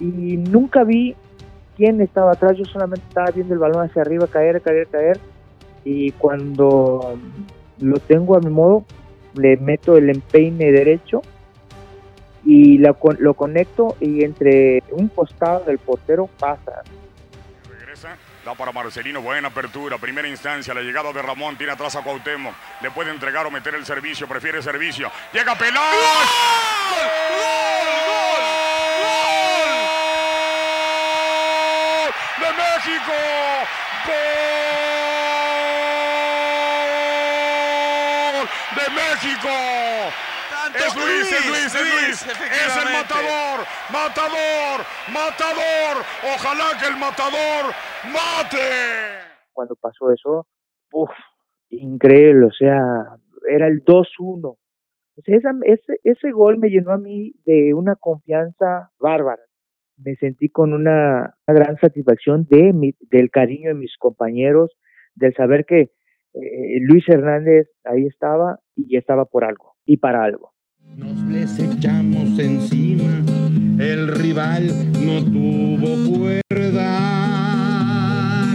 y 0.00 0.36
nunca 0.36 0.84
vi 0.84 1.14
quién 1.76 2.00
estaba 2.00 2.32
atrás, 2.32 2.56
yo 2.56 2.64
solamente 2.64 3.06
estaba 3.08 3.30
viendo 3.30 3.54
el 3.54 3.60
balón 3.60 3.84
hacia 3.88 4.02
arriba 4.02 4.26
caer, 4.26 4.60
caer, 4.60 4.86
caer 4.88 5.18
y 5.84 6.10
cuando 6.12 7.16
lo 7.80 7.96
tengo 8.00 8.36
a 8.36 8.40
mi 8.40 8.50
modo 8.50 8.84
le 9.34 9.56
meto 9.58 9.96
el 9.96 10.10
empeine 10.10 10.72
derecho 10.72 11.22
y 12.44 12.82
con- 12.94 13.16
lo 13.20 13.34
conecto 13.34 13.96
y 14.00 14.24
entre 14.24 14.82
un 14.92 15.08
costado 15.08 15.64
del 15.64 15.78
portero 15.78 16.28
pasa. 16.38 16.82
Da 18.46 18.54
para 18.54 18.70
Marcelino, 18.70 19.20
buena 19.20 19.48
apertura, 19.48 19.98
primera 19.98 20.28
instancia, 20.28 20.72
la 20.72 20.80
llegada 20.80 21.12
de 21.12 21.20
Ramón, 21.20 21.56
tiene 21.56 21.72
atrás 21.72 21.96
a 21.96 22.02
Cuauhtémoc, 22.02 22.54
le 22.80 22.92
puede 22.92 23.10
entregar 23.10 23.44
o 23.44 23.50
meter 23.50 23.74
el 23.74 23.84
servicio, 23.84 24.28
prefiere 24.28 24.62
servicio, 24.62 25.10
llega 25.32 25.56
Peláez. 25.56 25.74
¡Gol! 25.74 25.82
¡De 32.38 32.52
México! 32.52 33.12
¡Gol! 38.36 38.48
¡De 38.76 38.86
México! 38.94 39.50
Es 40.74 40.94
Luis, 40.96 41.32
es 41.32 41.46
Luis, 41.46 41.66
es 41.66 41.74
Luis, 41.74 42.22
es 42.22 42.24
el 42.26 42.30
efectivamente. 42.32 42.92
matador, 42.92 43.66
matador, 43.92 44.76
matador, 45.12 46.04
ojalá 46.34 46.78
que 46.80 46.86
el 46.88 46.96
matador 46.98 47.72
mate. 48.12 48.58
Cuando 49.52 49.76
pasó 49.76 50.12
eso, 50.12 50.46
uf, 50.92 51.10
increíble, 51.70 52.46
o 52.46 52.52
sea, 52.52 52.78
era 53.48 53.68
el 53.68 53.84
2-1. 53.84 54.58
O 55.18 55.22
sea, 55.24 55.36
esa- 55.36 55.52
ese, 55.64 55.98
ese 56.04 56.30
gol 56.30 56.58
me 56.58 56.68
llenó 56.68 56.92
a 56.92 56.98
mí 56.98 57.32
de 57.44 57.72
una 57.74 57.96
confianza 57.96 58.90
bárbara. 58.98 59.42
Me 59.96 60.14
sentí 60.16 60.50
con 60.50 60.74
una, 60.74 61.34
una 61.46 61.58
gran 61.58 61.78
satisfacción 61.78 62.46
de 62.50 62.72
mi- 62.74 62.94
del 63.00 63.30
cariño 63.30 63.68
de 63.68 63.74
mis 63.74 63.96
compañeros, 63.96 64.76
del 65.14 65.34
saber 65.34 65.64
que 65.64 65.90
eh, 66.34 66.78
Luis 66.82 67.08
Hernández 67.08 67.66
ahí 67.84 68.04
estaba 68.06 68.58
y 68.74 68.98
estaba 68.98 69.24
por 69.24 69.44
algo 69.44 69.74
y 69.86 69.96
para 69.96 70.22
algo. 70.22 70.52
Nos 70.94 71.16
les 71.28 71.58
echamos 71.58 72.38
encima, 72.38 73.24
el 73.78 74.08
rival 74.08 74.68
no 75.04 75.22
tuvo 75.24 76.18
cuerda. 76.18 76.92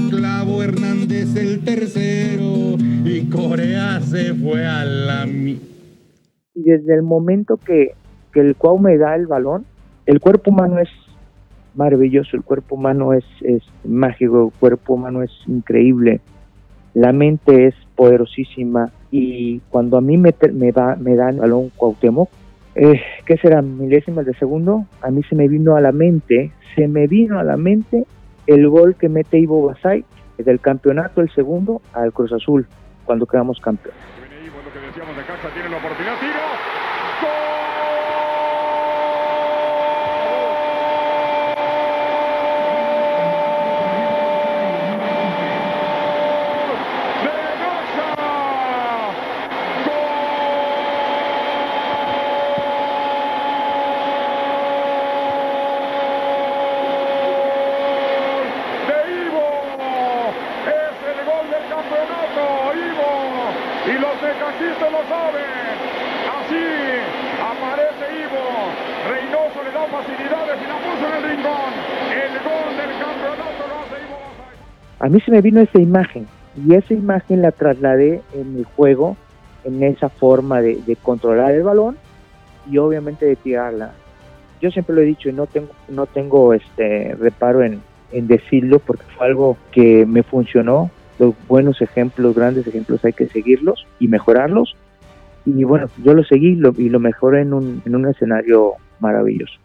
Clavo 0.09 0.63
Hernández 0.63 1.36
el 1.36 1.63
tercero 1.63 2.77
y 2.79 3.29
Corea 3.29 3.99
se 4.01 4.34
fue 4.34 4.65
a 4.65 4.86
la. 4.86 5.27
Y 5.27 5.59
desde 6.55 6.95
el 6.95 7.03
momento 7.03 7.57
que, 7.57 7.91
que 8.32 8.39
el 8.39 8.55
Cuau 8.55 8.79
me 8.79 8.97
da 8.97 9.15
el 9.15 9.27
balón, 9.27 9.65
el 10.05 10.19
cuerpo 10.19 10.51
humano 10.51 10.79
es 10.79 10.89
maravilloso, 11.75 12.38
el 12.38 12.43
cuerpo 12.43 12.75
humano 12.75 13.13
es, 13.13 13.25
es 13.41 13.63
mágico, 13.84 14.45
el 14.45 14.59
cuerpo 14.59 14.93
humano 14.93 15.21
es 15.21 15.32
increíble, 15.47 16.21
la 16.93 17.11
mente 17.11 17.67
es 17.67 17.75
poderosísima 17.95 18.91
y 19.12 19.59
cuando 19.70 19.97
a 19.97 20.01
mí 20.01 20.18
me, 20.18 20.32
va, 20.72 20.95
me 20.95 21.16
dan 21.16 21.36
el 21.36 21.41
balón 21.41 21.70
Cuauhtémoc, 21.76 22.30
eh, 22.76 23.01
¿qué 23.26 23.38
será? 23.38 23.62
Milésimas 23.62 24.26
de 24.26 24.34
segundo, 24.36 24.86
a 25.01 25.12
mí 25.12 25.22
se 25.24 25.36
me 25.36 25.49
vino 25.49 25.76
a 25.76 25.82
la 25.82 25.91
mente, 25.91 26.51
se 26.76 26.88
me 26.88 27.07
vino 27.07 27.38
a 27.38 27.43
la 27.43 27.57
mente 27.57 28.05
el 28.47 28.68
gol 28.70 28.95
que 28.95 29.09
mete 29.09 29.38
Ivo 29.38 29.68
Basay 29.68 30.05
del 30.38 30.59
campeonato, 30.59 31.22
el 31.22 31.30
segundo, 31.32 31.82
al 31.93 32.14
Cruz 32.14 32.32
Azul, 32.32 32.66
cuando 33.05 33.26
quedamos 33.28 33.59
campeones. 33.59 33.99
Lo 34.66 34.72
que 34.72 34.88
decíamos 34.88 35.16
de 35.18 35.24
Caxa 35.24 35.49
tiene 35.53 35.70
la 35.70 35.78
oportunidad, 35.78 36.20
tiro. 36.20 36.82
de 58.88 58.97
Ivo. 59.26 59.49
Es 60.68 60.95
el 61.12 61.20
gol 61.26 61.45
del 61.49 61.66
campeonato, 61.70 62.43
Ivo. 62.76 63.12
Y 63.88 63.93
los 63.99 64.16
necaxistas 64.22 64.91
lo 64.91 65.01
saben. 65.09 65.76
Así 66.38 66.66
aparece 67.41 68.05
Ivo. 68.26 68.45
Reynoso 69.09 69.64
le 69.64 69.72
da 69.72 69.86
facilidades 69.88 70.57
y 70.62 70.68
la 70.68 70.78
puso 70.78 71.03
en 71.07 71.14
el 71.14 71.24
rincón. 71.30 71.72
El 72.12 72.34
gol 72.41 72.70
del 72.78 72.93
campeonato 72.99 73.62
lo 73.68 73.76
hace 73.82 73.97
Ivo. 74.05 74.22
A 75.02 75.10
mí 75.10 75.20
se 75.20 75.32
me 75.32 75.41
vino 75.41 75.60
esa 75.62 75.80
imagen 75.80 76.28
y 76.56 76.76
esa 76.76 76.93
imagen 76.93 77.41
la 77.41 77.52
trasladé 77.52 78.22
en 78.36 78.56
mi 78.56 78.64
juego, 78.64 79.18
en 79.64 79.82
esa 79.82 80.10
forma 80.10 80.62
de, 80.62 80.95
controlar 81.02 81.54
el 81.54 81.64
balón 81.64 81.97
y 82.70 82.78
obviamente 82.78 83.26
de 83.26 83.36
tirarla. 83.36 83.93
Yo 84.62 84.70
siempre 84.70 84.93
lo 84.93 85.02
he 85.02 85.06
dicho 85.06 85.28
y 85.28 85.34
no 85.34 85.47
tengo, 85.47 85.70
no 85.89 86.06
tengo 86.06 86.54
este 86.54 87.16
reparo 87.20 87.64
en, 87.64 87.82
en 88.12 88.28
decirlo 88.28 88.78
porque 88.78 89.04
fue 89.18 89.26
algo 89.26 89.58
que 89.72 90.06
me 90.06 90.22
funcionó. 90.22 90.91
Los 91.18 91.34
buenos 91.47 91.82
ejemplos, 91.82 92.36
grandes 92.36 92.68
ejemplos 92.68 93.04
hay 93.04 93.14
que 93.14 93.26
seguirlos 93.26 93.88
y 93.99 94.08
mejorarlos. 94.08 94.76
Y 95.47 95.64
bueno, 95.64 95.88
yo 96.04 96.14
lo 96.14 96.24
seguí 96.24 96.49
y 96.49 96.56
lo, 96.58 96.76
y 96.78 96.89
lo 96.89 96.99
mejoré 96.99 97.41
en 97.41 97.54
un, 97.54 97.82
en 97.88 97.95
un 97.95 98.08
escenario 98.08 98.74
maravilloso. 98.99 99.60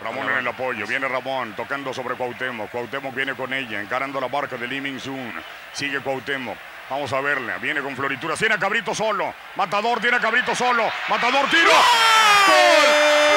Ramón 0.00 0.30
en 0.30 0.38
el 0.38 0.48
apoyo. 0.48 0.86
Viene 0.86 1.06
Ramón 1.08 1.54
tocando 1.54 1.92
sobre 1.92 2.14
Cuauhtémoc. 2.14 2.70
Cuauhtémoc 2.70 3.14
viene 3.14 3.34
con 3.34 3.52
ella, 3.52 3.82
encarando 3.82 4.18
la 4.20 4.28
barca 4.28 4.56
de 4.56 4.66
Liming 4.66 4.98
Zoom. 4.98 5.32
Sigue 5.72 6.00
Cuauhtémoc. 6.00 6.56
Vamos 6.88 7.12
a 7.12 7.20
verla. 7.20 7.58
Viene 7.58 7.82
con 7.82 7.94
floritura. 7.94 8.34
Tiene 8.34 8.54
a 8.54 8.58
Cabrito 8.58 8.94
solo. 8.94 9.34
Matador 9.56 10.00
tiene 10.00 10.16
a 10.16 10.20
Cabrito 10.20 10.54
solo. 10.54 10.90
Matador 11.08 11.50
tiro. 11.50 11.70
¡Gol! 11.70 12.86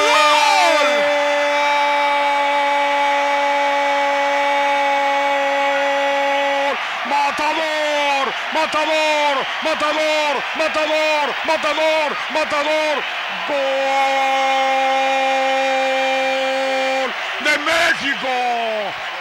¡Gol! 0.08 0.36
¡Gol! 0.46 1.06
Matador, 7.10 8.32
matador, 8.54 9.36
matador, 9.64 10.36
matador, 10.56 11.34
matador, 11.46 12.16
matador, 12.32 13.02
gol 13.48 14.66
de 17.46 17.56
México. 17.62 18.32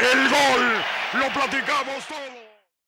El 0.01 0.21
gol. 0.33 0.65
Lo 1.21 1.27
platicamos 1.33 2.07
todo. 2.07 2.35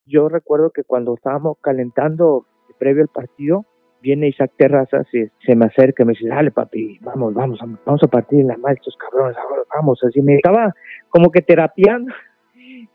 Yo 0.05 0.29
recuerdo 0.29 0.71
que 0.71 0.83
cuando 0.83 1.15
estábamos 1.15 1.57
calentando 1.61 2.45
previo 2.79 3.03
al 3.03 3.09
partido, 3.09 3.65
viene 4.01 4.29
Isaac 4.29 4.51
Terrazas 4.57 5.07
y 5.13 5.25
se 5.45 5.55
me 5.55 5.65
acerca 5.65 6.03
y 6.03 6.05
me 6.05 6.13
dice, 6.13 6.27
dale 6.27 6.51
papi, 6.51 6.99
vamos, 7.01 7.33
vamos, 7.33 7.59
vamos 7.85 8.03
a 8.03 8.07
partir 8.07 8.45
la 8.45 8.57
madre 8.57 8.75
estos 8.75 8.95
cabrones, 8.97 9.35
vamos, 9.73 9.99
así 10.03 10.21
me 10.21 10.35
estaba 10.35 10.73
como 11.09 11.31
que 11.31 11.41
terapiando 11.41 12.13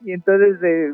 y 0.05 0.13
entonces 0.13 0.63
eh, 0.63 0.93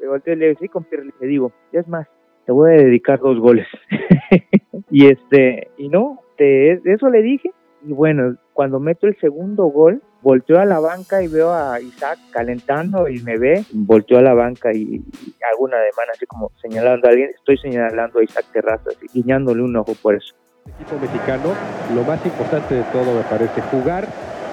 y 0.00 0.34
le 0.34 0.48
digo, 0.48 0.60
sí, 0.60 0.68
compadre, 0.68 1.10
le 1.20 1.26
digo, 1.26 1.52
ya 1.72 1.80
es 1.80 1.88
más, 1.88 2.08
te 2.46 2.52
voy 2.52 2.72
a 2.72 2.76
dedicar 2.76 3.20
dos 3.20 3.38
goles. 3.38 3.66
y 4.90 5.06
este, 5.06 5.70
y 5.76 5.88
no, 5.88 6.20
te, 6.36 6.72
eso 6.72 7.08
le 7.10 7.22
dije, 7.22 7.50
y 7.82 7.92
bueno, 7.92 8.36
cuando 8.52 8.78
meto 8.80 9.06
el 9.06 9.18
segundo 9.20 9.66
gol, 9.66 10.02
volteo 10.22 10.58
a 10.58 10.64
la 10.64 10.80
banca 10.80 11.22
y 11.22 11.28
veo 11.28 11.52
a 11.52 11.80
Isaac 11.80 12.18
calentando 12.30 13.08
y 13.08 13.20
me 13.22 13.38
ve, 13.38 13.64
volteo 13.72 14.18
a 14.18 14.22
la 14.22 14.34
banca 14.34 14.72
y, 14.72 14.78
y 14.80 15.34
hago 15.52 15.66
demanda 15.66 16.12
así 16.14 16.26
como 16.26 16.50
señalando 16.60 17.08
a 17.08 17.10
alguien, 17.10 17.30
estoy 17.30 17.56
señalando 17.58 18.18
a 18.18 18.24
Isaac 18.24 18.44
Terrazas 18.52 18.96
y 19.02 19.20
guiñándole 19.20 19.62
un 19.62 19.76
ojo 19.76 19.94
por 20.02 20.14
eso. 20.14 20.34
El 20.66 20.72
equipo 20.74 20.98
mexicano, 21.00 21.54
lo 21.94 22.04
más 22.04 22.24
importante 22.24 22.74
de 22.74 22.82
todo 22.92 23.14
me 23.14 23.22
parece 23.22 23.60
jugar 23.62 24.06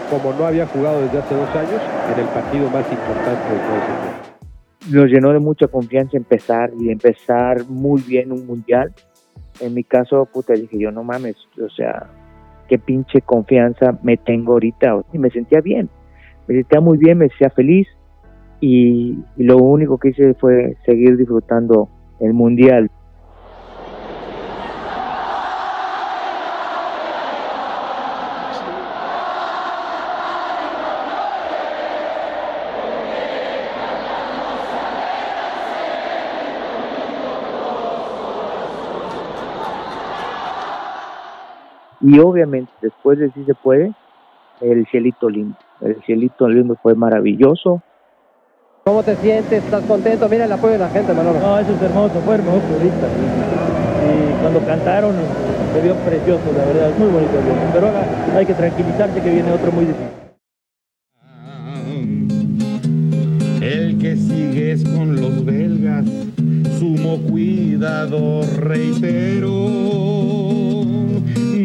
como 0.10 0.32
no 0.34 0.46
había 0.46 0.66
jugado 0.68 1.02
desde 1.02 1.18
hace 1.18 1.36
dos 1.36 1.50
años 1.50 1.82
en 2.14 2.20
el 2.22 2.28
partido 2.30 2.70
más 2.70 2.90
importante 2.90 3.54
de 3.54 3.60
todo 3.60 4.28
nos 4.92 5.08
llenó 5.08 5.34
de 5.34 5.40
mucha 5.40 5.68
confianza 5.68 6.18
empezar 6.18 6.72
y 6.80 6.90
empezar 6.90 7.66
muy 7.68 8.02
bien 8.02 8.32
un 8.32 8.46
mundial. 8.46 8.94
En 9.60 9.74
mi 9.74 9.84
caso, 9.84 10.26
puta, 10.26 10.54
dije 10.54 10.78
yo, 10.80 10.92
no 10.92 11.04
mames, 11.04 11.36
o 11.62 11.70
sea, 11.70 12.08
qué 12.68 12.78
pinche 12.78 13.22
confianza 13.22 13.98
me 14.04 14.18
tengo 14.18 14.54
ahorita. 14.54 15.02
Y 15.14 15.18
me 15.18 15.30
sentía 15.30 15.62
bien, 15.62 15.90
me 16.48 16.56
sentía 16.56 16.82
muy 16.82 16.98
bien, 16.98 17.18
me 17.18 17.30
sentía 17.30 17.50
feliz 17.50 17.88
y, 18.60 19.20
y 19.38 19.44
lo 19.44 19.58
único 19.58 19.98
que 19.98 20.10
hice 20.10 20.34
fue 20.36 20.78
seguir 20.86 21.18
disfrutando 21.18 21.90
el 22.20 22.34
mundial. 22.34 22.90
Y 42.08 42.20
obviamente 42.20 42.72
después 42.82 43.20
de 43.20 43.30
si 43.32 43.44
se 43.44 43.54
puede, 43.54 43.92
el 44.62 44.88
cielito 44.88 45.30
lindo. 45.30 45.58
El 45.82 46.02
cielito 46.06 46.48
lindo 46.48 46.78
fue 46.82 46.96
maravilloso. 46.96 47.84
¿Cómo 48.86 49.04
te 49.04 49.18
sientes? 49.18 49.62
¿Estás 49.62 49.84
contento? 49.84 50.30
Mira 50.30 50.46
el 50.46 50.52
apoyo 50.54 50.72
de 50.72 50.80
la 50.80 50.88
gente, 50.88 51.14
Manolo. 51.14 51.38
No, 51.38 51.60
eso 51.60 51.74
es 51.74 51.82
hermoso, 51.82 52.14
fue 52.22 52.36
hermoso 52.36 52.64
ahorita. 52.72 53.08
Y 54.08 54.42
cuando 54.42 54.62
cantaron 54.62 55.16
se 55.74 55.82
vio 55.82 55.96
precioso, 55.96 56.44
la 56.58 56.64
verdad, 56.64 56.98
muy 56.98 57.10
bonito. 57.10 57.34
Pero 57.74 57.88
ahora 57.88 58.06
hay 58.38 58.46
que 58.46 58.54
tranquilizarse 58.54 59.22
que 59.22 59.30
viene 59.30 59.52
otro 59.52 59.70
muy 59.74 59.84
difícil. 59.84 60.08
El 63.62 63.98
que 63.98 64.16
sigue 64.16 64.72
es 64.72 64.86
con 64.86 65.14
los 65.18 65.44
belgas, 65.44 66.06
sumo 66.80 67.18
cuidado, 67.30 68.44
reitero. 68.62 70.47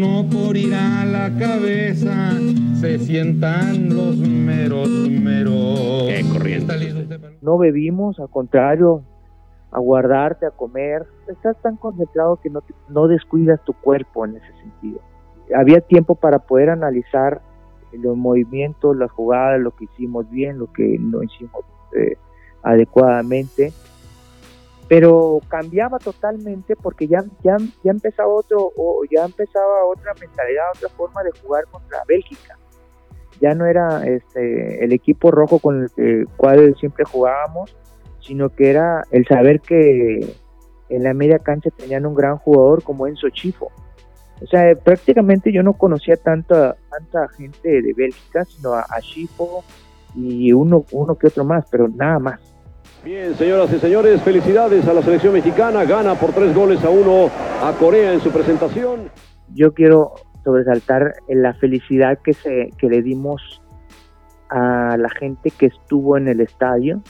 No 0.03 0.29
por 0.29 0.57
ir 0.57 0.75
a 0.75 1.05
la 1.05 1.31
cabeza 1.39 2.33
se 2.81 2.99
sientan 2.99 3.89
los 3.95 4.17
meros, 4.17 4.89
meros. 5.09 5.79
Qué 6.09 6.25
corriente. 6.33 6.75
No 7.41 7.57
bebimos, 7.57 8.19
al 8.19 8.29
contrario, 8.29 9.05
a 9.71 9.79
guardarte, 9.79 10.47
a 10.47 10.51
comer. 10.51 11.07
Estás 11.29 11.57
tan 11.63 11.77
concentrado 11.77 12.41
que 12.43 12.51
no, 12.51 12.63
te- 12.63 12.75
no 12.89 13.07
descuidas 13.07 13.63
tu 13.65 13.75
cuerpo 13.75 14.25
en 14.27 14.39
ese 14.39 14.53
sentido. 14.61 14.99
Había 15.57 15.81
tiempo 15.81 16.17
para 16.17 16.41
poder 16.41 16.71
analizar 16.71 17.41
los 17.93 18.17
movimientos, 18.17 18.97
las 18.97 19.11
jugadas, 19.13 19.61
lo 19.61 19.71
que 19.71 19.85
hicimos 19.85 20.29
bien, 20.31 20.59
lo 20.59 20.73
que 20.73 20.97
no 20.99 21.23
hicimos 21.23 21.63
eh, 21.97 22.17
adecuadamente. 22.65 23.73
Pero 24.93 25.41
cambiaba 25.49 25.99
totalmente 25.99 26.77
porque 26.77 27.09
ya, 27.09 27.25
ya, 27.43 27.57
ya 27.83 27.91
empezaba 27.93 28.29
otro, 28.29 28.73
o 28.77 29.03
ya 29.11 29.25
empezaba 29.25 29.87
otra 29.87 30.13
mentalidad, 30.21 30.65
otra 30.77 30.91
forma 30.91 31.23
de 31.23 31.31
jugar 31.41 31.65
contra 31.71 32.05
Bélgica. 32.07 32.59
Ya 33.41 33.55
no 33.55 33.65
era 33.65 34.07
este 34.07 34.85
el 34.85 34.93
equipo 34.93 35.31
rojo 35.31 35.61
con 35.61 35.89
el 35.97 36.29
cual 36.37 36.77
siempre 36.79 37.07
jugábamos, 37.07 37.75
sino 38.21 38.51
que 38.51 38.69
era 38.69 39.03
el 39.11 39.27
saber 39.27 39.63
que 39.63 40.37
en 40.91 41.03
la 41.03 41.15
media 41.15 41.39
cancha 41.39 41.71
tenían 41.71 42.05
un 42.05 42.15
gran 42.15 42.37
jugador 42.37 42.83
como 42.83 43.07
Enzo 43.07 43.31
Chifo. 43.31 43.73
O 44.43 44.47
sea, 44.47 44.75
prácticamente 44.75 45.51
yo 45.53 45.63
no 45.63 45.73
conocía 45.73 46.19
tanta, 46.19 46.77
tanta 46.91 47.29
gente 47.29 47.81
de 47.81 47.95
Bélgica, 47.97 48.45
sino 48.45 48.75
a, 48.75 48.83
a 48.83 49.01
Chifo 49.01 49.65
y 50.15 50.53
uno, 50.53 50.85
uno 50.93 51.15
que 51.15 51.29
otro 51.29 51.47
más, 51.47 51.65
pero 51.71 51.89
nada 51.89 52.19
más. 52.19 52.52
Bien, 53.05 53.35
señoras 53.35 53.73
y 53.73 53.81
señores, 53.81 54.23
felicidades 54.23 54.87
a 54.87 54.95
la 54.95 55.03
selección 55.03 55.35
mexicana. 55.35 55.85
Gana 55.85 56.15
por 56.15 56.31
tres 56.33 56.55
goles 56.55 56.85
a 56.85 56.91
uno 56.91 57.31
a 57.61 57.73
Corea 57.73 58.13
en 58.13 58.21
su 58.21 58.31
presentación. 58.31 59.11
Yo 59.53 59.75
quiero 59.75 60.15
sobresaltar 60.45 61.15
la 61.29 61.53
felicidad 61.55 62.21
que, 62.23 62.33
se, 62.33 62.71
que 62.79 62.89
le 62.89 63.03
dimos 63.03 63.61
a 64.51 64.97
la 64.97 65.09
gente 65.09 65.51
que 65.51 65.67
estuvo 65.67 66.17
en 66.17 66.29
el 66.29 66.41
estadio 66.41 67.03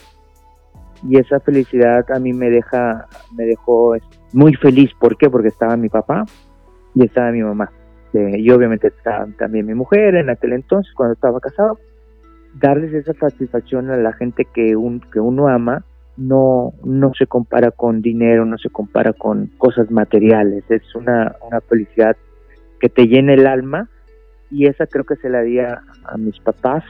y 1.06 1.18
esa 1.18 1.40
felicidad 1.40 2.10
a 2.10 2.18
mí 2.18 2.32
me 2.32 2.48
deja 2.48 3.06
me 3.36 3.44
dejó 3.44 3.96
muy 4.32 4.54
feliz 4.54 4.90
¿por 5.00 5.16
qué? 5.16 5.28
porque 5.28 5.48
estaba 5.48 5.76
mi 5.76 5.88
papá 5.88 6.24
y 6.94 7.04
estaba 7.04 7.32
mi 7.32 7.42
mamá 7.42 7.70
Eh, 8.14 8.38
y 8.38 8.50
obviamente 8.50 8.88
estaba 8.88 9.26
también 9.38 9.66
mi 9.66 9.74
mujer 9.74 10.14
en 10.14 10.28
aquel 10.30 10.52
entonces 10.52 10.92
cuando 10.94 11.14
estaba 11.14 11.40
casado 11.40 11.78
darles 12.54 12.92
esa 12.92 13.14
satisfacción 13.14 13.90
a 13.90 13.96
la 13.96 14.12
gente 14.12 14.44
que, 14.44 14.76
un, 14.76 15.00
que 15.00 15.20
uno 15.20 15.48
ama 15.48 15.84
no, 16.16 16.74
no 16.84 17.12
se 17.14 17.26
compara 17.26 17.70
con 17.70 18.02
dinero, 18.02 18.44
no 18.44 18.58
se 18.58 18.68
compara 18.68 19.12
con 19.12 19.46
cosas 19.58 19.90
materiales, 19.90 20.64
es 20.68 20.94
una, 20.94 21.36
una 21.46 21.60
felicidad 21.62 22.16
que 22.80 22.88
te 22.88 23.06
llena 23.06 23.34
el 23.34 23.46
alma 23.46 23.88
y 24.50 24.66
esa 24.66 24.86
creo 24.86 25.04
que 25.04 25.16
se 25.16 25.30
la 25.30 25.40
di 25.40 25.58
a, 25.60 25.82
mis 26.18 26.38
papás, 26.40 26.84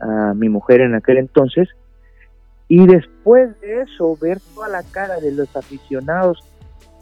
a 0.00 0.34
mi 0.34 0.48
mujer 0.48 0.80
en 0.80 0.94
aquel 0.94 1.18
entonces. 1.18 1.68
Y 2.68 2.86
después 2.86 3.60
de 3.60 3.82
eso 3.82 4.16
ver 4.20 4.38
toda 4.54 4.68
la 4.68 4.82
cara 4.84 5.18
de 5.18 5.32
los 5.32 5.54
aficionados 5.56 6.38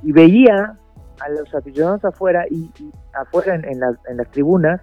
y 0.03 0.13
veía 0.13 0.79
a 1.21 1.29
los 1.29 1.55
aficionados 1.55 2.05
afuera 2.05 2.47
y, 2.51 2.71
afuera 3.13 3.55
en, 3.57 3.65
en 3.65 4.17
las 4.17 4.31
tribunas 4.31 4.81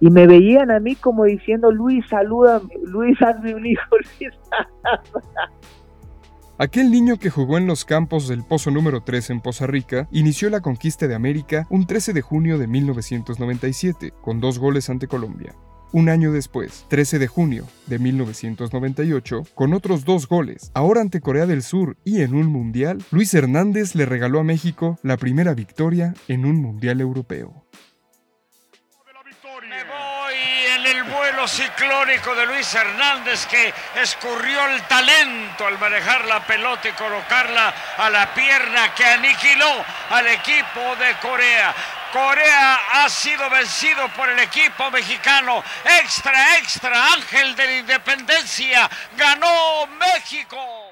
y 0.00 0.10
me 0.10 0.26
veían 0.26 0.70
a 0.70 0.80
mí 0.80 0.96
como 0.96 1.24
diciendo 1.24 1.70
Luis 1.70 2.04
saluda 2.08 2.60
Luis 2.84 3.20
hazme 3.22 3.54
un 3.54 3.66
hijo 3.66 3.96
Aquel 6.58 6.90
niño 6.90 7.16
que 7.18 7.30
jugó 7.30 7.56
en 7.56 7.66
los 7.66 7.86
campos 7.86 8.28
del 8.28 8.44
Pozo 8.44 8.70
número 8.70 9.00
3 9.00 9.30
en 9.30 9.40
Poza 9.40 9.66
Rica 9.66 10.08
inició 10.12 10.50
la 10.50 10.60
conquista 10.60 11.08
de 11.08 11.14
América 11.14 11.66
un 11.70 11.86
13 11.86 12.12
de 12.12 12.20
junio 12.20 12.58
de 12.58 12.66
1997, 12.66 14.12
con 14.20 14.40
dos 14.40 14.58
goles 14.58 14.90
ante 14.90 15.08
Colombia. 15.08 15.54
Un 15.92 16.10
año 16.10 16.32
después, 16.32 16.84
13 16.88 17.18
de 17.18 17.28
junio 17.28 17.66
de 17.86 17.98
1998, 17.98 19.44
con 19.54 19.72
otros 19.72 20.04
dos 20.04 20.28
goles, 20.28 20.70
ahora 20.74 21.00
ante 21.00 21.22
Corea 21.22 21.46
del 21.46 21.62
Sur 21.62 21.96
y 22.04 22.20
en 22.20 22.34
un 22.34 22.48
mundial, 22.48 23.02
Luis 23.10 23.32
Hernández 23.32 23.94
le 23.94 24.04
regaló 24.04 24.38
a 24.38 24.44
México 24.44 24.98
la 25.02 25.16
primera 25.16 25.54
victoria 25.54 26.12
en 26.28 26.44
un 26.44 26.60
mundial 26.60 27.00
europeo. 27.00 27.64
El 31.00 31.04
vuelo 31.04 31.48
ciclónico 31.48 32.34
de 32.34 32.46
Luis 32.46 32.74
Hernández 32.74 33.46
que 33.46 33.72
escurrió 33.94 34.66
el 34.66 34.82
talento 34.82 35.66
al 35.66 35.78
manejar 35.78 36.26
la 36.26 36.40
pelota 36.40 36.88
y 36.88 36.92
colocarla 36.92 37.72
a 37.96 38.10
la 38.10 38.34
pierna 38.34 38.94
que 38.94 39.04
aniquiló 39.04 39.84
al 40.10 40.26
equipo 40.26 40.96
de 40.96 41.14
Corea. 41.22 41.74
Corea 42.12 42.80
ha 42.92 43.08
sido 43.08 43.48
vencido 43.48 44.08
por 44.10 44.28
el 44.28 44.40
equipo 44.40 44.90
mexicano. 44.90 45.62
Extra, 46.02 46.58
extra, 46.58 47.12
Ángel 47.14 47.56
de 47.56 47.66
la 47.66 47.76
Independencia. 47.76 48.90
Ganó 49.16 49.86
México. 49.86 50.89